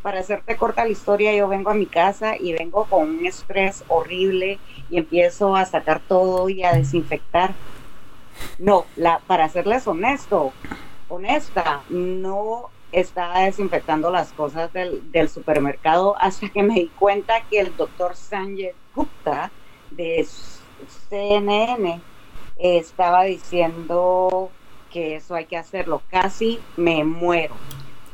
Para 0.02 0.18
hacerte 0.18 0.56
corta 0.56 0.84
la 0.84 0.90
historia, 0.90 1.32
yo 1.32 1.46
vengo 1.46 1.70
a 1.70 1.74
mi 1.74 1.86
casa 1.86 2.36
y 2.36 2.52
vengo 2.52 2.84
con 2.86 3.08
un 3.08 3.24
estrés 3.24 3.84
horrible 3.86 4.58
y 4.90 4.98
empiezo 4.98 5.54
a 5.54 5.64
sacar 5.64 6.00
todo 6.00 6.48
y 6.48 6.64
a 6.64 6.72
desinfectar. 6.72 7.54
No, 8.58 8.86
para 9.28 9.48
serles 9.48 9.86
honesto, 9.86 10.52
honesta, 11.08 11.82
no 11.88 12.70
estaba 12.90 13.42
desinfectando 13.42 14.10
las 14.10 14.32
cosas 14.32 14.72
del, 14.72 15.12
del 15.12 15.28
supermercado 15.28 16.16
hasta 16.18 16.48
que 16.48 16.64
me 16.64 16.74
di 16.74 16.88
cuenta 16.88 17.40
que 17.48 17.60
el 17.60 17.76
doctor 17.76 18.16
Sanjay 18.16 18.72
Gupta 18.94 19.52
de 19.92 20.26
CNN 21.08 22.02
eh, 22.56 22.78
estaba 22.78 23.24
diciendo 23.24 24.50
que 24.92 25.16
eso 25.16 25.34
hay 25.34 25.46
que 25.46 25.56
hacerlo. 25.56 26.02
Casi 26.10 26.60
me 26.76 27.04
muero. 27.04 27.54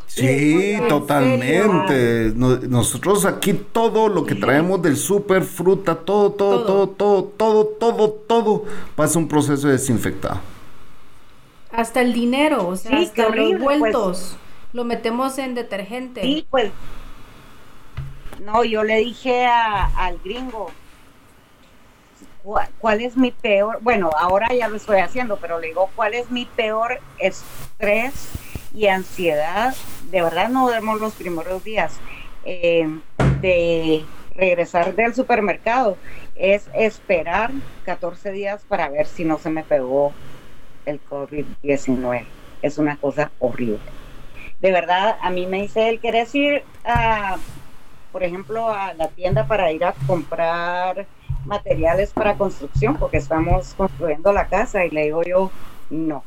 Sí, 0.06 0.72
¿En 0.72 0.88
totalmente. 0.88 2.32
No- 2.34 2.56
nosotros 2.56 3.24
aquí 3.26 3.52
todo 3.52 4.08
lo 4.08 4.24
que 4.26 4.34
traemos 4.34 4.82
del 4.82 4.96
súper, 4.96 5.44
fruta, 5.44 5.94
todo, 5.94 6.32
todo, 6.32 6.64
todo, 6.64 6.88
todo, 6.88 7.24
todo, 7.24 7.64
todo, 7.66 8.10
todo, 8.26 8.64
pasa 8.96 9.18
un 9.20 9.28
proceso 9.28 9.66
de 9.68 9.74
desinfectado. 9.74 10.40
hasta 11.72 12.00
el 12.00 12.12
dinero, 12.12 12.66
o 12.66 12.74
sea, 12.76 12.90
Sí, 12.90 13.04
hasta 13.04 13.14
qué 13.14 13.22
horrible, 13.22 13.52
los 13.52 13.78
vueltos, 13.78 14.36
lo 14.72 14.84
metemos 14.84 15.38
en 15.38 15.54
detergente. 15.54 16.22
Sí, 16.22 16.44
pues. 16.50 16.72
No, 18.44 18.64
yo 18.64 18.82
le 18.82 18.96
dije 18.96 19.46
a- 19.46 19.86
al 19.96 20.18
gringo, 20.24 20.70
"¿Cuál- 22.42 22.68
¿cuál 22.78 23.00
es 23.00 23.16
mi 23.16 23.30
peor? 23.30 23.78
Bueno, 23.82 24.10
ahora 24.18 24.48
ya 24.54 24.68
lo 24.68 24.76
estoy 24.76 24.98
haciendo, 24.98 25.36
pero 25.36 25.58
le 25.58 25.68
digo, 25.68 25.90
¿cuál 25.94 26.14
es 26.14 26.30
mi 26.30 26.46
peor 26.46 26.98
estrés 27.18 28.30
y 28.74 28.86
ansiedad? 28.86 29.74
De 30.10 30.22
verdad 30.22 30.48
no 30.48 30.66
vemos 30.66 31.00
los 31.00 31.14
primeros 31.14 31.62
días 31.64 31.98
eh, 32.44 32.88
de 33.40 34.04
regresar 34.34 34.94
del 34.94 35.14
supermercado. 35.14 35.96
Es 36.34 36.68
esperar 36.74 37.50
14 37.84 38.32
días 38.32 38.64
para 38.68 38.88
ver 38.88 39.06
si 39.06 39.24
no 39.24 39.38
se 39.38 39.50
me 39.50 39.62
pegó 39.62 40.12
el 40.86 41.00
COVID-19. 41.04 42.24
Es 42.62 42.78
una 42.78 42.96
cosa 42.96 43.30
horrible 43.38 43.78
de 44.60 44.72
verdad, 44.72 45.16
a 45.22 45.30
mí 45.30 45.46
me 45.46 45.62
dice 45.62 45.88
él, 45.88 46.00
¿querés 46.00 46.34
ir, 46.34 46.62
a, 46.84 47.38
por 48.12 48.22
ejemplo, 48.22 48.68
a 48.68 48.92
la 48.92 49.08
tienda 49.08 49.46
para 49.46 49.72
ir 49.72 49.84
a 49.84 49.94
comprar 50.06 51.06
materiales 51.44 52.12
para 52.12 52.36
construcción? 52.36 52.96
Porque 52.96 53.18
estamos 53.18 53.74
construyendo 53.74 54.32
la 54.32 54.46
casa 54.48 54.84
y 54.84 54.90
le 54.90 55.04
digo 55.04 55.22
yo, 55.22 55.50
no. 55.90 56.24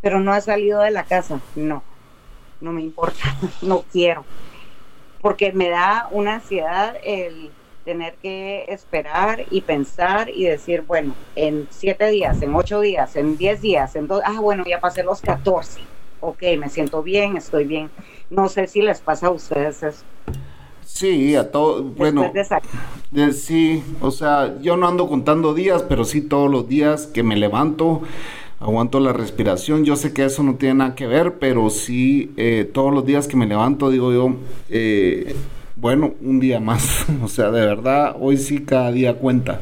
Pero 0.00 0.20
no 0.20 0.32
ha 0.32 0.40
salido 0.40 0.80
de 0.80 0.90
la 0.90 1.04
casa, 1.04 1.40
no. 1.54 1.82
No 2.60 2.72
me 2.72 2.82
importa, 2.82 3.36
no 3.62 3.84
quiero. 3.92 4.24
Porque 5.20 5.52
me 5.52 5.68
da 5.68 6.08
una 6.10 6.34
ansiedad 6.34 6.96
el 7.02 7.50
tener 7.84 8.14
que 8.16 8.64
esperar 8.68 9.44
y 9.50 9.60
pensar 9.60 10.28
y 10.28 10.44
decir, 10.44 10.82
bueno, 10.82 11.14
en 11.36 11.68
siete 11.70 12.08
días, 12.08 12.42
en 12.42 12.54
ocho 12.54 12.80
días, 12.80 13.14
en 13.16 13.36
diez 13.36 13.60
días, 13.60 13.94
en 13.94 14.08
dos, 14.08 14.22
ah, 14.24 14.40
bueno, 14.40 14.64
ya 14.66 14.80
pasé 14.80 15.04
los 15.04 15.20
14 15.20 15.80
ok, 16.20 16.42
me 16.58 16.68
siento 16.68 17.02
bien, 17.02 17.36
estoy 17.36 17.64
bien. 17.64 17.90
No 18.30 18.48
sé 18.48 18.66
si 18.66 18.82
les 18.82 19.00
pasa 19.00 19.28
a 19.28 19.30
ustedes 19.30 19.82
eso. 19.82 20.04
Sí, 20.86 21.34
a 21.34 21.50
todo, 21.50 21.82
bueno, 21.82 22.22
Después 22.22 22.32
de 22.32 22.40
esa- 22.40 23.32
sí, 23.32 23.82
o 24.00 24.10
sea, 24.10 24.54
yo 24.62 24.76
no 24.76 24.86
ando 24.88 25.08
contando 25.08 25.52
días, 25.52 25.82
pero 25.82 26.04
sí 26.04 26.20
todos 26.22 26.50
los 26.50 26.68
días 26.68 27.06
que 27.06 27.22
me 27.22 27.36
levanto, 27.36 28.02
aguanto 28.60 29.00
la 29.00 29.12
respiración. 29.12 29.84
Yo 29.84 29.96
sé 29.96 30.12
que 30.12 30.24
eso 30.24 30.42
no 30.42 30.54
tiene 30.54 30.76
nada 30.76 30.94
que 30.94 31.06
ver, 31.06 31.34
pero 31.38 31.70
sí, 31.70 32.32
eh, 32.36 32.70
todos 32.72 32.94
los 32.94 33.04
días 33.04 33.26
que 33.28 33.36
me 33.36 33.46
levanto, 33.46 33.90
digo 33.90 34.12
yo, 34.12 34.36
eh, 34.70 35.34
bueno, 35.76 36.14
un 36.22 36.40
día 36.40 36.60
más. 36.60 37.04
O 37.22 37.28
sea, 37.28 37.50
de 37.50 37.66
verdad, 37.66 38.16
hoy 38.20 38.36
sí 38.36 38.60
cada 38.64 38.92
día 38.92 39.14
cuenta. 39.14 39.60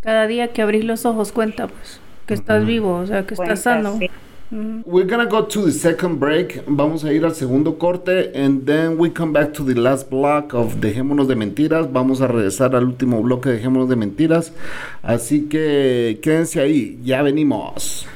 Cada 0.00 0.26
día 0.26 0.52
que 0.52 0.62
abrís 0.62 0.84
los 0.84 1.04
ojos 1.06 1.30
cuenta, 1.32 1.68
pues, 1.68 2.00
que 2.26 2.34
estás 2.34 2.64
vivo, 2.66 2.96
o 2.96 3.06
sea, 3.06 3.26
que 3.26 3.34
cuenta, 3.36 3.54
estás 3.54 3.84
sano. 3.84 3.98
sí. 3.98 4.10
Ujú. 4.52 4.82
We're 4.84 5.06
gonna 5.06 5.26
go 5.26 5.44
to 5.44 5.66
the 5.66 5.72
second 5.72 6.18
break. 6.18 6.64
Vamos 6.66 7.04
a 7.04 7.12
ir 7.12 7.24
al 7.24 7.34
segundo 7.34 7.78
corte. 7.78 8.32
And 8.34 8.66
then 8.66 8.98
we 8.98 9.10
come 9.10 9.32
back 9.32 9.52
to 9.54 9.64
the 9.64 9.74
last 9.74 10.10
block 10.10 10.54
of 10.54 10.80
Dejémonos 10.80 11.28
de 11.28 11.36
Mentiras. 11.36 11.92
Vamos 11.92 12.20
a 12.20 12.26
regresar 12.26 12.74
al 12.74 12.84
último 12.84 13.22
bloque 13.22 13.48
de 13.48 13.56
Dejémonos 13.56 13.88
de 13.88 13.96
Mentiras. 13.96 14.52
Así 15.02 15.48
que 15.48 16.18
quédense 16.22 16.60
ahí. 16.60 16.98
Ya 17.04 17.22
venimos. 17.22 18.06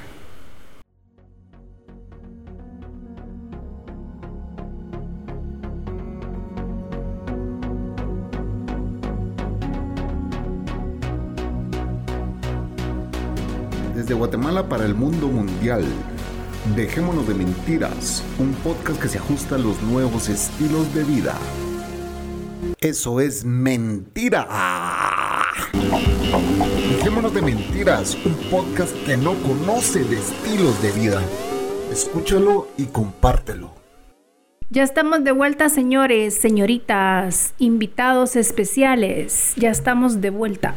Desde 13.94 14.14
Guatemala 14.14 14.68
para 14.68 14.84
el 14.84 14.94
mundo 14.96 15.28
mundial. 15.28 15.84
Dejémonos 16.76 17.28
de 17.28 17.34
mentiras, 17.34 18.24
un 18.36 18.52
podcast 18.52 19.00
que 19.00 19.08
se 19.08 19.18
ajusta 19.18 19.54
a 19.54 19.58
los 19.58 19.80
nuevos 19.82 20.28
estilos 20.28 20.92
de 20.92 21.04
vida. 21.04 21.36
Eso 22.80 23.20
es 23.20 23.44
mentira. 23.44 24.48
Dejémonos 26.96 27.32
de 27.32 27.42
mentiras, 27.42 28.18
un 28.24 28.34
podcast 28.50 28.92
que 29.06 29.16
no 29.16 29.34
conoce 29.34 30.02
de 30.02 30.16
estilos 30.16 30.82
de 30.82 30.90
vida. 30.90 31.22
Escúchalo 31.92 32.66
y 32.76 32.86
compártelo. 32.86 33.70
Ya 34.68 34.82
estamos 34.82 35.22
de 35.22 35.30
vuelta, 35.30 35.68
señores, 35.68 36.34
señoritas, 36.34 37.54
invitados 37.60 38.34
especiales. 38.34 39.52
Ya 39.54 39.70
estamos 39.70 40.20
de 40.20 40.30
vuelta. 40.30 40.74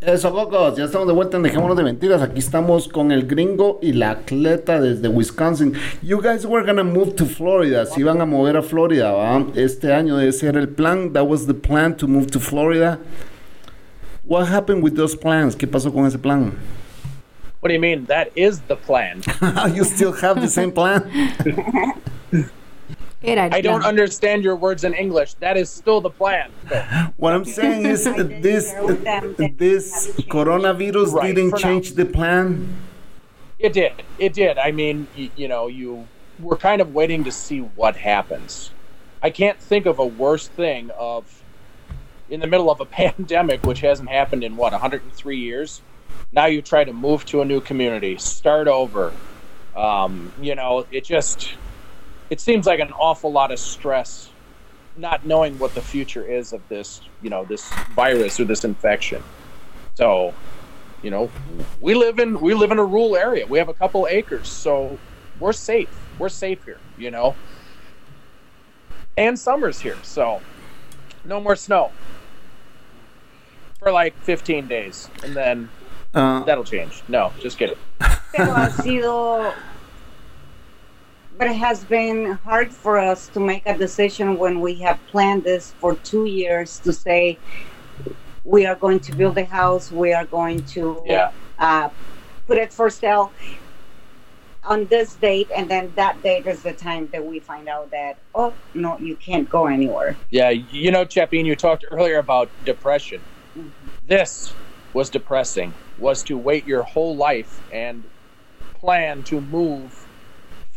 Eso, 0.00 0.32
Cocos, 0.32 0.76
ya 0.76 0.84
estamos 0.84 1.08
de 1.08 1.12
vuelta 1.12 1.38
en 1.38 1.42
Dejémonos 1.42 1.76
de 1.76 1.82
Mentiras. 1.82 2.22
Aquí 2.22 2.38
estamos 2.38 2.86
con 2.86 3.10
el 3.10 3.26
gringo 3.26 3.80
y 3.82 3.92
la 3.92 4.10
atleta 4.10 4.80
desde 4.80 5.08
Wisconsin. 5.08 5.74
You 6.02 6.22
guys 6.22 6.46
were 6.46 6.64
gonna 6.64 6.84
move 6.84 7.16
to 7.16 7.26
Florida. 7.26 7.84
Se 7.84 8.00
iban 8.00 8.20
a 8.20 8.24
mover 8.24 8.56
a 8.56 8.62
Florida, 8.62 9.10
¿va? 9.10 9.44
Este 9.56 9.92
año 9.92 10.20
ese 10.20 10.46
era 10.46 10.60
el 10.60 10.68
plan. 10.68 11.12
That 11.14 11.26
was 11.26 11.48
the 11.48 11.54
plan 11.54 11.96
to 11.96 12.06
move 12.06 12.30
to 12.30 12.38
Florida. 12.38 13.00
What 14.24 14.46
happened 14.46 14.84
with 14.84 14.94
those 14.94 15.16
plans? 15.16 15.56
¿Qué 15.56 15.66
pasó 15.66 15.92
con 15.92 16.06
ese 16.06 16.18
plan? 16.18 16.52
What 17.60 17.70
do 17.70 17.74
you 17.74 17.80
mean? 17.80 18.06
That 18.06 18.28
is 18.36 18.60
the 18.68 18.76
plan. 18.76 19.22
you 19.74 19.82
still 19.82 20.12
have 20.12 20.40
the 20.40 20.48
same 20.48 20.70
plan? 20.70 21.10
Era 23.22 23.46
el 23.46 23.54
I 23.54 23.60
don't 23.60 23.80
plan. 23.80 23.88
understand 23.88 24.44
your 24.44 24.56
words 24.56 24.84
in 24.84 24.94
English. 24.94 25.34
That 25.34 25.56
is 25.56 25.70
still 25.70 26.00
the 26.00 26.10
plan. 26.10 26.50
What 27.16 27.32
I'm 27.32 27.44
saying 27.44 27.86
is 27.86 28.04
this 28.04 28.70
share 28.70 28.84
with 28.84 29.04
them 29.04 29.34
that 29.38 29.58
this 29.58 30.14
we 30.16 30.24
have 30.24 30.24
to 30.24 30.24
change. 30.24 30.28
coronavirus 30.28 31.12
Right, 31.12 31.34
didn't 31.34 31.50
for 31.50 31.56
now. 31.56 31.62
change 31.62 31.92
the 31.94 32.04
plan. 32.06 32.76
It 33.58 33.72
did. 33.72 33.92
It 34.18 34.32
did. 34.34 34.58
I 34.58 34.70
mean, 34.70 35.08
you, 35.16 35.30
you 35.36 35.48
know, 35.48 35.66
you 35.66 36.06
we're 36.38 36.56
kind 36.56 36.80
of 36.80 36.94
waiting 36.94 37.24
to 37.24 37.32
see 37.32 37.60
what 37.60 37.96
happens. 37.96 38.70
I 39.22 39.30
can't 39.30 39.58
think 39.58 39.86
of 39.86 39.98
a 39.98 40.06
worse 40.06 40.46
thing 40.46 40.90
of 40.96 41.42
in 42.30 42.40
the 42.40 42.46
middle 42.46 42.70
of 42.70 42.80
a 42.80 42.84
pandemic, 43.00 43.64
which 43.66 43.80
hasn't 43.80 44.08
happened 44.10 44.44
in 44.44 44.56
what 44.56 44.72
103 44.72 45.36
years. 45.36 45.82
Now 46.32 46.46
you 46.46 46.62
try 46.62 46.84
to 46.84 46.92
move 46.92 47.24
to 47.26 47.40
a 47.40 47.44
new 47.44 47.60
community, 47.60 48.16
start 48.18 48.68
over. 48.68 49.12
Um, 49.74 50.32
you 50.40 50.54
know, 50.54 50.86
it 50.92 51.04
just 51.04 51.50
it 52.30 52.40
seems 52.40 52.66
like 52.66 52.80
an 52.80 52.92
awful 52.92 53.32
lot 53.32 53.50
of 53.50 53.58
stress, 53.58 54.30
not 54.96 55.24
knowing 55.26 55.58
what 55.58 55.74
the 55.74 55.80
future 55.80 56.24
is 56.24 56.52
of 56.52 56.60
this, 56.68 57.00
you 57.22 57.30
know, 57.30 57.44
this 57.44 57.68
virus 57.94 58.38
or 58.40 58.44
this 58.44 58.64
infection. 58.64 59.22
So, 59.94 60.34
you 61.02 61.10
know, 61.10 61.30
we 61.80 61.94
live 61.94 62.18
in 62.18 62.40
we 62.40 62.54
live 62.54 62.70
in 62.70 62.78
a 62.78 62.84
rural 62.84 63.16
area. 63.16 63.46
We 63.46 63.58
have 63.58 63.68
a 63.68 63.74
couple 63.74 64.06
acres, 64.08 64.48
so 64.48 64.98
we're 65.40 65.52
safe. 65.52 65.88
We're 66.18 66.28
safe 66.28 66.64
here, 66.64 66.80
you 66.96 67.10
know. 67.10 67.34
And 69.16 69.38
summer's 69.38 69.80
here, 69.80 69.96
so 70.02 70.40
no 71.24 71.40
more 71.40 71.56
snow 71.56 71.90
for 73.78 73.90
like 73.92 74.16
15 74.22 74.66
days, 74.66 75.08
and 75.22 75.34
then 75.34 75.68
Uh, 76.14 76.42
that'll 76.44 76.64
change. 76.64 77.02
No, 77.06 77.32
just 77.38 77.58
kidding. 77.58 77.76
Pero 78.34 78.52
ha 78.52 78.70
sido, 78.70 79.52
but 81.38 81.48
it 81.48 81.56
has 81.56 81.84
been 81.86 82.32
hard 82.44 82.74
for 82.74 82.98
us 82.98 83.28
to 83.30 83.40
make 83.40 83.64
a 83.66 83.78
decision 83.78 84.38
when 84.38 84.60
we 84.60 84.80
have 84.80 85.06
planned 85.06 85.44
this 85.44 85.74
for 85.80 85.96
two 85.96 86.26
years 86.26 86.80
to 86.80 86.92
say 86.92 87.40
we 88.44 88.66
are 88.66 88.76
going 88.76 89.00
to 89.00 89.12
build 89.16 89.38
a 89.38 89.44
house, 89.44 89.90
we 89.92 90.12
are 90.14 90.26
going 90.26 90.64
to 90.66 91.02
Yeah. 91.06 91.30
uh, 91.58 91.90
put 92.46 92.58
it 92.58 92.72
for 92.72 92.90
sale 92.90 93.34
on 94.64 94.88
this 94.88 95.14
date, 95.16 95.50
and 95.56 95.70
then 95.70 95.94
that 95.96 96.22
date 96.22 96.46
is 96.46 96.62
the 96.62 96.74
time 96.74 97.08
that 97.12 97.24
we 97.24 97.40
find 97.40 97.68
out 97.68 97.90
that 97.92 98.22
oh 98.34 98.58
no, 98.74 98.98
you 98.98 99.16
can't 99.16 99.48
go 99.48 99.66
anywhere. 99.66 100.20
Yeah, 100.30 100.50
you 100.50 100.90
know, 100.92 101.06
Chapin, 101.06 101.46
you 101.46 101.56
talked 101.56 101.84
earlier 101.90 102.18
about 102.18 102.52
depression. 102.62 103.26
This 104.04 104.58
was 104.92 105.10
depressing. 105.10 105.76
Was 105.96 106.22
to 106.24 106.38
wait 106.38 106.66
your 106.66 106.84
whole 106.84 107.16
life 107.16 107.62
and 107.70 108.06
plan 108.74 109.24
to 109.24 109.40
move, 109.40 110.07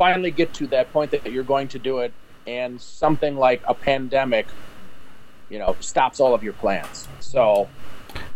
finally 0.02 0.32
get 0.32 0.52
to 0.54 0.66
that 0.68 0.88
point 0.92 1.12
that 1.12 1.22
you're 1.32 1.46
going 1.46 1.68
to 1.68 1.78
do 1.80 2.00
it, 2.02 2.12
and 2.48 2.80
something 2.80 3.36
like 3.38 3.62
a 3.68 3.74
pandemic, 3.74 4.48
you 5.52 5.60
know, 5.60 5.76
stops 5.80 6.20
all 6.20 6.34
of 6.34 6.42
your 6.44 6.56
plans. 6.56 7.08
So, 7.20 7.68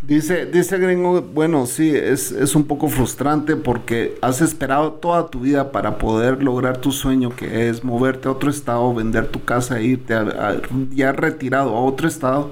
Dice, 0.02 0.46
dice 0.46 0.78
gringo, 0.78 1.22
bueno, 1.22 1.66
sí, 1.66 1.94
es, 1.94 2.32
es 2.32 2.56
un 2.56 2.64
poco 2.66 2.88
frustrante 2.88 3.56
porque 3.58 4.18
has 4.22 4.40
esperado 4.40 4.94
toda 4.94 5.28
tu 5.28 5.40
vida 5.42 5.72
para 5.72 5.98
poder 5.98 6.42
lograr 6.44 6.78
tu 6.78 6.92
sueño, 6.92 7.30
que 7.36 7.68
es 7.68 7.84
moverte 7.84 8.28
a 8.28 8.32
otro 8.32 8.50
estado, 8.50 8.94
vender 8.94 9.28
tu 9.28 9.44
casa, 9.44 9.80
e 9.80 9.84
irte 9.84 10.14
a- 10.14 10.22
a- 10.22 10.62
ya 10.92 11.12
retirado 11.12 11.76
a 11.76 11.82
otro 11.82 12.08
estado, 12.08 12.52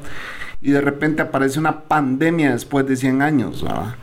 y 0.61 0.71
de 0.71 0.81
repente 0.81 1.21
aparece 1.21 1.59
una 1.59 1.81
pandemia 1.81 2.51
después 2.51 2.85
de 2.87 2.95
100 2.97 3.21
años, 3.21 3.61
¿verdad? 3.63 3.95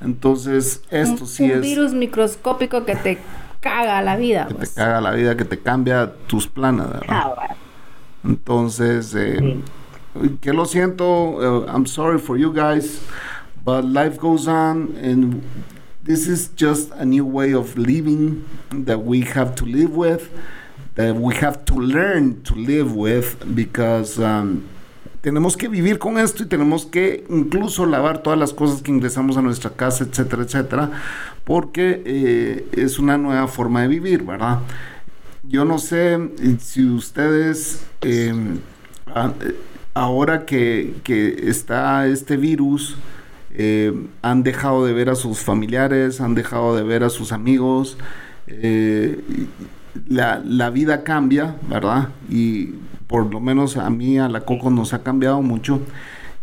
Entonces, 0.00 0.82
esto 0.90 1.24
un, 1.24 1.28
sí 1.28 1.44
un 1.44 1.50
es 1.50 1.60
virus 1.60 1.92
microscópico 1.92 2.84
que 2.86 2.96
te 2.96 3.18
caga 3.62 4.02
la 4.02 4.16
vida. 4.16 4.46
que 4.48 4.54
te 4.54 4.58
pues. 4.58 4.70
caga 4.74 5.00
la 5.00 5.12
vida, 5.12 5.36
que 5.36 5.44
te 5.44 5.58
cambia 5.58 6.12
tus 6.26 6.46
planes, 6.46 6.86
¿verdad? 6.90 7.32
Ah. 7.38 7.54
Entonces, 8.24 9.14
eh, 9.16 9.62
que 10.40 10.52
lo 10.52 10.66
siento, 10.66 11.04
uh, 11.04 11.66
I'm 11.68 11.86
sorry 11.86 12.18
for 12.18 12.36
you 12.36 12.52
guys, 12.52 13.00
but 13.64 13.84
life 13.84 14.18
goes 14.18 14.46
on 14.46 14.94
and 15.02 15.42
this 16.04 16.28
is 16.28 16.50
just 16.56 16.92
a 16.92 17.04
new 17.04 17.24
way 17.24 17.54
of 17.54 17.76
living 17.78 18.44
that 18.70 18.98
we 18.98 19.22
have 19.22 19.54
to 19.56 19.64
live 19.64 19.96
with, 19.96 20.30
that 20.96 21.16
we 21.16 21.34
have 21.36 21.64
to 21.64 21.74
learn 21.74 22.42
to 22.42 22.54
live 22.54 22.94
with 22.94 23.36
because 23.54 24.18
um, 24.18 24.64
tenemos 25.22 25.56
que 25.56 25.68
vivir 25.68 25.98
con 25.98 26.18
esto 26.18 26.42
y 26.42 26.46
tenemos 26.46 26.84
que 26.84 27.24
incluso 27.30 27.86
lavar 27.86 28.22
todas 28.22 28.38
las 28.38 28.52
cosas 28.52 28.82
que 28.82 28.90
ingresamos 28.90 29.36
a 29.36 29.42
nuestra 29.42 29.70
casa, 29.70 30.04
etcétera, 30.04 30.42
etcétera, 30.42 30.90
porque 31.44 32.02
eh, 32.06 32.66
es 32.72 32.98
una 32.98 33.18
nueva 33.18 33.48
forma 33.48 33.82
de 33.82 33.88
vivir, 33.88 34.22
¿verdad? 34.24 34.60
Yo 35.42 35.64
no 35.64 35.78
sé 35.78 36.14
eh, 36.14 36.56
si 36.60 36.84
ustedes, 36.88 37.84
eh, 38.02 38.32
a- 39.14 39.32
eh, 39.40 39.54
ahora 39.94 40.46
que, 40.46 40.94
que 41.04 41.48
está 41.48 42.06
este 42.06 42.36
virus, 42.36 42.96
eh, 43.54 43.92
han 44.22 44.42
dejado 44.42 44.86
de 44.86 44.92
ver 44.92 45.10
a 45.10 45.14
sus 45.14 45.40
familiares, 45.40 46.20
han 46.20 46.34
dejado 46.34 46.76
de 46.76 46.82
ver 46.84 47.04
a 47.04 47.10
sus 47.10 47.32
amigos. 47.32 47.98
eh, 48.46 49.20
la, 50.08 50.42
la 50.44 50.70
vida 50.70 51.04
cambia, 51.04 51.56
¿verdad? 51.68 52.08
Y 52.30 52.74
por 53.06 53.30
lo 53.30 53.40
menos 53.40 53.76
a 53.76 53.90
mí, 53.90 54.18
a 54.18 54.28
la 54.28 54.40
Coco, 54.42 54.70
nos 54.70 54.94
ha 54.94 55.02
cambiado 55.02 55.42
mucho. 55.42 55.80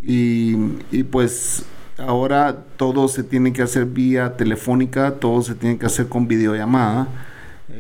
Y, 0.03 0.55
y 0.91 1.03
pues 1.03 1.65
ahora 1.99 2.65
todo 2.77 3.07
se 3.07 3.23
tiene 3.23 3.53
que 3.53 3.61
hacer 3.61 3.85
vía 3.85 4.37
telefónica, 4.37 5.15
todo 5.19 5.41
se 5.41 5.55
tiene 5.55 5.77
que 5.77 5.85
hacer 5.85 6.07
con 6.09 6.27
videollamada. 6.27 7.07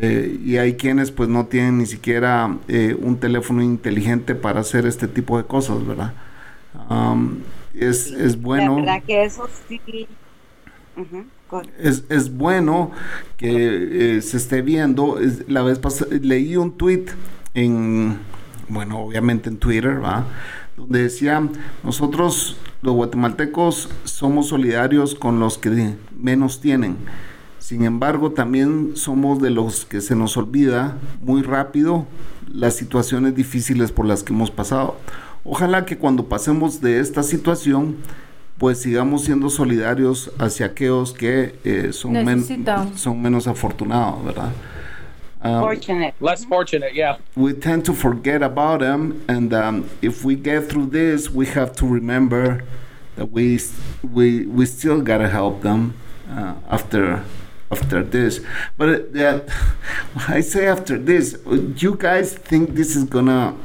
Eh, 0.01 0.39
y 0.43 0.57
hay 0.57 0.75
quienes 0.75 1.11
pues 1.11 1.29
no 1.29 1.47
tienen 1.47 1.79
ni 1.79 1.85
siquiera 1.87 2.57
eh, 2.67 2.95
un 3.01 3.19
teléfono 3.19 3.63
inteligente 3.63 4.35
para 4.35 4.61
hacer 4.61 4.85
este 4.85 5.07
tipo 5.07 5.37
de 5.37 5.45
cosas, 5.45 5.85
¿verdad? 5.85 6.13
Es, 7.73 8.11
es 8.11 8.41
bueno. 8.41 8.75
La 8.75 8.81
verdad 8.81 9.03
que 9.05 9.23
eso 9.25 9.47
sí. 9.67 9.81
Es, 11.79 12.03
es 12.09 12.35
bueno 12.35 12.91
que 13.37 14.17
eh, 14.17 14.21
se 14.21 14.37
esté 14.37 14.61
viendo. 14.61 15.19
Es- 15.19 15.47
la 15.49 15.61
vez 15.63 15.79
pasada 15.79 16.11
leí 16.21 16.55
un 16.57 16.77
tweet 16.77 17.05
en, 17.53 18.17
bueno, 18.67 18.99
obviamente 18.99 19.49
en 19.49 19.57
Twitter, 19.57 20.03
¿va? 20.03 20.25
Donde 20.77 21.03
decía, 21.03 21.41
nosotros 21.83 22.57
los 22.81 22.93
guatemaltecos 22.95 23.89
somos 24.03 24.47
solidarios 24.47 25.15
con 25.15 25.39
los 25.39 25.57
que 25.57 25.95
menos 26.17 26.61
tienen. 26.61 26.95
Sin 27.59 27.83
embargo, 27.83 28.31
también 28.31 28.91
somos 28.95 29.41
de 29.41 29.49
los 29.49 29.85
que 29.85 30.01
se 30.01 30.15
nos 30.15 30.37
olvida 30.37 30.97
muy 31.21 31.41
rápido 31.41 32.05
las 32.51 32.75
situaciones 32.75 33.35
difíciles 33.35 33.91
por 33.91 34.05
las 34.05 34.23
que 34.23 34.33
hemos 34.33 34.49
pasado. 34.49 34.95
Ojalá 35.43 35.85
que 35.85 35.97
cuando 35.97 36.25
pasemos 36.25 36.81
de 36.81 36.99
esta 36.99 37.21
situación, 37.21 37.97
pues 38.57 38.81
sigamos 38.81 39.23
siendo 39.23 39.49
solidarios 39.49 40.31
hacia 40.39 40.67
aquellos 40.67 41.13
que 41.13 41.59
eh, 41.63 41.89
son, 41.93 42.13
men- 42.25 42.43
son 42.97 43.21
menos 43.21 43.47
afortunados, 43.47 44.23
¿verdad? 44.25 44.51
Um, 45.41 45.61
Fortunate. 45.61 46.15
less 46.19 46.43
fortunate, 46.43 46.93
yeah. 46.93 47.17
we 47.35 47.53
tend 47.53 47.85
to 47.85 47.93
forget 47.93 48.41
about 48.43 48.81
them, 48.81 49.23
and 49.29 49.53
um, 49.53 49.89
if 50.01 50.25
we 50.25 50.35
get 50.35 50.69
through 50.69 50.87
this, 50.87 51.29
we 51.29 51.45
have 51.45 51.73
to 51.77 51.85
remember 51.85 52.65
that 53.15 53.31
we 53.31 53.57
we 54.03 54.45
we 54.45 54.65
still 54.65 55.01
gotta 55.01 55.29
help 55.29 55.61
them 55.61 55.93
uh, 56.29 56.55
after 56.69 57.23
after 57.71 58.03
this. 58.03 58.41
But 58.77 59.15
uh, 59.15 59.41
I 60.27 60.41
say 60.41 60.67
after 60.67 60.97
this, 60.97 61.37
you 61.45 61.95
guys 61.95 62.33
think 62.33 62.75
this 62.75 62.97
is 62.97 63.05
gonna 63.05 63.55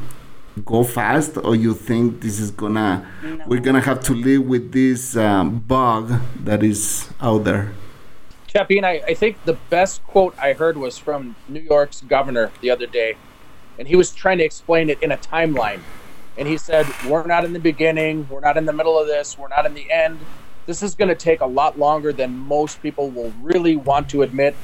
go 0.65 0.85
fast, 0.85 1.37
or 1.39 1.57
you 1.57 1.75
think 1.75 2.21
this 2.21 2.39
is 2.39 2.53
gonna 2.53 3.05
we're 3.47 3.61
gonna 3.61 3.81
have 3.81 4.01
to 4.05 4.15
live 4.15 4.47
with 4.47 4.71
this 4.73 5.17
um, 5.17 5.59
bug 5.59 6.21
that 6.45 6.63
is 6.63 7.09
out 7.21 7.43
there? 7.45 7.73
Chapin, 8.57 8.85
I, 8.85 9.03
I 9.05 9.15
think 9.15 9.45
the 9.45 9.55
best 9.69 10.05
quote 10.05 10.39
I 10.39 10.53
heard 10.53 10.77
was 10.77 10.97
from 10.97 11.35
New 11.49 11.59
York's 11.59 12.03
governor 12.03 12.53
the 12.61 12.71
other 12.71 12.87
day, 12.87 13.17
and 13.81 13.89
he 13.89 13.97
was 13.97 14.13
trying 14.13 14.39
to 14.39 14.45
explain 14.45 14.91
it 14.91 15.03
in 15.03 15.11
a 15.11 15.17
timeline. 15.17 15.81
and 16.37 16.47
he 16.47 16.57
said, 16.57 16.87
We're 17.09 17.27
not 17.27 17.45
in 17.45 17.53
the 17.53 17.59
beginning, 17.59 18.29
we're 18.31 18.39
not 18.39 18.57
in 18.57 18.65
the 18.65 18.73
middle 18.73 18.97
of 18.97 19.09
this, 19.09 19.37
we're 19.37 19.49
not 19.49 19.67
in 19.67 19.75
the 19.75 19.91
end. 19.91 20.21
This 20.67 20.85
is 20.85 20.95
going 20.95 21.09
to 21.09 21.17
take 21.17 21.41
a 21.41 21.47
lot 21.47 21.81
longer 21.81 22.13
than 22.13 22.39
most 22.39 22.81
people 22.81 23.11
will 23.11 23.33
really 23.43 23.75
want 23.75 24.09
to 24.11 24.23
admit. 24.23 24.55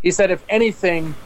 He 0.00 0.12
said, 0.12 0.30
If 0.30 0.44
anything, 0.48 1.16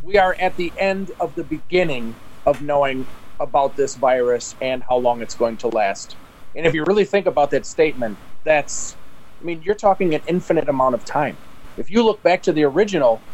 we 0.00 0.16
are 0.16 0.36
at 0.38 0.56
the 0.56 0.72
end 0.78 1.10
of 1.18 1.34
the 1.34 1.42
beginning 1.42 2.14
of 2.46 2.62
knowing 2.62 3.04
about 3.40 3.74
this 3.76 3.96
virus 3.96 4.54
and 4.60 4.84
how 4.84 4.98
long 4.98 5.22
it's 5.22 5.34
going 5.34 5.56
to 5.58 5.68
last. 5.68 6.14
And 6.54 6.66
if 6.66 6.74
you 6.74 6.84
really 6.84 7.04
think 7.04 7.26
about 7.26 7.50
that 7.50 7.66
statement, 7.66 8.16
that's, 8.44 8.96
I 9.40 9.44
mean, 9.44 9.62
you're 9.62 9.74
talking 9.74 10.14
an 10.14 10.22
infinite 10.28 10.68
amount 10.68 10.94
of 10.94 11.04
time. 11.04 11.36
If 11.78 11.90
you 11.90 12.04
look 12.04 12.22
back 12.22 12.42
to 12.44 12.52
the 12.54 12.64
original, 12.64 13.24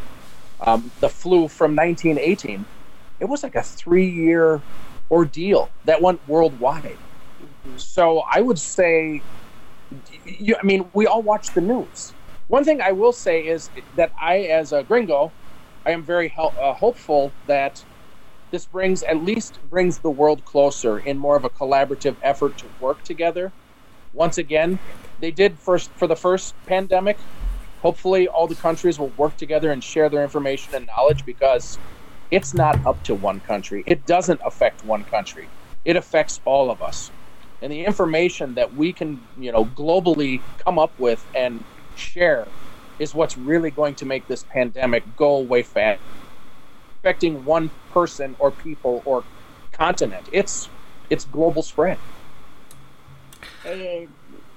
um, 0.60 0.92
the 1.00 1.10
flu 1.10 1.48
from 1.48 1.76
1918, 1.76 2.66
it 3.20 3.26
was 3.26 3.42
like 3.42 3.56
a 3.56 3.62
three 3.62 4.08
year 4.08 4.64
ordeal 5.10 5.74
that 5.84 6.02
went 6.02 6.26
worldwide. 6.26 7.00
So 7.76 8.22
I 8.30 8.40
would 8.42 8.58
say, 8.58 9.24
you, 10.24 10.56
I 10.62 10.66
mean, 10.66 10.90
we 10.94 11.06
all 11.06 11.22
watch 11.22 11.54
the 11.54 11.62
news. 11.62 12.14
One 12.48 12.64
thing 12.64 12.80
I 12.82 12.92
will 12.92 13.12
say 13.12 13.46
is 13.46 13.70
that 13.94 14.12
I, 14.20 14.40
as 14.40 14.72
a 14.72 14.84
gringo, 14.84 15.34
I 15.86 15.92
am 15.92 16.04
very 16.04 16.32
uh, 16.38 16.74
hopeful 16.74 17.36
that 17.46 17.84
this 18.52 18.66
brings 18.66 19.02
at 19.04 19.18
least 19.22 19.60
brings 19.62 20.00
the 20.00 20.10
world 20.10 20.44
closer 20.44 20.98
in 20.98 21.18
more 21.18 21.36
of 21.36 21.44
a 21.44 21.50
collaborative 21.50 22.18
effort 22.22 22.58
to 22.58 22.68
work 22.78 23.04
together. 23.04 23.54
Once 24.12 24.38
again, 24.38 24.80
they 25.18 25.30
did 25.32 25.60
first 25.60 25.92
for 25.98 26.08
the 26.08 26.16
first 26.16 26.56
pandemic. 26.66 27.20
Hopefully, 27.84 28.26
all 28.26 28.46
the 28.46 28.54
countries 28.54 28.98
will 28.98 29.12
work 29.18 29.36
together 29.36 29.70
and 29.70 29.84
share 29.84 30.08
their 30.08 30.22
information 30.22 30.74
and 30.74 30.86
knowledge 30.86 31.26
because 31.26 31.78
it's 32.30 32.54
not 32.54 32.84
up 32.86 33.00
to 33.04 33.14
one 33.14 33.40
country. 33.40 33.84
It 33.86 34.06
doesn't 34.06 34.40
affect 34.42 34.82
one 34.86 35.04
country. 35.04 35.48
It 35.84 35.94
affects 35.94 36.40
all 36.46 36.70
of 36.70 36.80
us. 36.80 37.10
And 37.60 37.70
the 37.70 37.84
information 37.84 38.54
that 38.54 38.74
we 38.74 38.94
can, 38.94 39.20
you 39.38 39.52
know, 39.52 39.66
globally 39.66 40.40
come 40.58 40.78
up 40.78 40.98
with 40.98 41.22
and 41.34 41.62
share 41.94 42.48
is 42.98 43.14
what's 43.14 43.36
really 43.36 43.70
going 43.70 43.96
to 43.96 44.06
make 44.06 44.26
this 44.28 44.44
pandemic 44.44 45.04
go 45.16 45.36
away 45.36 45.62
fast. 45.62 46.00
Affecting 47.00 47.44
one 47.44 47.70
person 47.92 48.34
or 48.38 48.50
people 48.50 49.02
or 49.04 49.24
continent. 49.72 50.26
It's 50.32 50.70
it's 51.10 51.26
global 51.26 51.62
spread. 51.62 51.98
Eh, 53.66 54.06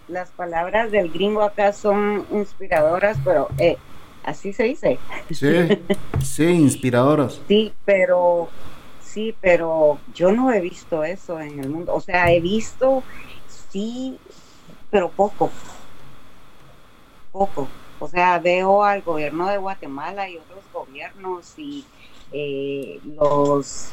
las 0.07 0.31
palabras 0.31 0.91
del 0.91 1.11
gringo 1.11 1.41
acá 1.41 1.73
son 1.73 2.25
inspiradoras, 2.31 3.17
pero 3.23 3.49
eh, 3.57 3.77
así 4.23 4.53
se 4.53 4.63
dice. 4.63 4.99
Sí, 5.31 5.47
sí, 6.23 6.45
inspiradoras. 6.45 7.41
Sí, 7.47 7.73
pero 7.85 8.49
sí, 9.01 9.35
pero 9.41 9.99
yo 10.13 10.31
no 10.31 10.51
he 10.51 10.61
visto 10.61 11.03
eso 11.03 11.39
en 11.39 11.59
el 11.59 11.69
mundo. 11.69 11.93
O 11.93 12.01
sea, 12.01 12.31
he 12.31 12.39
visto 12.39 13.03
sí, 13.71 14.17
pero 14.89 15.09
poco. 15.09 15.49
Poco. 17.31 17.67
O 17.99 18.07
sea, 18.07 18.39
veo 18.39 18.83
al 18.83 19.01
gobierno 19.01 19.47
de 19.49 19.57
Guatemala 19.57 20.29
y 20.29 20.37
otros 20.37 20.63
gobiernos 20.71 21.53
y 21.57 21.83
eh, 22.31 22.99
los 23.03 23.89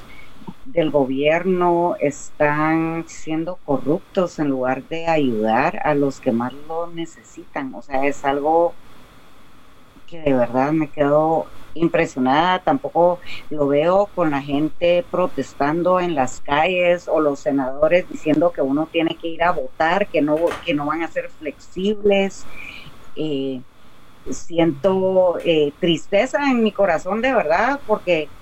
del 0.65 0.91
gobierno 0.91 1.97
están 2.01 3.05
siendo 3.09 3.57
corruptos 3.65 4.39
en 4.39 4.49
lugar 4.49 4.85
de 4.89 5.07
ayudar 5.07 5.81
a 5.85 5.95
los 5.95 6.21
que 6.21 6.33
más 6.33 6.53
lo 6.53 6.87
necesitan. 6.89 7.75
O 7.75 7.83
sea, 7.83 8.07
es 8.07 8.25
algo 8.25 8.75
que 10.07 10.21
de 10.21 10.35
verdad 10.35 10.73
me 10.73 10.91
quedo 10.91 11.47
impresionada. 11.75 12.62
Tampoco 12.62 13.21
lo 13.51 13.69
veo 13.69 14.07
con 14.15 14.31
la 14.31 14.41
gente 14.43 15.07
protestando 15.11 16.01
en 16.01 16.15
las 16.15 16.41
calles 16.41 17.09
o 17.09 17.21
los 17.21 17.41
senadores 17.41 18.09
diciendo 18.09 18.53
que 18.53 18.62
uno 18.62 18.89
tiene 18.91 19.17
que 19.17 19.29
ir 19.29 19.43
a 19.43 19.53
votar, 19.53 20.09
que 20.09 20.23
no, 20.23 20.37
que 20.65 20.75
no 20.75 20.87
van 20.87 21.03
a 21.03 21.09
ser 21.09 21.31
flexibles. 21.31 22.49
Eh, 23.17 23.62
siento 24.31 25.39
eh, 25.45 25.75
tristeza 25.79 26.51
en 26.51 26.62
mi 26.62 26.73
corazón 26.73 27.21
de 27.21 27.35
verdad 27.35 27.83
porque 27.87 28.33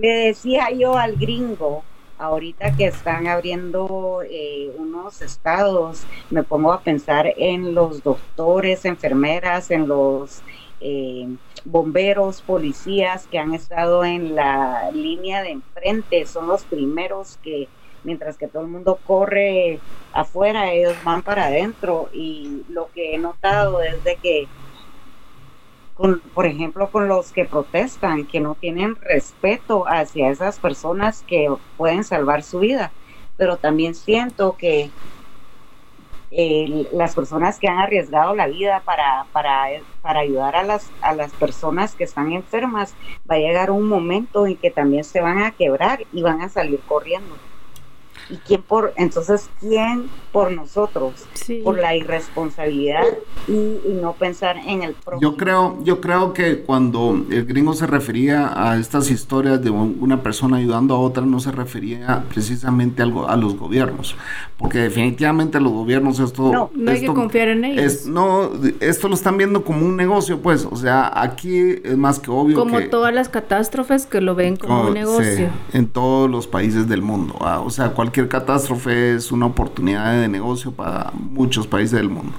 le 0.00 0.08
decía 0.26 0.70
yo 0.70 0.96
al 0.96 1.16
gringo 1.16 1.82
ahorita 2.18 2.76
que 2.76 2.86
están 2.86 3.26
abriendo 3.26 4.22
eh, 4.28 4.72
unos 4.76 5.22
estados 5.22 6.02
me 6.30 6.42
pongo 6.42 6.72
a 6.72 6.80
pensar 6.80 7.32
en 7.36 7.74
los 7.74 8.02
doctores 8.02 8.84
enfermeras 8.84 9.70
en 9.70 9.88
los 9.88 10.42
eh, 10.80 11.28
bomberos 11.64 12.40
policías 12.40 13.26
que 13.26 13.38
han 13.38 13.52
estado 13.52 14.04
en 14.04 14.34
la 14.34 14.90
línea 14.92 15.42
de 15.42 15.50
enfrente. 15.50 16.26
Son 16.26 16.46
los 16.46 16.64
primeros 16.64 17.38
que 17.42 17.68
mientras 18.02 18.38
que 18.38 18.48
todo 18.48 18.62
el 18.62 18.68
mundo 18.68 18.98
corre 19.06 19.78
afuera 20.12 20.72
ellos 20.72 20.96
van 21.04 21.22
para 21.22 21.46
adentro. 21.46 22.08
Y 22.12 22.62
lo 22.68 22.88
que 22.94 23.14
he 23.14 23.18
notado 23.18 23.82
es 23.82 24.02
de 24.04 24.16
que 24.16 24.48
con, 26.00 26.22
por 26.32 26.46
ejemplo, 26.46 26.90
con 26.90 27.08
los 27.08 27.30
que 27.32 27.44
protestan, 27.44 28.26
que 28.26 28.40
no 28.40 28.54
tienen 28.54 28.96
respeto 28.96 29.84
hacia 29.86 30.30
esas 30.30 30.58
personas 30.58 31.24
que 31.24 31.54
pueden 31.76 32.04
salvar 32.04 32.42
su 32.42 32.60
vida. 32.60 32.94
Pero 33.36 33.58
también 33.58 33.94
siento 33.94 34.56
que 34.56 34.94
eh, 36.30 36.88
las 36.92 37.14
personas 37.14 37.58
que 37.58 37.68
han 37.68 37.78
arriesgado 37.80 38.34
la 38.34 38.46
vida 38.46 38.82
para, 38.84 39.28
para, 39.32 39.66
para 40.00 40.20
ayudar 40.20 40.56
a 40.56 40.62
las, 40.64 40.94
a 41.00 41.14
las 41.14 41.34
personas 41.34 41.94
que 41.96 42.04
están 42.04 42.32
enfermas, 42.32 42.96
va 43.30 43.34
a 43.36 43.38
llegar 43.38 43.70
un 43.70 43.86
momento 43.86 44.46
en 44.46 44.56
que 44.58 44.70
también 44.70 45.04
se 45.04 45.20
van 45.20 45.42
a 45.42 45.52
quebrar 45.52 46.06
y 46.10 46.22
van 46.22 46.40
a 46.40 46.48
salir 46.48 46.82
corriendo 46.86 47.42
y 48.30 48.36
quién 48.46 48.62
por 48.62 48.92
entonces 48.96 49.48
quién 49.60 50.04
por 50.32 50.52
nosotros 50.52 51.12
Sí. 51.34 51.60
por 51.64 51.78
la 51.78 51.96
irresponsabilidad 51.96 53.02
y, 53.48 53.52
y 53.52 53.98
no 54.00 54.12
pensar 54.12 54.56
en 54.66 54.82
el 54.82 54.92
prójimo 54.94 55.20
Yo 55.20 55.36
creo, 55.36 55.78
yo 55.82 56.00
creo 56.00 56.32
que 56.32 56.60
cuando 56.60 57.24
el 57.30 57.44
gringo 57.46 57.72
se 57.72 57.86
refería 57.86 58.52
a 58.54 58.78
estas 58.78 59.10
historias 59.10 59.62
de 59.62 59.70
un- 59.70 59.96
una 60.00 60.22
persona 60.22 60.58
ayudando 60.58 60.94
a 60.94 60.98
otra, 61.00 61.24
no 61.26 61.40
se 61.40 61.50
refería 61.50 62.24
precisamente 62.28 63.02
al 63.02 63.10
go- 63.12 63.26
a 63.28 63.36
los 63.36 63.56
gobiernos, 63.56 64.14
porque 64.58 64.78
definitivamente 64.78 65.58
los 65.60 65.72
gobiernos 65.72 66.20
esto... 66.20 66.52
No, 66.52 66.70
No 66.74 66.90
hay 66.90 67.00
que 67.00 67.06
confiar 67.06 67.48
en 67.48 67.64
ellos. 67.64 67.84
es- 67.84 68.06
no, 68.06 68.50
esto 68.80 69.08
lo 69.08 69.14
están 69.14 69.36
viendo 69.36 69.64
como 69.64 69.84
un 69.84 69.96
negocio, 69.96 70.40
pues, 70.40 70.66
o 70.70 70.76
sea, 70.76 71.10
aquí 71.20 71.58
es 71.82 71.96
más 71.96 72.18
que 72.20 72.30
obvio 72.30 72.56
Como 72.58 72.78
que... 72.78 72.84
todas 72.86 73.12
las 73.12 73.28
catástrofes 73.28 74.06
que 74.06 74.20
lo 74.20 74.34
ven 74.34 74.56
como 74.56 74.82
Oh, 74.82 74.86
un 74.88 74.94
negocio. 74.94 75.36
sí, 75.36 75.44
en 75.76 75.88
todos 75.88 76.30
los 76.30 76.46
países 76.46 76.88
del 76.88 77.02
mundo. 77.02 77.34
ah, 77.40 77.60
O 77.60 77.70
sea, 77.70 77.90
cualquier 77.90 78.19
catástrofe 78.28 79.14
es 79.14 79.32
una 79.32 79.46
oportunidad 79.46 80.20
de 80.20 80.28
negocio 80.28 80.72
para 80.72 81.10
muchos 81.12 81.66
países 81.66 81.92
del 81.92 82.08
mundo. 82.08 82.32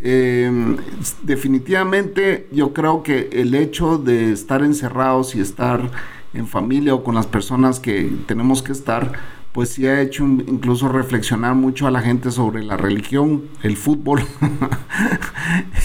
Eh, 0.00 0.76
definitivamente 1.22 2.48
yo 2.52 2.72
creo 2.72 3.02
que 3.02 3.30
el 3.32 3.54
hecho 3.54 3.98
de 3.98 4.32
estar 4.32 4.62
encerrados 4.62 5.34
y 5.34 5.40
estar 5.40 5.90
en 6.34 6.46
familia 6.46 6.94
o 6.94 7.02
con 7.02 7.14
las 7.14 7.26
personas 7.26 7.80
que 7.80 8.10
tenemos 8.26 8.62
que 8.62 8.72
estar, 8.72 9.12
pues 9.58 9.70
sí 9.70 9.88
ha 9.88 10.00
hecho 10.00 10.24
incluso 10.24 10.86
reflexionar 10.88 11.56
mucho 11.56 11.88
a 11.88 11.90
la 11.90 12.00
gente 12.00 12.30
sobre 12.30 12.62
la 12.62 12.76
religión, 12.76 13.46
el 13.64 13.76
fútbol 13.76 14.22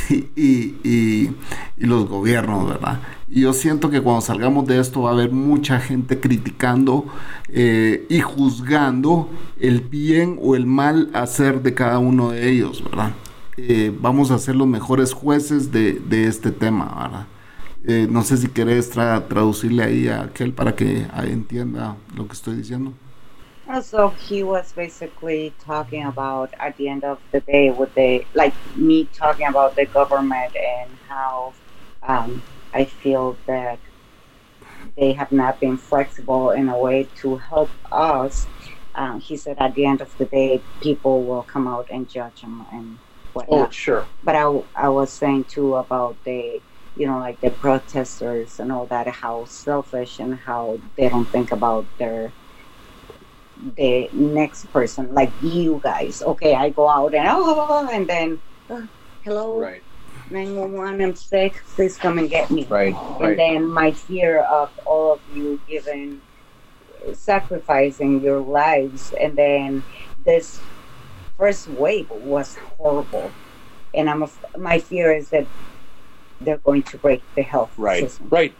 y, 0.35 1.31
los 1.77 2.07
gobiernos, 2.07 2.69
¿verdad? 2.69 2.99
Y 3.27 3.41
yo 3.41 3.53
siento 3.53 3.89
que 3.89 3.99
cuando 3.99 4.21
salgamos 4.21 4.67
de 4.67 4.79
esto 4.79 5.01
va 5.01 5.09
a 5.09 5.13
haber 5.13 5.31
mucha 5.31 5.79
gente 5.79 6.19
criticando 6.19 7.07
eh, 7.47 8.05
y 8.09 8.19
juzgando 8.21 9.31
el 9.59 9.81
bien 9.81 10.37
o 10.39 10.55
el 10.55 10.67
mal 10.67 11.09
hacer 11.15 11.63
de 11.63 11.73
cada 11.73 11.97
uno 11.97 12.29
de 12.29 12.51
ellos, 12.51 12.83
¿verdad? 12.83 13.13
Eh, 13.57 13.91
vamos 13.99 14.29
a 14.29 14.37
ser 14.37 14.55
los 14.55 14.67
mejores 14.67 15.13
jueces 15.13 15.71
de, 15.71 15.99
este 16.27 16.51
tema, 16.51 16.95
¿verdad? 17.01 17.25
Eh, 17.85 18.07
no 18.07 18.21
sé 18.21 18.37
si 18.37 18.49
querés 18.49 18.95
tra- 18.95 19.27
traducirle 19.27 19.83
ahí 19.83 20.09
a 20.09 20.25
aquel 20.25 20.53
para 20.53 20.75
que 20.75 21.07
ah, 21.11 21.25
entienda 21.25 21.95
lo 22.15 22.27
que 22.27 22.33
estoy 22.33 22.57
diciendo. 22.57 22.93
So 23.81 24.09
he 24.11 24.43
was 24.43 24.73
basically 24.73 25.55
talking 25.59 26.03
about 26.05 26.53
at 26.59 26.75
the 26.77 26.87
end 26.89 27.03
of 27.03 27.19
the 27.31 27.41
day 27.41 27.71
with 27.71 27.93
the 27.95 28.25
like 28.33 28.57
me 28.75 29.07
talking 29.07 29.47
about 29.47 29.75
the 29.75 29.85
government 29.85 30.55
and 30.55 30.97
how 31.07 31.55
um, 32.07 32.43
I 32.73 32.85
feel 32.85 33.39
that 33.47 33.79
they 34.97 35.13
have 35.13 35.31
not 35.31 35.59
been 35.59 35.77
flexible 35.77 36.51
in 36.51 36.69
a 36.69 36.77
way 36.77 37.11
to 37.15 37.37
help 37.37 37.75
us. 37.91 38.49
Um, 38.95 39.19
he 39.19 39.37
said 39.37 39.57
at 39.59 39.73
the 39.75 39.85
end 39.85 40.01
of 40.01 40.15
the 40.17 40.25
day, 40.25 40.63
people 40.81 41.25
will 41.25 41.43
come 41.43 41.67
out 41.67 41.87
and 41.91 42.07
judge 42.07 42.41
him 42.41 42.65
and 42.71 42.99
whatnot. 43.33 43.69
Oh, 43.69 43.71
sure. 43.71 44.09
but 44.21 44.35
I, 44.35 44.45
I 44.75 44.89
was 44.89 45.13
saying 45.13 45.45
too 45.45 45.75
about 45.75 46.17
the 46.25 46.61
you 46.95 47.07
know 47.07 47.19
like 47.19 47.41
the 47.41 47.49
protesters 47.49 48.59
and 48.59 48.71
all 48.71 48.85
that 48.87 49.07
how 49.07 49.45
selfish 49.45 50.19
and 50.19 50.35
how 50.35 50.79
they 50.97 51.09
don't 51.09 51.31
think 51.31 51.51
about 51.51 51.87
their 51.97 52.35
the 53.77 54.09
next 54.13 54.65
person 54.73 55.13
like 55.13 55.33
you 55.41 55.79
guys 55.83 56.21
okay 56.21 56.55
i 56.55 56.69
go 56.69 56.89
out 56.89 57.15
and 57.15 57.27
oh 57.29 57.89
and 57.91 58.09
then 58.09 58.41
uh, 58.69 58.81
hello 59.23 59.59
Right. 59.59 59.83
911 60.29 61.01
i'm 61.01 61.15
sick 61.15 61.63
please 61.75 61.97
come 61.97 62.17
and 62.19 62.29
get 62.29 62.51
me 62.51 62.65
Right. 62.69 62.95
and 62.95 63.19
Right. 63.19 63.37
then 63.37 63.67
my 63.71 63.91
fear 63.93 64.41
of 64.43 64.71
all 64.85 65.13
of 65.13 65.21
you 65.27 65.61
giving 65.67 66.21
sacrificing 67.13 68.21
your 68.21 68.41
lives, 68.41 69.13
and 69.19 69.37
then 69.37 69.85
this 70.25 70.69
first 71.37 71.67
wave 71.67 72.07
was 72.09 72.55
horrible, 72.77 73.35
and 73.93 74.09
I'm 74.09 74.25
my 74.57 74.79
fear 74.79 75.13
is 75.13 75.29
that 75.31 75.49
they're 76.41 76.57
going 76.59 76.83
to 76.83 76.97
break 76.97 77.25
the 77.35 77.43
health 77.43 77.75
Right, 77.77 78.01
system. 78.01 78.29
right. 78.31 78.57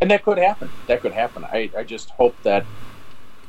And 0.00 0.10
that 0.10 0.24
could 0.24 0.38
happen. 0.38 0.72
That 0.88 1.02
could 1.02 1.14
happen. 1.14 1.44
I, 1.44 1.70
I 1.76 1.84
just 1.84 2.10
hope 2.10 2.42
that 2.42 2.66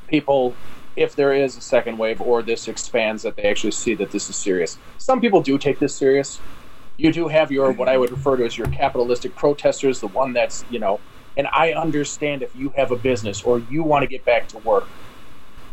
people, 0.07 0.57
if 0.97 1.15
there 1.15 1.33
is 1.33 1.57
a 1.57 1.61
second 1.61 1.97
wave 1.97 2.21
or 2.21 2.43
this 2.43 2.67
expands, 2.67 3.23
that 3.23 3.35
they 3.37 3.43
actually 3.43 3.71
see 3.71 3.95
that 3.95 4.11
this 4.11 4.29
is 4.29 4.37
serious. 4.37 4.79
Some 4.97 5.21
people 5.21 5.41
do 5.41 5.57
take 5.57 5.79
this 5.79 5.97
serious. 5.97 6.43
You 6.97 7.13
do 7.13 7.27
have 7.29 7.51
your, 7.51 7.71
what 7.71 7.89
I 7.89 7.97
would 7.97 8.11
refer 8.11 8.37
to 8.37 8.45
as 8.45 8.57
your 8.57 8.67
capitalistic 8.67 9.35
protesters, 9.35 10.01
the 10.01 10.07
one 10.07 10.33
that's, 10.33 10.65
you 10.67 10.79
know, 10.79 11.03
and 11.37 11.47
I 11.53 11.73
understand 11.73 12.43
if 12.43 12.55
you 12.55 12.73
have 12.75 12.91
a 12.91 12.97
business 12.97 13.43
or 13.43 13.59
you 13.59 13.83
want 13.83 14.03
to 14.03 14.07
get 14.07 14.25
back 14.25 14.47
to 14.49 14.59
work. 14.59 14.89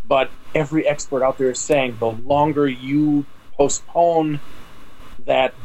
But 0.05 0.33
every 0.55 0.87
expert 0.87 1.25
out 1.25 1.39
there 1.39 1.51
is 1.51 1.63
saying 1.63 1.99
the 1.99 2.11
longer 2.11 2.69
you 2.69 3.29
postpone 3.57 4.43
that 5.27 5.57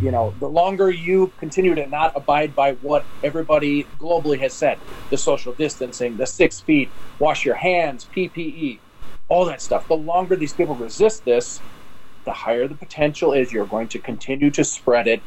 you 0.00 0.10
know, 0.10 0.34
the 0.38 0.48
longer 0.48 0.90
you 0.90 1.34
continue 1.38 1.74
to 1.74 1.86
not 1.86 2.12
abide 2.16 2.54
by 2.54 2.72
what 2.74 3.08
everybody 3.22 3.90
globally 3.98 4.40
has 4.40 4.56
said 4.56 4.82
the 5.10 5.18
social 5.18 5.54
distancing, 5.54 6.16
the 6.16 6.26
six 6.26 6.60
feet, 6.60 6.94
wash 7.18 7.44
your 7.44 7.56
hands, 7.56 8.08
PPE, 8.16 8.82
all 9.30 9.46
that 9.46 9.62
stuff 9.62 9.88
the 9.88 9.96
longer 9.96 10.36
these 10.36 10.52
people 10.52 10.74
resist 10.74 11.24
this, 11.24 11.60
the 12.24 12.32
higher 12.32 12.68
the 12.68 12.74
potential 12.74 13.32
is 13.32 13.50
you're 13.50 13.64
going 13.64 13.88
to 13.88 13.98
continue 13.98 14.50
to 14.50 14.62
spread 14.62 15.08
it, 15.08 15.22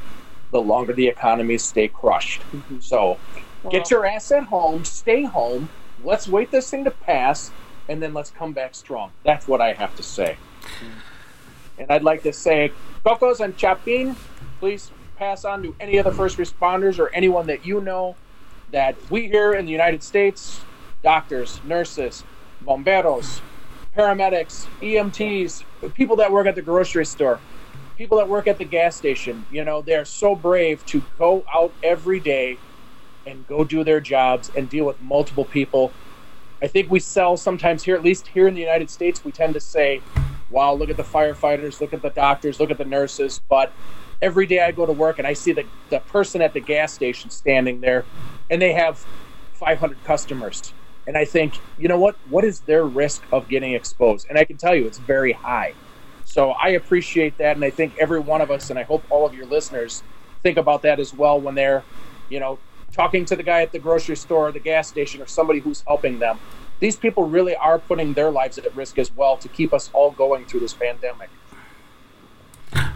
the 0.52 0.62
longer 0.62 0.94
the 0.94 1.08
economies 1.08 1.64
stay 1.64 1.88
crushed. 1.88 2.42
Mm-hmm. 2.42 2.80
So 2.80 3.18
get 3.72 3.90
your 3.90 4.06
ass 4.06 4.32
at 4.32 4.44
home, 4.44 4.86
stay 4.86 5.24
home, 5.24 5.70
let's 6.04 6.28
wait 6.28 6.52
this 6.52 6.70
thing 6.70 6.84
to 6.84 6.92
pass, 6.92 7.50
and 7.90 8.04
then 8.04 8.14
let's 8.14 8.30
come 8.30 8.54
back 8.54 8.76
strong. 8.76 9.12
That's 9.24 9.48
what 9.48 9.62
I 9.62 9.74
have 9.74 9.96
to 9.96 10.04
say. 10.04 10.38
Mm-hmm. 10.62 11.00
And 11.80 11.92
I'd 11.92 12.04
like 12.04 12.22
to 12.24 12.34
say, 12.34 12.72
Cocos 13.04 13.40
and 13.40 13.58
Chapin, 13.60 14.16
please 14.60 14.92
pass 15.18 15.44
on 15.44 15.64
to 15.64 15.76
any 15.80 15.98
of 15.98 16.06
the 16.06 16.12
first 16.12 16.38
responders 16.38 17.00
or 17.00 17.10
anyone 17.14 17.48
that 17.48 17.66
you 17.66 17.82
know 17.82 18.16
that 18.72 18.96
we 19.10 19.28
here 19.28 19.54
in 19.54 19.66
the 19.66 19.72
United 19.72 20.04
States, 20.04 20.62
doctors, 21.02 21.62
nurses, 21.64 22.24
bomberos, 22.66 23.42
paramedics, 23.96 24.70
EMTs, 24.82 25.66
people 25.94 26.16
that 26.18 26.32
work 26.32 26.48
at 26.48 26.56
the 26.56 26.62
grocery 26.62 27.06
store, 27.06 27.40
people 27.98 28.18
that 28.18 28.28
work 28.30 28.48
at 28.48 28.58
the 28.58 28.66
gas 28.66 28.98
station, 28.98 29.46
you 29.50 29.64
know, 29.64 29.82
they're 29.82 30.06
so 30.06 30.36
brave 30.36 30.84
to 30.86 31.06
go 31.18 31.44
out 31.54 31.76
every 31.84 32.20
day 32.20 32.62
and 33.26 33.46
go 33.46 33.64
do 33.64 33.84
their 33.84 34.02
jobs 34.02 34.50
and 34.56 34.70
deal 34.70 34.86
with 34.86 35.00
multiple 35.00 35.46
people. 35.46 35.98
I 36.62 36.68
think 36.68 36.90
we 36.92 37.00
sell 37.00 37.38
sometimes 37.38 37.84
here, 37.84 37.96
at 37.96 38.04
least 38.04 38.28
here 38.28 38.48
in 38.48 38.54
the 38.54 38.62
United 38.62 38.90
States, 38.90 39.24
we 39.24 39.32
tend 39.32 39.54
to 39.54 39.60
say, 39.60 40.06
wow, 40.50 40.74
look 40.74 40.90
at 40.90 40.98
the 40.98 41.04
firefighters, 41.04 41.82
look 41.82 41.94
at 41.94 42.02
the 42.02 42.10
doctors, 42.10 42.60
look 42.60 42.72
at 42.72 42.78
the 42.78 42.86
nurses. 42.86 43.42
But 43.50 43.76
every 44.22 44.46
day 44.46 44.62
I 44.62 44.72
go 44.72 44.86
to 44.86 44.94
work 44.94 45.20
and 45.20 45.28
I 45.28 45.34
see 45.34 45.54
the, 45.54 45.70
the 45.90 46.00
person 46.00 46.42
at 46.42 46.54
the 46.54 46.62
gas 46.62 46.94
station 46.94 47.30
standing 47.30 47.82
there 47.82 48.08
and 48.50 48.62
they 48.62 48.74
have 48.74 49.06
500 49.54 50.04
customers. 50.04 50.74
And 51.08 51.18
I 51.18 51.26
think, 51.26 51.62
you 51.78 51.88
know 51.88 52.00
what? 52.00 52.18
What 52.24 52.46
is 52.46 52.62
their 52.62 52.86
risk 52.86 53.24
of 53.32 53.50
getting 53.50 53.74
exposed? 53.74 54.28
And 54.30 54.38
I 54.38 54.46
can 54.46 54.58
tell 54.58 54.76
you 54.76 54.86
it's 54.88 55.00
very 55.00 55.34
high. 55.34 55.78
So 56.24 56.52
I 56.52 56.70
appreciate 56.70 57.38
that. 57.40 57.56
And 57.58 57.66
I 57.66 57.72
think 57.72 57.96
every 58.00 58.20
one 58.22 58.42
of 58.42 58.52
us, 58.52 58.70
and 58.70 58.80
I 58.80 58.84
hope 58.84 59.06
all 59.10 59.26
of 59.26 59.34
your 59.34 59.48
listeners 59.48 60.06
think 60.44 60.58
about 60.58 60.84
that 60.84 61.00
as 61.00 61.14
well 61.14 61.42
when 61.42 61.56
they're, 61.56 61.88
you 62.30 62.40
know, 62.40 62.62
talking 62.96 63.26
to 63.26 63.36
the 63.36 63.44
guy 63.44 63.62
at 63.64 63.72
the 63.74 63.80
grocery 63.80 64.16
store 64.16 64.50
or 64.50 64.52
the 64.54 64.60
gas 64.62 64.90
station 64.90 65.22
or 65.22 65.28
somebody 65.28 65.60
who's 65.62 65.84
helping 65.88 66.20
them. 66.20 66.42
These 66.80 66.98
people 66.98 67.26
really 67.26 67.56
are 67.56 67.80
putting 67.80 68.14
their 68.14 68.32
lives 68.32 68.58
at 68.58 68.74
risk 68.76 69.00
as 69.00 69.12
well 69.12 69.38
to 69.40 69.50
keep 69.50 69.74
us 69.74 69.90
all 69.94 70.12
going 70.12 70.46
through 70.48 70.62
this 70.62 70.76
pandemic. 70.76 71.32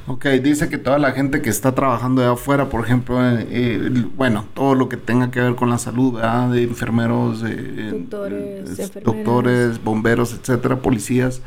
Ok, 0.10 0.26
dice 0.42 0.70
que 0.70 0.78
toda 0.78 0.98
la 1.00 1.12
gente 1.12 1.42
que 1.42 1.50
está 1.50 1.76
trabajando 1.76 2.22
de 2.22 2.30
afuera, 2.30 2.70
por 2.70 2.84
ejemplo, 2.84 3.22
eh, 3.22 3.46
eh, 3.50 4.06
bueno, 4.16 4.46
todo 4.54 4.74
lo 4.74 4.88
que 4.88 4.96
tenga 4.96 5.32
que 5.32 5.42
ver 5.42 5.56
con 5.56 5.70
la 5.70 5.78
salud, 5.78 6.14
¿verdad? 6.14 6.50
de 6.50 6.64
enfermeros, 6.64 7.44
eh, 7.46 7.90
Doctores, 7.92 8.80
eh, 8.80 9.02
doctores, 9.04 9.84
bomberos, 9.84 10.34
etcétera, 10.34 10.78
policías, 10.78 11.42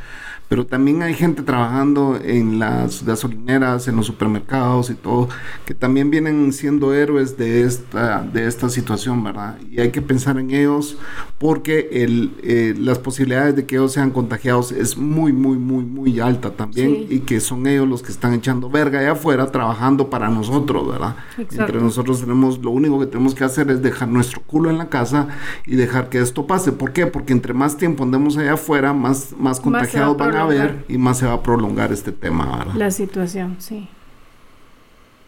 pero 0.50 0.66
también 0.66 1.00
hay 1.00 1.14
gente 1.14 1.42
trabajando 1.42 2.18
en 2.20 2.58
las 2.58 3.04
gasolineras, 3.04 3.86
en 3.86 3.94
los 3.94 4.06
supermercados 4.06 4.90
y 4.90 4.94
todo, 4.94 5.28
que 5.64 5.74
también 5.74 6.10
vienen 6.10 6.52
siendo 6.52 6.92
héroes 6.92 7.38
de 7.38 7.62
esta, 7.62 8.22
de 8.22 8.48
esta 8.48 8.68
situación, 8.68 9.22
¿verdad? 9.22 9.58
Y 9.70 9.80
hay 9.80 9.92
que 9.92 10.02
pensar 10.02 10.38
en 10.38 10.50
ellos 10.50 10.98
porque 11.38 11.90
el, 11.92 12.32
eh, 12.42 12.74
las 12.76 12.98
posibilidades 12.98 13.54
de 13.54 13.64
que 13.64 13.76
ellos 13.76 13.92
sean 13.92 14.10
contagiados 14.10 14.72
es 14.72 14.96
muy, 14.96 15.32
muy, 15.32 15.56
muy, 15.56 15.84
muy 15.84 16.18
alta 16.18 16.50
también 16.50 16.90
Sí. 16.90 17.06
y 17.10 17.20
que 17.20 17.38
son 17.38 17.68
ellos 17.68 17.86
los 17.88 18.02
que 18.02 18.10
están 18.10 18.34
echando 18.34 18.68
verga 18.68 18.98
allá 18.98 19.12
afuera 19.12 19.52
trabajando 19.52 20.10
para 20.10 20.30
nosotros, 20.30 20.90
¿verdad? 20.90 21.14
Exacto. 21.38 21.62
Entre 21.62 21.80
nosotros 21.80 22.22
tenemos, 22.22 22.58
lo 22.58 22.72
único 22.72 22.98
que 22.98 23.06
tenemos 23.06 23.36
que 23.36 23.44
hacer 23.44 23.70
es 23.70 23.82
dejar 23.82 24.08
nuestro 24.08 24.42
culo 24.42 24.68
en 24.68 24.78
la 24.78 24.88
casa 24.88 25.28
y 25.64 25.76
dejar 25.76 26.08
que 26.08 26.18
esto 26.18 26.48
pase. 26.48 26.72
¿Por 26.72 26.92
qué? 26.92 27.06
Porque 27.06 27.32
entre 27.32 27.54
más 27.54 27.76
tiempo 27.76 28.02
andemos 28.02 28.36
allá 28.36 28.54
afuera, 28.54 28.92
más, 28.92 29.32
más 29.38 29.60
contagiados 29.60 30.16
van 30.16 30.34
a 30.34 30.39
haber 30.40 30.58
prolongar. 30.58 30.84
y 30.88 30.98
más 30.98 31.18
se 31.18 31.26
va 31.26 31.32
a 31.34 31.42
prolongar 31.42 31.92
este 31.92 32.12
tema, 32.12 32.58
¿verdad? 32.58 32.74
La 32.74 32.90
situación, 32.90 33.56
sí. 33.58 33.88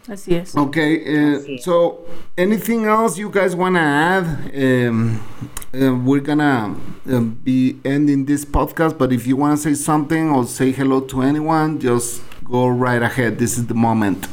Así 0.07 0.35
es. 0.35 0.53
Okay, 0.55 0.97
uh, 0.97 1.37
Así 1.37 1.55
es. 1.55 1.63
so 1.63 2.05
anything 2.37 2.83
else 2.85 3.17
you 3.17 3.29
guys 3.29 3.55
want 3.55 3.75
to 3.75 3.81
add? 3.81 4.25
Um, 4.53 5.19
uh, 5.73 5.95
we're 6.03 6.19
gonna 6.21 6.75
um, 7.09 7.37
be 7.41 7.77
ending 7.85 8.25
this 8.25 8.43
podcast, 8.43 8.97
but 8.97 9.13
if 9.13 9.25
you 9.25 9.37
want 9.37 9.55
to 9.55 9.61
say 9.61 9.73
something 9.73 10.29
or 10.29 10.45
say 10.45 10.73
hello 10.73 10.99
to 10.99 11.21
anyone, 11.21 11.79
just 11.79 12.21
go 12.43 12.67
right 12.67 13.01
ahead. 13.01 13.37
This 13.37 13.57
is 13.57 13.67
the 13.67 13.73
moment. 13.73 14.27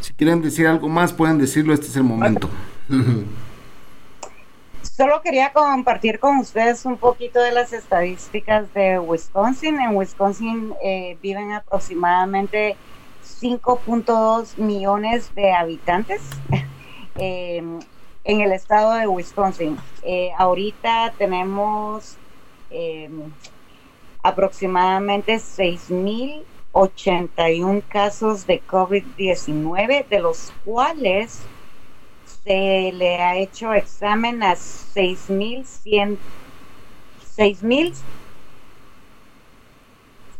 Si 0.00 0.12
quieren 0.12 0.42
decir 0.42 0.66
algo 0.66 0.88
más, 0.90 1.12
pueden 1.12 1.38
decirlo. 1.38 1.72
Este 1.72 1.86
es 1.86 1.96
el 1.96 2.02
momento. 2.02 2.50
Solo 4.94 5.22
quería 5.22 5.54
compartir 5.54 6.20
con 6.20 6.36
ustedes 6.36 6.84
un 6.84 6.98
poquito 6.98 7.40
de 7.40 7.50
las 7.50 7.72
estadísticas 7.72 8.70
de 8.74 8.98
Wisconsin. 8.98 9.80
En 9.80 9.96
Wisconsin 9.96 10.74
eh, 10.84 11.16
viven 11.22 11.52
aproximadamente 11.52 12.76
5.2 13.40 14.58
millones 14.58 15.34
de 15.34 15.50
habitantes 15.50 16.20
eh, 17.16 17.62
en 18.24 18.40
el 18.42 18.52
estado 18.52 18.92
de 18.92 19.06
Wisconsin. 19.06 19.78
Eh, 20.02 20.30
ahorita 20.36 21.14
tenemos 21.16 22.18
eh, 22.70 23.08
aproximadamente 24.22 25.36
6.081 25.36 27.82
casos 27.88 28.46
de 28.46 28.60
COVID-19, 28.66 30.06
de 30.06 30.20
los 30.20 30.52
cuales 30.66 31.40
se 32.44 32.92
le 32.92 33.16
ha 33.16 33.36
hecho 33.36 33.72
examen 33.72 34.42
a 34.42 34.54
6.100, 34.54 36.18
6.000, 37.36 37.94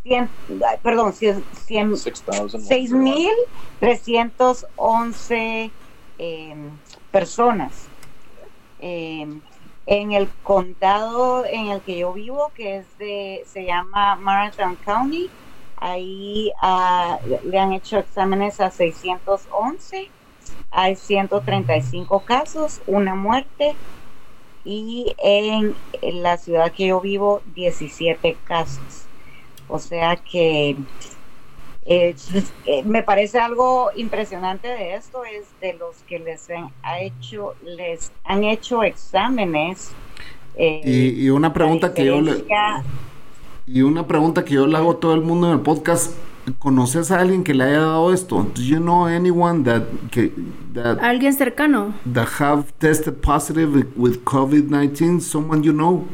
100, 0.03 0.31
ay, 0.69 0.79
perdón, 0.83 1.13
100, 1.13 1.45
100 1.67 1.97
6,000. 1.97 3.31
6.311 3.81 5.71
eh, 6.19 6.55
personas. 7.11 7.89
Eh, 8.79 9.27
en 9.87 10.13
el 10.13 10.29
condado 10.43 11.45
en 11.45 11.69
el 11.69 11.81
que 11.83 11.99
yo 11.99 12.13
vivo, 12.13 12.53
que 12.55 12.77
es 12.79 12.99
de, 12.99 13.43
se 13.47 13.65
llama 13.65 14.15
Marathon 14.17 14.77
County, 14.77 15.29
ahí 15.77 16.53
ah, 16.63 17.19
le 17.45 17.59
han 17.59 17.73
hecho 17.73 17.99
exámenes 17.99 18.61
a 18.61 18.71
611, 18.71 20.09
hay 20.71 20.97
135 20.97 22.21
casos, 22.25 22.81
una 22.87 23.15
muerte, 23.15 23.75
y 24.65 25.15
en, 25.19 25.75
la 26.23 26.37
ciudad 26.37 26.73
que 26.73 26.89
yo 26.89 27.01
vivo, 27.01 27.43
17 27.55 28.37
casos. 28.45 29.07
O 29.69 29.79
sea 29.79 30.17
que 30.17 30.77
eh, 31.85 32.15
eh, 32.67 32.83
me 32.85 33.03
parece 33.03 33.39
algo 33.39 33.91
impresionante 33.97 34.69
de 34.69 34.95
esto 34.95 35.25
es 35.25 35.47
de 35.61 35.73
los 35.75 35.97
que 36.07 36.21
les 36.21 36.49
han 36.51 36.71
ha 36.83 37.01
hecho 37.01 37.55
les 37.65 38.13
han 38.23 38.45
hecho 38.45 38.85
exámenes 38.85 39.91
eh, 40.55 40.81
Y, 40.85 41.25
y 41.25 41.31
una 41.31 41.53
pregunta 41.53 41.93
que 41.93 42.05
yo 42.05 42.21
le, 42.21 42.45
y 43.67 43.83
una 43.83 44.07
pregunta 44.07 44.45
que 44.45 44.55
yo 44.55 44.67
le 44.67 44.77
hago 44.77 44.93
a 44.93 45.01
todo 45.01 45.15
el 45.15 45.21
mundo 45.21 45.47
en 45.47 45.55
el 45.55 45.61
podcast. 45.61 46.13
¿Conoces 46.59 47.13
a 47.13 47.21
alguien 47.21 47.45
que 47.45 47.55
le 47.55 47.65
haya 47.65 47.79
dado 47.81 48.13
esto? 48.13 48.43
Do 48.43 48.63
you 48.63 48.81
know 48.81 49.07
anyone 49.07 49.63
that 49.63 49.83
que, 50.11 50.33
that 50.75 50.99
¿Alguien 50.99 51.33
cercano? 51.37 51.95
that 52.05 52.27
have 52.41 52.73
tested 52.81 53.23
positive 53.23 53.73
with 53.97 54.25
COVID-19? 54.25 55.21
Someone 55.21 55.63
you 55.63 55.73
know? 55.73 56.09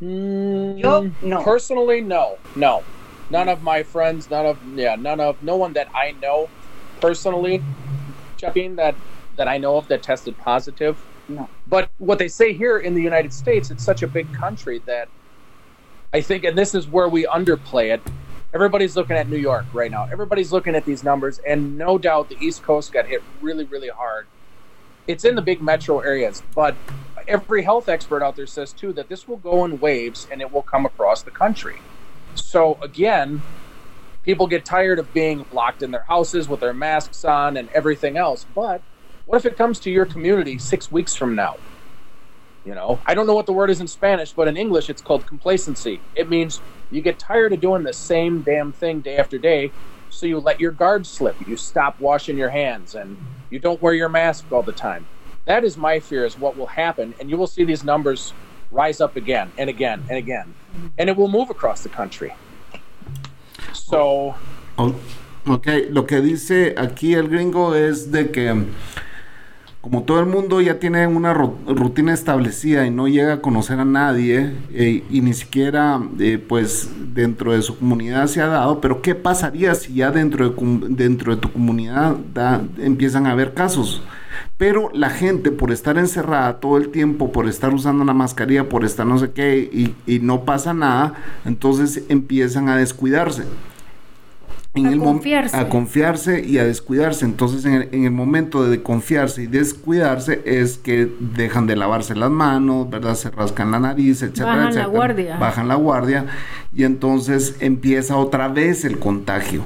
Yo, 0.00 1.10
no. 1.22 1.38
Mm, 1.38 1.44
Personally, 1.44 2.00
no, 2.02 2.36
no, 2.54 2.82
none 3.30 3.48
of 3.48 3.62
my 3.62 3.82
friends, 3.82 4.28
none 4.30 4.44
of 4.46 4.58
yeah, 4.74 4.94
none 4.96 5.20
of 5.20 5.42
no 5.42 5.56
one 5.56 5.72
that 5.74 5.88
I 5.94 6.12
know 6.20 6.48
personally, 7.00 7.62
Chapin 8.36 8.76
that 8.76 8.94
that 9.36 9.48
I 9.48 9.58
know 9.58 9.76
of 9.78 9.88
that 9.88 10.02
tested 10.02 10.36
positive. 10.38 10.98
No. 11.28 11.48
But 11.66 11.90
what 11.98 12.18
they 12.18 12.28
say 12.28 12.52
here 12.52 12.78
in 12.78 12.94
the 12.94 13.00
United 13.02 13.32
States, 13.32 13.70
it's 13.70 13.84
such 13.84 14.02
a 14.02 14.06
big 14.08 14.32
country 14.34 14.82
that 14.86 15.08
I 16.14 16.20
think, 16.20 16.44
and 16.44 16.56
this 16.58 16.74
is 16.74 16.86
where 16.86 17.08
we 17.08 17.24
underplay 17.24 17.94
it. 17.94 18.02
Everybody's 18.52 18.96
looking 18.96 19.16
at 19.16 19.30
New 19.30 19.38
York 19.38 19.64
right 19.72 19.90
now. 19.90 20.06
Everybody's 20.12 20.52
looking 20.52 20.74
at 20.74 20.84
these 20.84 21.02
numbers, 21.02 21.38
and 21.46 21.78
no 21.78 21.96
doubt 21.96 22.28
the 22.28 22.36
East 22.38 22.62
Coast 22.62 22.92
got 22.92 23.06
hit 23.06 23.22
really, 23.40 23.64
really 23.64 23.88
hard. 23.88 24.26
It's 25.06 25.24
in 25.24 25.36
the 25.36 25.42
big 25.42 25.62
metro 25.62 26.00
areas, 26.00 26.42
but 26.54 26.76
every 27.26 27.62
health 27.62 27.88
expert 27.88 28.22
out 28.22 28.36
there 28.36 28.46
says 28.46 28.72
too 28.72 28.92
that 28.92 29.08
this 29.08 29.26
will 29.26 29.38
go 29.38 29.64
in 29.64 29.80
waves 29.80 30.28
and 30.30 30.42
it 30.42 30.52
will 30.52 30.62
come 30.62 30.84
across 30.84 31.22
the 31.22 31.30
country. 31.30 31.80
So 32.34 32.78
again, 32.82 33.40
people 34.22 34.46
get 34.46 34.64
tired 34.64 34.98
of 34.98 35.12
being 35.14 35.46
locked 35.52 35.82
in 35.82 35.90
their 35.90 36.04
houses 36.04 36.48
with 36.48 36.60
their 36.60 36.74
masks 36.74 37.24
on 37.24 37.56
and 37.56 37.68
everything 37.70 38.16
else. 38.16 38.46
But 38.54 38.82
what 39.24 39.38
if 39.38 39.46
it 39.46 39.56
comes 39.56 39.80
to 39.80 39.90
your 39.90 40.04
community 40.06 40.58
six 40.58 40.92
weeks 40.92 41.14
from 41.14 41.34
now? 41.34 41.56
You 42.64 42.74
know, 42.74 43.00
I 43.06 43.14
don't 43.14 43.26
know 43.26 43.34
what 43.34 43.46
the 43.46 43.52
word 43.52 43.70
is 43.70 43.80
in 43.80 43.88
Spanish, 43.88 44.32
but 44.32 44.46
in 44.46 44.56
English 44.56 44.88
it's 44.88 45.02
called 45.02 45.26
complacency. 45.26 46.00
It 46.14 46.28
means 46.30 46.60
you 46.90 47.00
get 47.02 47.18
tired 47.18 47.52
of 47.52 47.60
doing 47.60 47.82
the 47.82 47.92
same 47.92 48.42
damn 48.42 48.72
thing 48.72 49.00
day 49.00 49.16
after 49.16 49.36
day, 49.36 49.72
so 50.10 50.26
you 50.26 50.38
let 50.38 50.60
your 50.60 50.70
guard 50.70 51.06
slip. 51.06 51.34
You 51.48 51.56
stop 51.56 51.98
washing 52.00 52.38
your 52.38 52.50
hands 52.50 52.94
and 52.94 53.16
you 53.50 53.58
don't 53.58 53.82
wear 53.82 53.94
your 53.94 54.08
mask 54.08 54.50
all 54.52 54.62
the 54.62 54.72
time. 54.72 55.06
That 55.44 55.64
is 55.64 55.76
my 55.76 55.98
fear 55.98 56.24
is 56.24 56.38
what 56.38 56.56
will 56.56 56.66
happen 56.66 57.14
and 57.18 57.28
you 57.28 57.36
will 57.36 57.48
see 57.48 57.64
these 57.64 57.82
numbers 57.82 58.32
rise 58.70 59.00
up 59.00 59.16
again 59.16 59.50
and 59.58 59.68
again 59.68 60.04
and 60.08 60.16
again. 60.16 60.54
And 60.98 61.10
it 61.10 61.16
will 61.16 61.28
move 61.28 61.50
across 61.50 61.82
the 61.82 61.88
country. 61.88 62.32
So, 63.72 64.34
Oh, 64.78 64.94
ok, 65.46 65.88
lo 65.90 66.04
que 66.06 66.20
dice 66.20 66.74
aquí 66.76 67.14
el 67.14 67.28
gringo 67.28 67.72
es 67.74 68.10
de 68.10 68.30
que 68.30 68.66
como 69.82 70.04
todo 70.04 70.20
el 70.20 70.26
mundo 70.26 70.60
ya 70.60 70.78
tiene 70.78 71.06
una 71.08 71.34
ru- 71.34 71.54
rutina 71.66 72.14
establecida 72.14 72.86
y 72.86 72.90
no 72.90 73.08
llega 73.08 73.34
a 73.34 73.40
conocer 73.40 73.80
a 73.80 73.84
nadie 73.84 74.52
eh, 74.72 75.02
y 75.10 75.20
ni 75.20 75.34
siquiera 75.34 76.00
eh, 76.20 76.38
pues 76.38 76.88
dentro 77.12 77.52
de 77.52 77.60
su 77.62 77.76
comunidad 77.76 78.28
se 78.28 78.40
ha 78.40 78.46
dado, 78.46 78.80
pero 78.80 79.02
¿qué 79.02 79.14
pasaría 79.16 79.74
si 79.74 79.94
ya 79.94 80.10
dentro 80.12 80.48
de, 80.48 80.88
dentro 80.94 81.34
de 81.34 81.40
tu 81.42 81.52
comunidad 81.52 82.16
da- 82.32 82.62
empiezan 82.78 83.26
a 83.26 83.32
haber 83.32 83.54
casos? 83.54 84.02
Pero 84.56 84.88
la 84.94 85.10
gente 85.10 85.50
por 85.50 85.72
estar 85.72 85.98
encerrada 85.98 86.60
todo 86.60 86.76
el 86.76 86.90
tiempo, 86.90 87.32
por 87.32 87.48
estar 87.48 87.74
usando 87.74 88.04
la 88.04 88.14
mascarilla, 88.14 88.68
por 88.68 88.84
estar 88.84 89.04
no 89.04 89.18
sé 89.18 89.32
qué 89.32 89.92
y 90.06 90.18
no 90.20 90.44
pasa 90.44 90.72
nada, 90.72 91.14
entonces 91.44 92.04
empiezan 92.08 92.68
a 92.68 92.76
descuidarse. 92.76 93.42
En 94.74 94.86
A 94.86 94.92
el 94.92 95.00
confiarse. 95.00 95.54
a 95.54 95.68
confiarse 95.68 96.42
y 96.46 96.56
a 96.56 96.64
descuidarse. 96.64 97.26
Entonces, 97.26 97.66
en 97.66 97.74
el, 97.74 97.88
en 97.92 98.04
el 98.06 98.10
momento 98.10 98.64
de 98.64 98.82
confiarse 98.82 99.42
y 99.42 99.46
descuidarse 99.46 100.40
es 100.46 100.78
que 100.78 101.12
dejan 101.20 101.66
de 101.66 101.76
lavarse 101.76 102.14
las 102.14 102.30
manos, 102.30 102.88
¿verdad? 102.88 103.14
Se 103.14 103.30
rascan 103.30 103.70
la 103.70 103.78
nariz, 103.80 104.22
etcétera, 104.22 104.56
Bajan 104.56 104.74
la 104.74 104.86
guardia. 104.86 105.36
Bajan 105.36 105.68
la 105.68 105.74
guardia 105.74 106.26
y 106.74 106.84
entonces 106.84 107.56
empieza 107.60 108.16
otra 108.16 108.48
vez 108.48 108.86
el 108.86 108.98
contagio, 108.98 109.64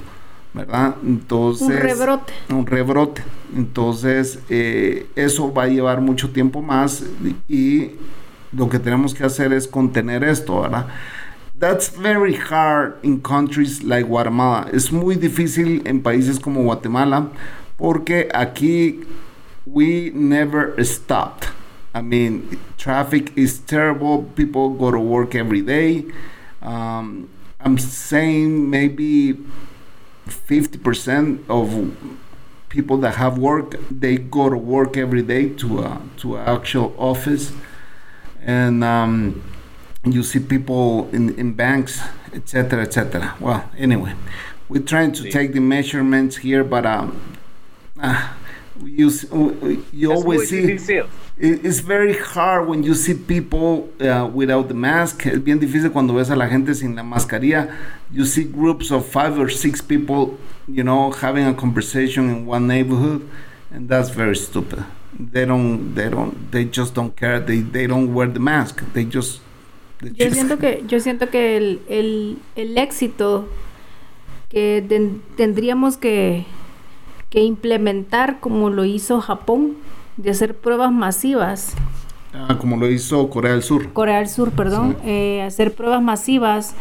¿verdad? 0.54 0.96
Entonces... 1.04 1.68
Un 1.68 1.76
rebrote. 1.76 2.32
Un 2.50 2.66
rebrote. 2.66 3.22
Entonces, 3.56 4.40
eh, 4.50 5.06
eso 5.14 5.52
va 5.52 5.64
a 5.64 5.68
llevar 5.68 6.00
mucho 6.00 6.30
tiempo 6.30 6.62
más 6.62 7.04
y 7.48 7.92
lo 8.50 8.68
que 8.68 8.80
tenemos 8.80 9.14
que 9.14 9.22
hacer 9.22 9.52
es 9.52 9.68
contener 9.68 10.24
esto, 10.24 10.62
¿verdad? 10.62 10.86
That's 11.58 11.88
very 11.88 12.34
hard 12.34 13.02
in 13.02 13.22
countries 13.22 13.82
like 13.82 14.06
Guatemala. 14.06 14.68
Es 14.74 14.92
muy 14.92 15.14
difícil 15.14 15.86
en 15.86 16.02
países 16.02 16.38
como 16.38 16.62
Guatemala 16.64 17.30
porque 17.78 18.28
aquí 18.34 19.06
we 19.64 20.10
never 20.14 20.74
stopped. 20.84 21.48
I 21.94 22.02
mean, 22.02 22.60
traffic 22.76 23.32
is 23.36 23.58
terrible. 23.58 24.24
People 24.36 24.74
go 24.74 24.90
to 24.90 24.98
work 24.98 25.34
every 25.34 25.62
day. 25.62 26.04
Um, 26.60 27.30
I'm 27.58 27.78
saying 27.78 28.68
maybe 28.68 29.38
50% 30.28 31.38
of 31.48 31.96
people 32.68 32.98
that 32.98 33.14
have 33.14 33.38
work 33.38 33.76
they 33.90 34.18
go 34.18 34.50
to 34.50 34.58
work 34.58 34.98
every 34.98 35.22
day 35.22 35.48
to 35.48 35.78
a 35.80 36.02
to 36.18 36.36
a 36.36 36.40
actual 36.40 36.94
office 36.98 37.52
and 38.42 38.84
um, 38.84 39.42
you 40.12 40.22
see 40.22 40.40
people 40.40 41.08
in, 41.12 41.38
in 41.38 41.52
banks 41.52 42.00
etc 42.32 42.82
etc 42.82 43.34
well 43.40 43.68
anyway 43.78 44.14
we're 44.68 44.82
trying 44.82 45.12
to 45.12 45.30
take 45.30 45.52
the 45.52 45.60
measurements 45.60 46.36
here 46.36 46.64
but 46.64 46.84
um, 46.84 47.36
uh, 48.00 48.32
you 48.84 49.10
you 49.92 50.08
muy 50.08 50.16
always 50.16 50.48
see 50.48 50.62
difícil. 50.62 51.06
It's 51.38 51.80
very 51.80 52.14
hard 52.16 52.66
when 52.66 52.82
you 52.82 52.94
see 52.94 53.12
people 53.12 53.90
uh, 54.00 54.26
without 54.32 54.68
the 54.68 54.74
mask. 54.74 55.26
Es 55.26 55.38
bien 55.38 55.58
difícil 55.60 55.92
cuando 55.92 56.14
ves 56.14 56.30
a 56.30 56.36
la 56.36 56.48
gente 56.48 56.74
sin 56.74 56.94
la 56.96 57.02
mascarilla. 57.02 57.74
You 58.10 58.24
see 58.24 58.44
groups 58.44 58.90
of 58.90 59.04
five 59.04 59.38
or 59.38 59.50
six 59.50 59.82
people, 59.82 60.38
you 60.66 60.82
know, 60.82 61.10
having 61.10 61.46
a 61.46 61.52
conversation 61.52 62.30
in 62.30 62.46
one 62.46 62.66
neighborhood, 62.66 63.28
and 63.70 63.86
that's 63.86 64.08
very 64.08 64.36
stupid. 64.36 64.84
They 65.18 65.44
don't, 65.44 65.94
they 65.94 66.08
don't, 66.08 66.50
they 66.50 66.64
just 66.64 66.94
don't 66.94 67.14
care. 67.14 67.38
They, 67.38 67.60
they 67.60 67.86
don't 67.86 68.14
wear 68.14 68.28
the 68.28 68.40
mask. 68.40 68.82
They 68.94 69.04
just. 69.04 69.40
Yo 70.14 70.30
siento 70.30 70.58
que, 70.58 70.84
yo 70.86 71.00
siento 71.00 71.30
que 71.30 71.56
el, 71.56 71.80
el, 71.88 72.38
el 72.54 72.76
éxito 72.78 73.48
que 74.48 74.84
ten- 74.88 75.22
tendríamos 75.36 75.96
que, 75.96 76.44
que 77.30 77.40
implementar 77.42 78.40
como 78.40 78.70
lo 78.70 78.84
hizo 78.84 79.20
Japón, 79.20 79.74
de 80.16 80.30
hacer 80.30 80.54
pruebas 80.56 80.92
masivas, 80.92 81.74
Ah, 82.32 82.58
como 82.58 82.76
lo 82.76 82.90
hizo 82.90 83.30
Corea 83.30 83.52
del 83.52 83.62
Sur. 83.62 83.92
Corea 83.94 84.18
del 84.18 84.28
Sur, 84.28 84.50
perdón, 84.50 84.96
eh, 85.04 85.40
hacer 85.42 85.74
pruebas 85.74 86.02
masivas 86.02 86.74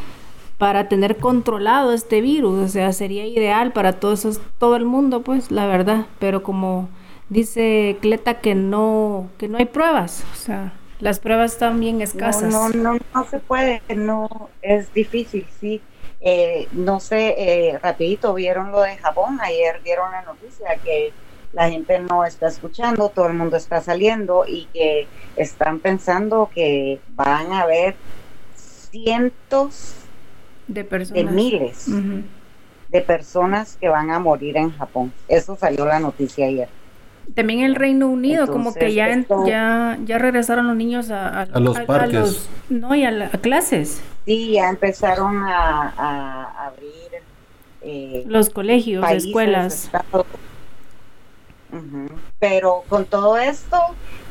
para 0.57 0.89
tener 0.89 1.15
controlado 1.17 1.93
este 1.93 2.19
virus, 2.19 2.59
o 2.59 2.67
sea, 2.67 2.91
sería 2.91 3.25
ideal 3.25 3.71
para 3.71 3.93
todos 3.93 4.19
esos- 4.25 4.41
todo 4.59 4.75
el 4.75 4.83
mundo, 4.83 5.21
pues, 5.21 5.51
la 5.51 5.65
verdad, 5.65 6.07
pero 6.19 6.43
como 6.43 6.89
dice 7.29 7.97
Cleta 8.01 8.35
que 8.41 8.53
no, 8.53 9.27
que 9.37 9.47
no 9.47 9.57
hay 9.57 9.65
pruebas, 9.65 10.25
o 10.33 10.35
sea, 10.35 10.73
las 11.05 11.19
pruebas 11.19 11.53
están 11.53 11.79
bien 11.79 12.01
escasas. 12.01 12.51
No, 12.51 12.67
no, 12.69 12.93
no, 12.95 12.99
no 13.13 13.25
se 13.29 13.37
puede, 13.37 13.79
no, 13.95 14.49
es 14.63 14.91
difícil, 14.91 15.45
sí. 15.61 15.79
Eh, 16.19 16.67
no 16.71 16.99
sé, 16.99 17.35
eh, 17.37 17.77
rapidito, 17.77 18.33
vieron 18.33 18.71
lo 18.71 18.81
de 18.81 18.97
Japón, 18.97 19.37
ayer 19.39 19.83
dieron 19.83 20.11
la 20.11 20.23
noticia 20.23 20.75
que 20.83 21.13
la 21.53 21.69
gente 21.69 21.99
no 21.99 22.25
está 22.25 22.47
escuchando, 22.47 23.09
todo 23.09 23.27
el 23.27 23.35
mundo 23.35 23.55
está 23.55 23.81
saliendo 23.81 24.45
y 24.47 24.65
que 24.73 25.05
están 25.35 25.77
pensando 25.79 26.49
que 26.51 26.99
van 27.09 27.53
a 27.53 27.61
haber 27.61 27.95
cientos 28.55 29.93
de 30.67 30.81
de 30.81 30.89
personas. 30.89 31.33
miles 31.35 31.87
Ujú. 31.87 32.23
de 32.89 33.01
personas 33.01 33.77
que 33.79 33.89
van 33.89 34.09
a 34.09 34.17
morir 34.17 34.57
en 34.57 34.75
Japón. 34.75 35.13
Eso 35.27 35.55
salió 35.55 35.85
la 35.85 35.99
noticia 35.99 36.47
ayer. 36.47 36.67
También 37.33 37.61
el 37.61 37.75
Reino 37.75 38.07
Unido, 38.07 38.47
como 38.47 38.73
que 38.73 38.93
ya, 38.93 39.07
esto- 39.09 39.45
ya, 39.47 39.97
ya 40.05 40.17
regresaron 40.17 40.67
los 40.67 40.75
niños 40.75 41.09
a, 41.11 41.41
A 41.41 41.59
los 41.59 41.79
parques. 41.81 42.13
los- 42.13 42.49
no, 42.69 42.93
y 42.95 43.03
a, 43.03 43.11
la- 43.11 43.25
a 43.33 43.37
clases, 43.39 44.01
Sí, 44.25 44.53
ya 44.53 44.69
empezaron 44.69 45.43
a, 45.43 45.93
a 45.97 46.67
abrir 46.67 46.91
eh, 47.81 48.23
los 48.27 48.49
colegios, 48.49 49.01
países, 49.03 49.27
escuelas. 49.27 49.83
estados. 49.85 50.25
Pero 52.39 52.83
con 52.87 53.05
todo 53.05 53.37
esto, 53.37 53.77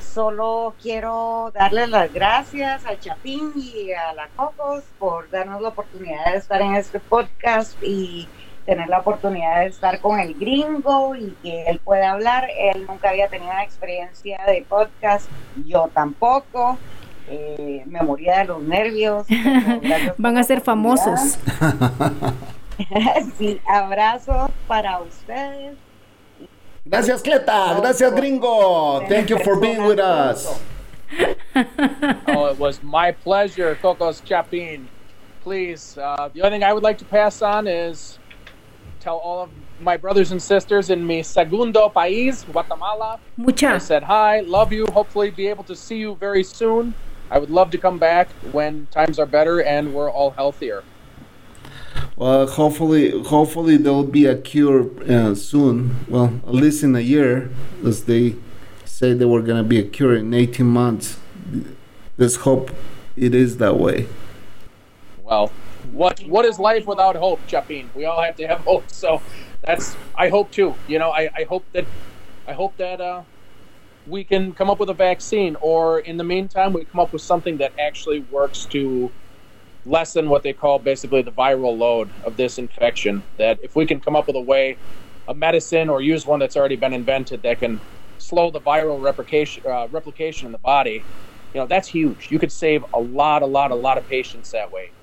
solo 0.01 0.75
quiero 0.83 1.51
darle 1.55 1.87
las 1.87 2.13
gracias 2.13 2.85
a 2.87 2.99
Chapín 2.99 3.53
y 3.57 3.93
a 3.93 4.15
la 4.15 4.29
Cocos 4.35 4.83
por 4.99 5.29
darnos 5.31 5.61
la 5.61 5.69
oportunidad 5.69 6.33
de 6.33 6.39
estar 6.39 6.63
en 6.63 6.75
este 6.75 7.01
podcast 7.01 7.77
y 7.83 8.29
tener 8.65 8.89
la 8.89 9.01
oportunidad 9.01 9.61
de 9.61 9.67
estar 9.67 10.01
con 10.01 10.19
el 10.21 10.35
gringo 10.35 11.15
y 11.15 11.37
que 11.43 11.67
él 11.67 11.81
pueda 11.83 12.13
hablar. 12.13 12.49
Él 12.57 12.87
nunca 12.89 13.11
había 13.11 13.29
tenido 13.29 13.51
una 13.51 13.63
experiencia 13.63 14.41
de 14.47 14.65
podcast, 14.69 15.29
yo 15.67 15.91
tampoco. 15.93 16.79
Eh, 17.29 17.83
me 17.87 18.03
moría 18.03 18.39
de 18.39 18.45
los 18.45 18.63
nervios. 18.63 19.27
Van 20.19 20.37
a 20.37 20.45
ser 20.45 20.61
famosos. 20.61 21.39
sí, 23.39 23.61
abrazos 23.67 24.51
para 24.67 25.01
ustedes. 25.01 25.77
Gracias, 26.85 27.23
Cleta. 27.23 27.75
Gracias, 27.81 28.15
gringo. 28.15 29.03
Thank 29.09 29.29
you 29.29 29.39
for 29.39 29.59
being 29.59 29.87
with 29.87 29.99
us. 29.99 30.61
oh, 32.29 32.47
it 32.47 32.59
was 32.59 32.83
my 32.83 33.13
pleasure, 33.13 33.79
Cocos 33.81 34.21
Chapin. 34.23 34.89
Please, 35.43 35.97
uh, 35.97 36.29
the 36.35 36.43
only 36.43 36.59
thing 36.59 36.65
I 36.65 36.73
would 36.73 36.83
like 36.83 36.99
to 36.99 37.05
pass 37.05 37.41
on 37.43 37.67
is 37.67 38.19
tell 39.05 39.19
all 39.19 39.43
of 39.43 39.51
my 39.81 39.99
brothers 39.99 40.33
and 40.33 40.41
sisters 40.41 40.89
in 40.89 41.07
mi 41.07 41.23
segundo 41.23 41.91
país, 41.91 42.43
Guatemala. 42.51 43.21
I 43.39 43.79
said 43.79 44.03
hi, 44.03 44.41
love 44.41 44.73
you. 44.73 44.87
Hopefully, 44.87 45.31
be 45.31 45.47
able 45.47 45.65
to 45.65 45.77
see 45.77 45.99
you 45.99 46.15
very 46.15 46.43
soon. 46.43 46.95
I 47.31 47.39
would 47.39 47.51
love 47.51 47.71
to 47.73 47.79
come 47.79 47.99
back 47.99 48.29
when 48.53 48.87
times 48.91 49.19
are 49.19 49.27
better 49.27 49.63
and 49.63 49.93
we're 49.93 50.11
all 50.11 50.31
healthier. 50.31 50.83
Well, 52.17 52.47
hopefully, 52.47 53.11
hopefully 53.25 53.77
there'll 53.77 54.05
be 54.05 54.25
a 54.25 54.37
cure 54.37 54.89
uh, 55.11 55.35
soon. 55.35 55.97
Well, 56.09 56.41
at 56.47 56.55
least 56.55 56.83
in 56.83 56.97
a 56.97 57.01
year, 57.01 57.51
as 57.85 58.05
they 58.05 58.37
say 58.85 59.13
there 59.13 59.29
were 59.29 59.43
going 59.43 59.63
to 59.63 59.69
be 59.69 59.79
a 59.79 59.85
cure 59.85 60.15
in 60.15 60.33
18 60.33 60.67
months. 60.67 61.19
Let's 62.17 62.37
hope 62.37 62.71
it 63.17 63.35
is 63.35 63.59
that 63.59 63.77
way. 63.77 64.07
Well, 65.23 65.51
what 65.95 66.21
what 66.29 66.47
is 66.47 66.59
life 66.59 66.87
without 66.87 67.17
hope, 67.17 67.45
Chapin? 67.49 67.91
We 67.95 68.07
all 68.07 68.23
have 68.23 68.37
to 68.37 68.49
have 68.49 68.61
hope. 68.67 68.91
So 68.91 69.23
that's 69.65 69.97
I 70.19 70.31
hope 70.31 70.53
too. 70.53 70.81
You 70.87 71.01
know, 71.01 71.11
I, 71.13 71.31
I 71.39 71.45
hope 71.49 71.69
that 71.75 71.89
I 72.47 72.55
hope 72.55 72.77
that 72.79 73.01
uh, 73.01 73.25
we 74.07 74.25
can 74.25 74.55
come 74.55 74.71
up 74.71 74.81
with 74.81 74.91
a 74.91 74.95
vaccine, 74.95 75.57
or 75.63 76.01
in 76.01 76.19
the 76.19 76.25
meantime, 76.25 76.73
we 76.75 76.85
come 76.87 77.01
up 77.01 77.13
with 77.13 77.23
something 77.23 77.59
that 77.59 77.75
actually 77.79 78.21
works 78.21 78.67
to 78.69 79.15
lessen 79.85 80.31
what 80.31 80.43
they 80.45 80.53
call 80.55 80.79
basically 80.81 81.23
the 81.23 81.33
viral 81.33 81.77
load 81.79 82.13
of 82.25 82.37
this 82.37 82.59
infection. 82.59 83.25
That 83.39 83.59
if 83.63 83.77
we 83.77 83.87
can 83.87 84.01
come 84.01 84.17
up 84.17 84.27
with 84.29 84.37
a 84.37 84.43
way, 84.43 84.81
a 85.29 85.35
medicine, 85.35 85.91
or 85.91 86.03
use 86.03 86.27
one 86.27 86.41
that's 86.41 86.57
already 86.57 86.77
been 86.77 86.95
invented 86.95 87.43
that 87.45 87.61
can 87.61 87.83
slow 88.19 88.51
the 88.51 88.63
viral 88.63 89.01
replication 89.03 89.63
uh, 89.71 89.89
replication 89.91 90.47
in 90.47 90.53
the 90.53 90.59
body, 90.59 91.09
you 91.55 91.61
know, 91.61 91.67
that's 91.69 91.89
huge. 91.89 92.29
You 92.31 92.39
could 92.39 92.53
save 92.53 92.85
a 92.95 93.01
lot, 93.01 93.43
a 93.43 93.47
lot, 93.47 93.71
a 93.73 93.77
lot 93.77 93.99
of 93.99 94.07
patients 94.07 94.51
that 94.53 94.73
way. 94.73 94.95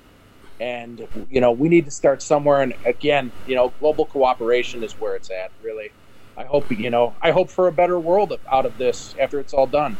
And 0.62 1.08
you 1.28 1.40
know, 1.40 1.50
we 1.50 1.68
need 1.68 1.86
to 1.86 1.90
start 1.90 2.22
somewhere. 2.22 2.62
And 2.62 2.74
again, 2.86 3.32
you 3.48 3.56
know, 3.56 3.72
global 3.80 4.06
cooperation 4.06 4.84
is 4.84 4.92
where 4.92 5.16
it's 5.16 5.28
at, 5.28 5.50
really. 5.60 5.90
I 6.36 6.44
hope 6.44 6.70
you 6.70 6.88
know. 6.88 7.14
I 7.20 7.32
hope 7.32 7.50
for 7.50 7.66
a 7.66 7.72
better 7.72 7.98
world 7.98 8.38
out 8.46 8.64
of 8.64 8.78
this 8.78 9.16
after 9.18 9.40
it's 9.40 9.52
all 9.52 9.66
done. 9.66 9.96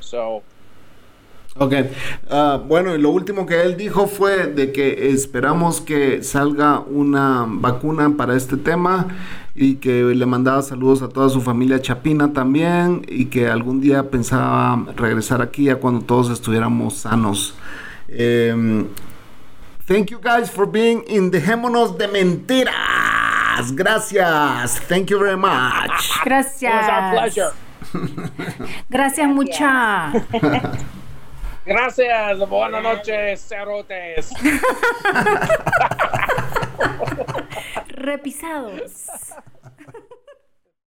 So. 0.00 0.42
Ok, 1.58 1.72
uh, 2.30 2.58
bueno, 2.68 2.94
y 2.94 2.98
lo 2.98 3.10
último 3.10 3.46
que 3.46 3.62
él 3.62 3.78
dijo 3.78 4.06
fue 4.06 4.46
de 4.46 4.72
que 4.72 5.08
esperamos 5.10 5.80
que 5.80 6.22
salga 6.22 6.80
una 6.80 7.46
vacuna 7.48 8.14
para 8.14 8.36
este 8.36 8.58
tema 8.58 9.08
y 9.54 9.76
que 9.76 10.02
le 10.02 10.26
mandaba 10.26 10.60
saludos 10.60 11.00
a 11.00 11.08
toda 11.08 11.30
su 11.30 11.40
familia 11.40 11.80
Chapina 11.80 12.34
también 12.34 13.06
y 13.08 13.26
que 13.26 13.48
algún 13.48 13.80
día 13.80 14.10
pensaba 14.10 14.84
regresar 14.96 15.40
aquí 15.40 15.70
a 15.70 15.76
cuando 15.76 16.04
todos 16.04 16.28
estuviéramos 16.28 16.98
sanos. 16.98 17.54
Um, 18.10 18.88
thank 19.86 20.10
you 20.10 20.18
guys 20.18 20.50
for 20.50 20.66
being 20.66 21.02
in 21.04 21.30
Dejémonos 21.30 21.96
de 21.96 22.06
Mentiras. 22.08 23.72
Gracias. 23.74 24.78
Thank 24.80 25.10
you 25.10 25.18
very 25.18 25.36
much. 25.36 26.10
Gracias. 26.22 26.62
It 26.62 26.74
was 26.74 26.88
our 26.88 27.12
pleasure. 27.12 27.52
Gracias 28.90 29.28
mucha. 29.28 30.12
Gracias. 31.64 32.38
Buenas 32.48 32.82
noches, 32.82 33.40
cerotes. 33.40 34.32
Repisados. 37.88 39.06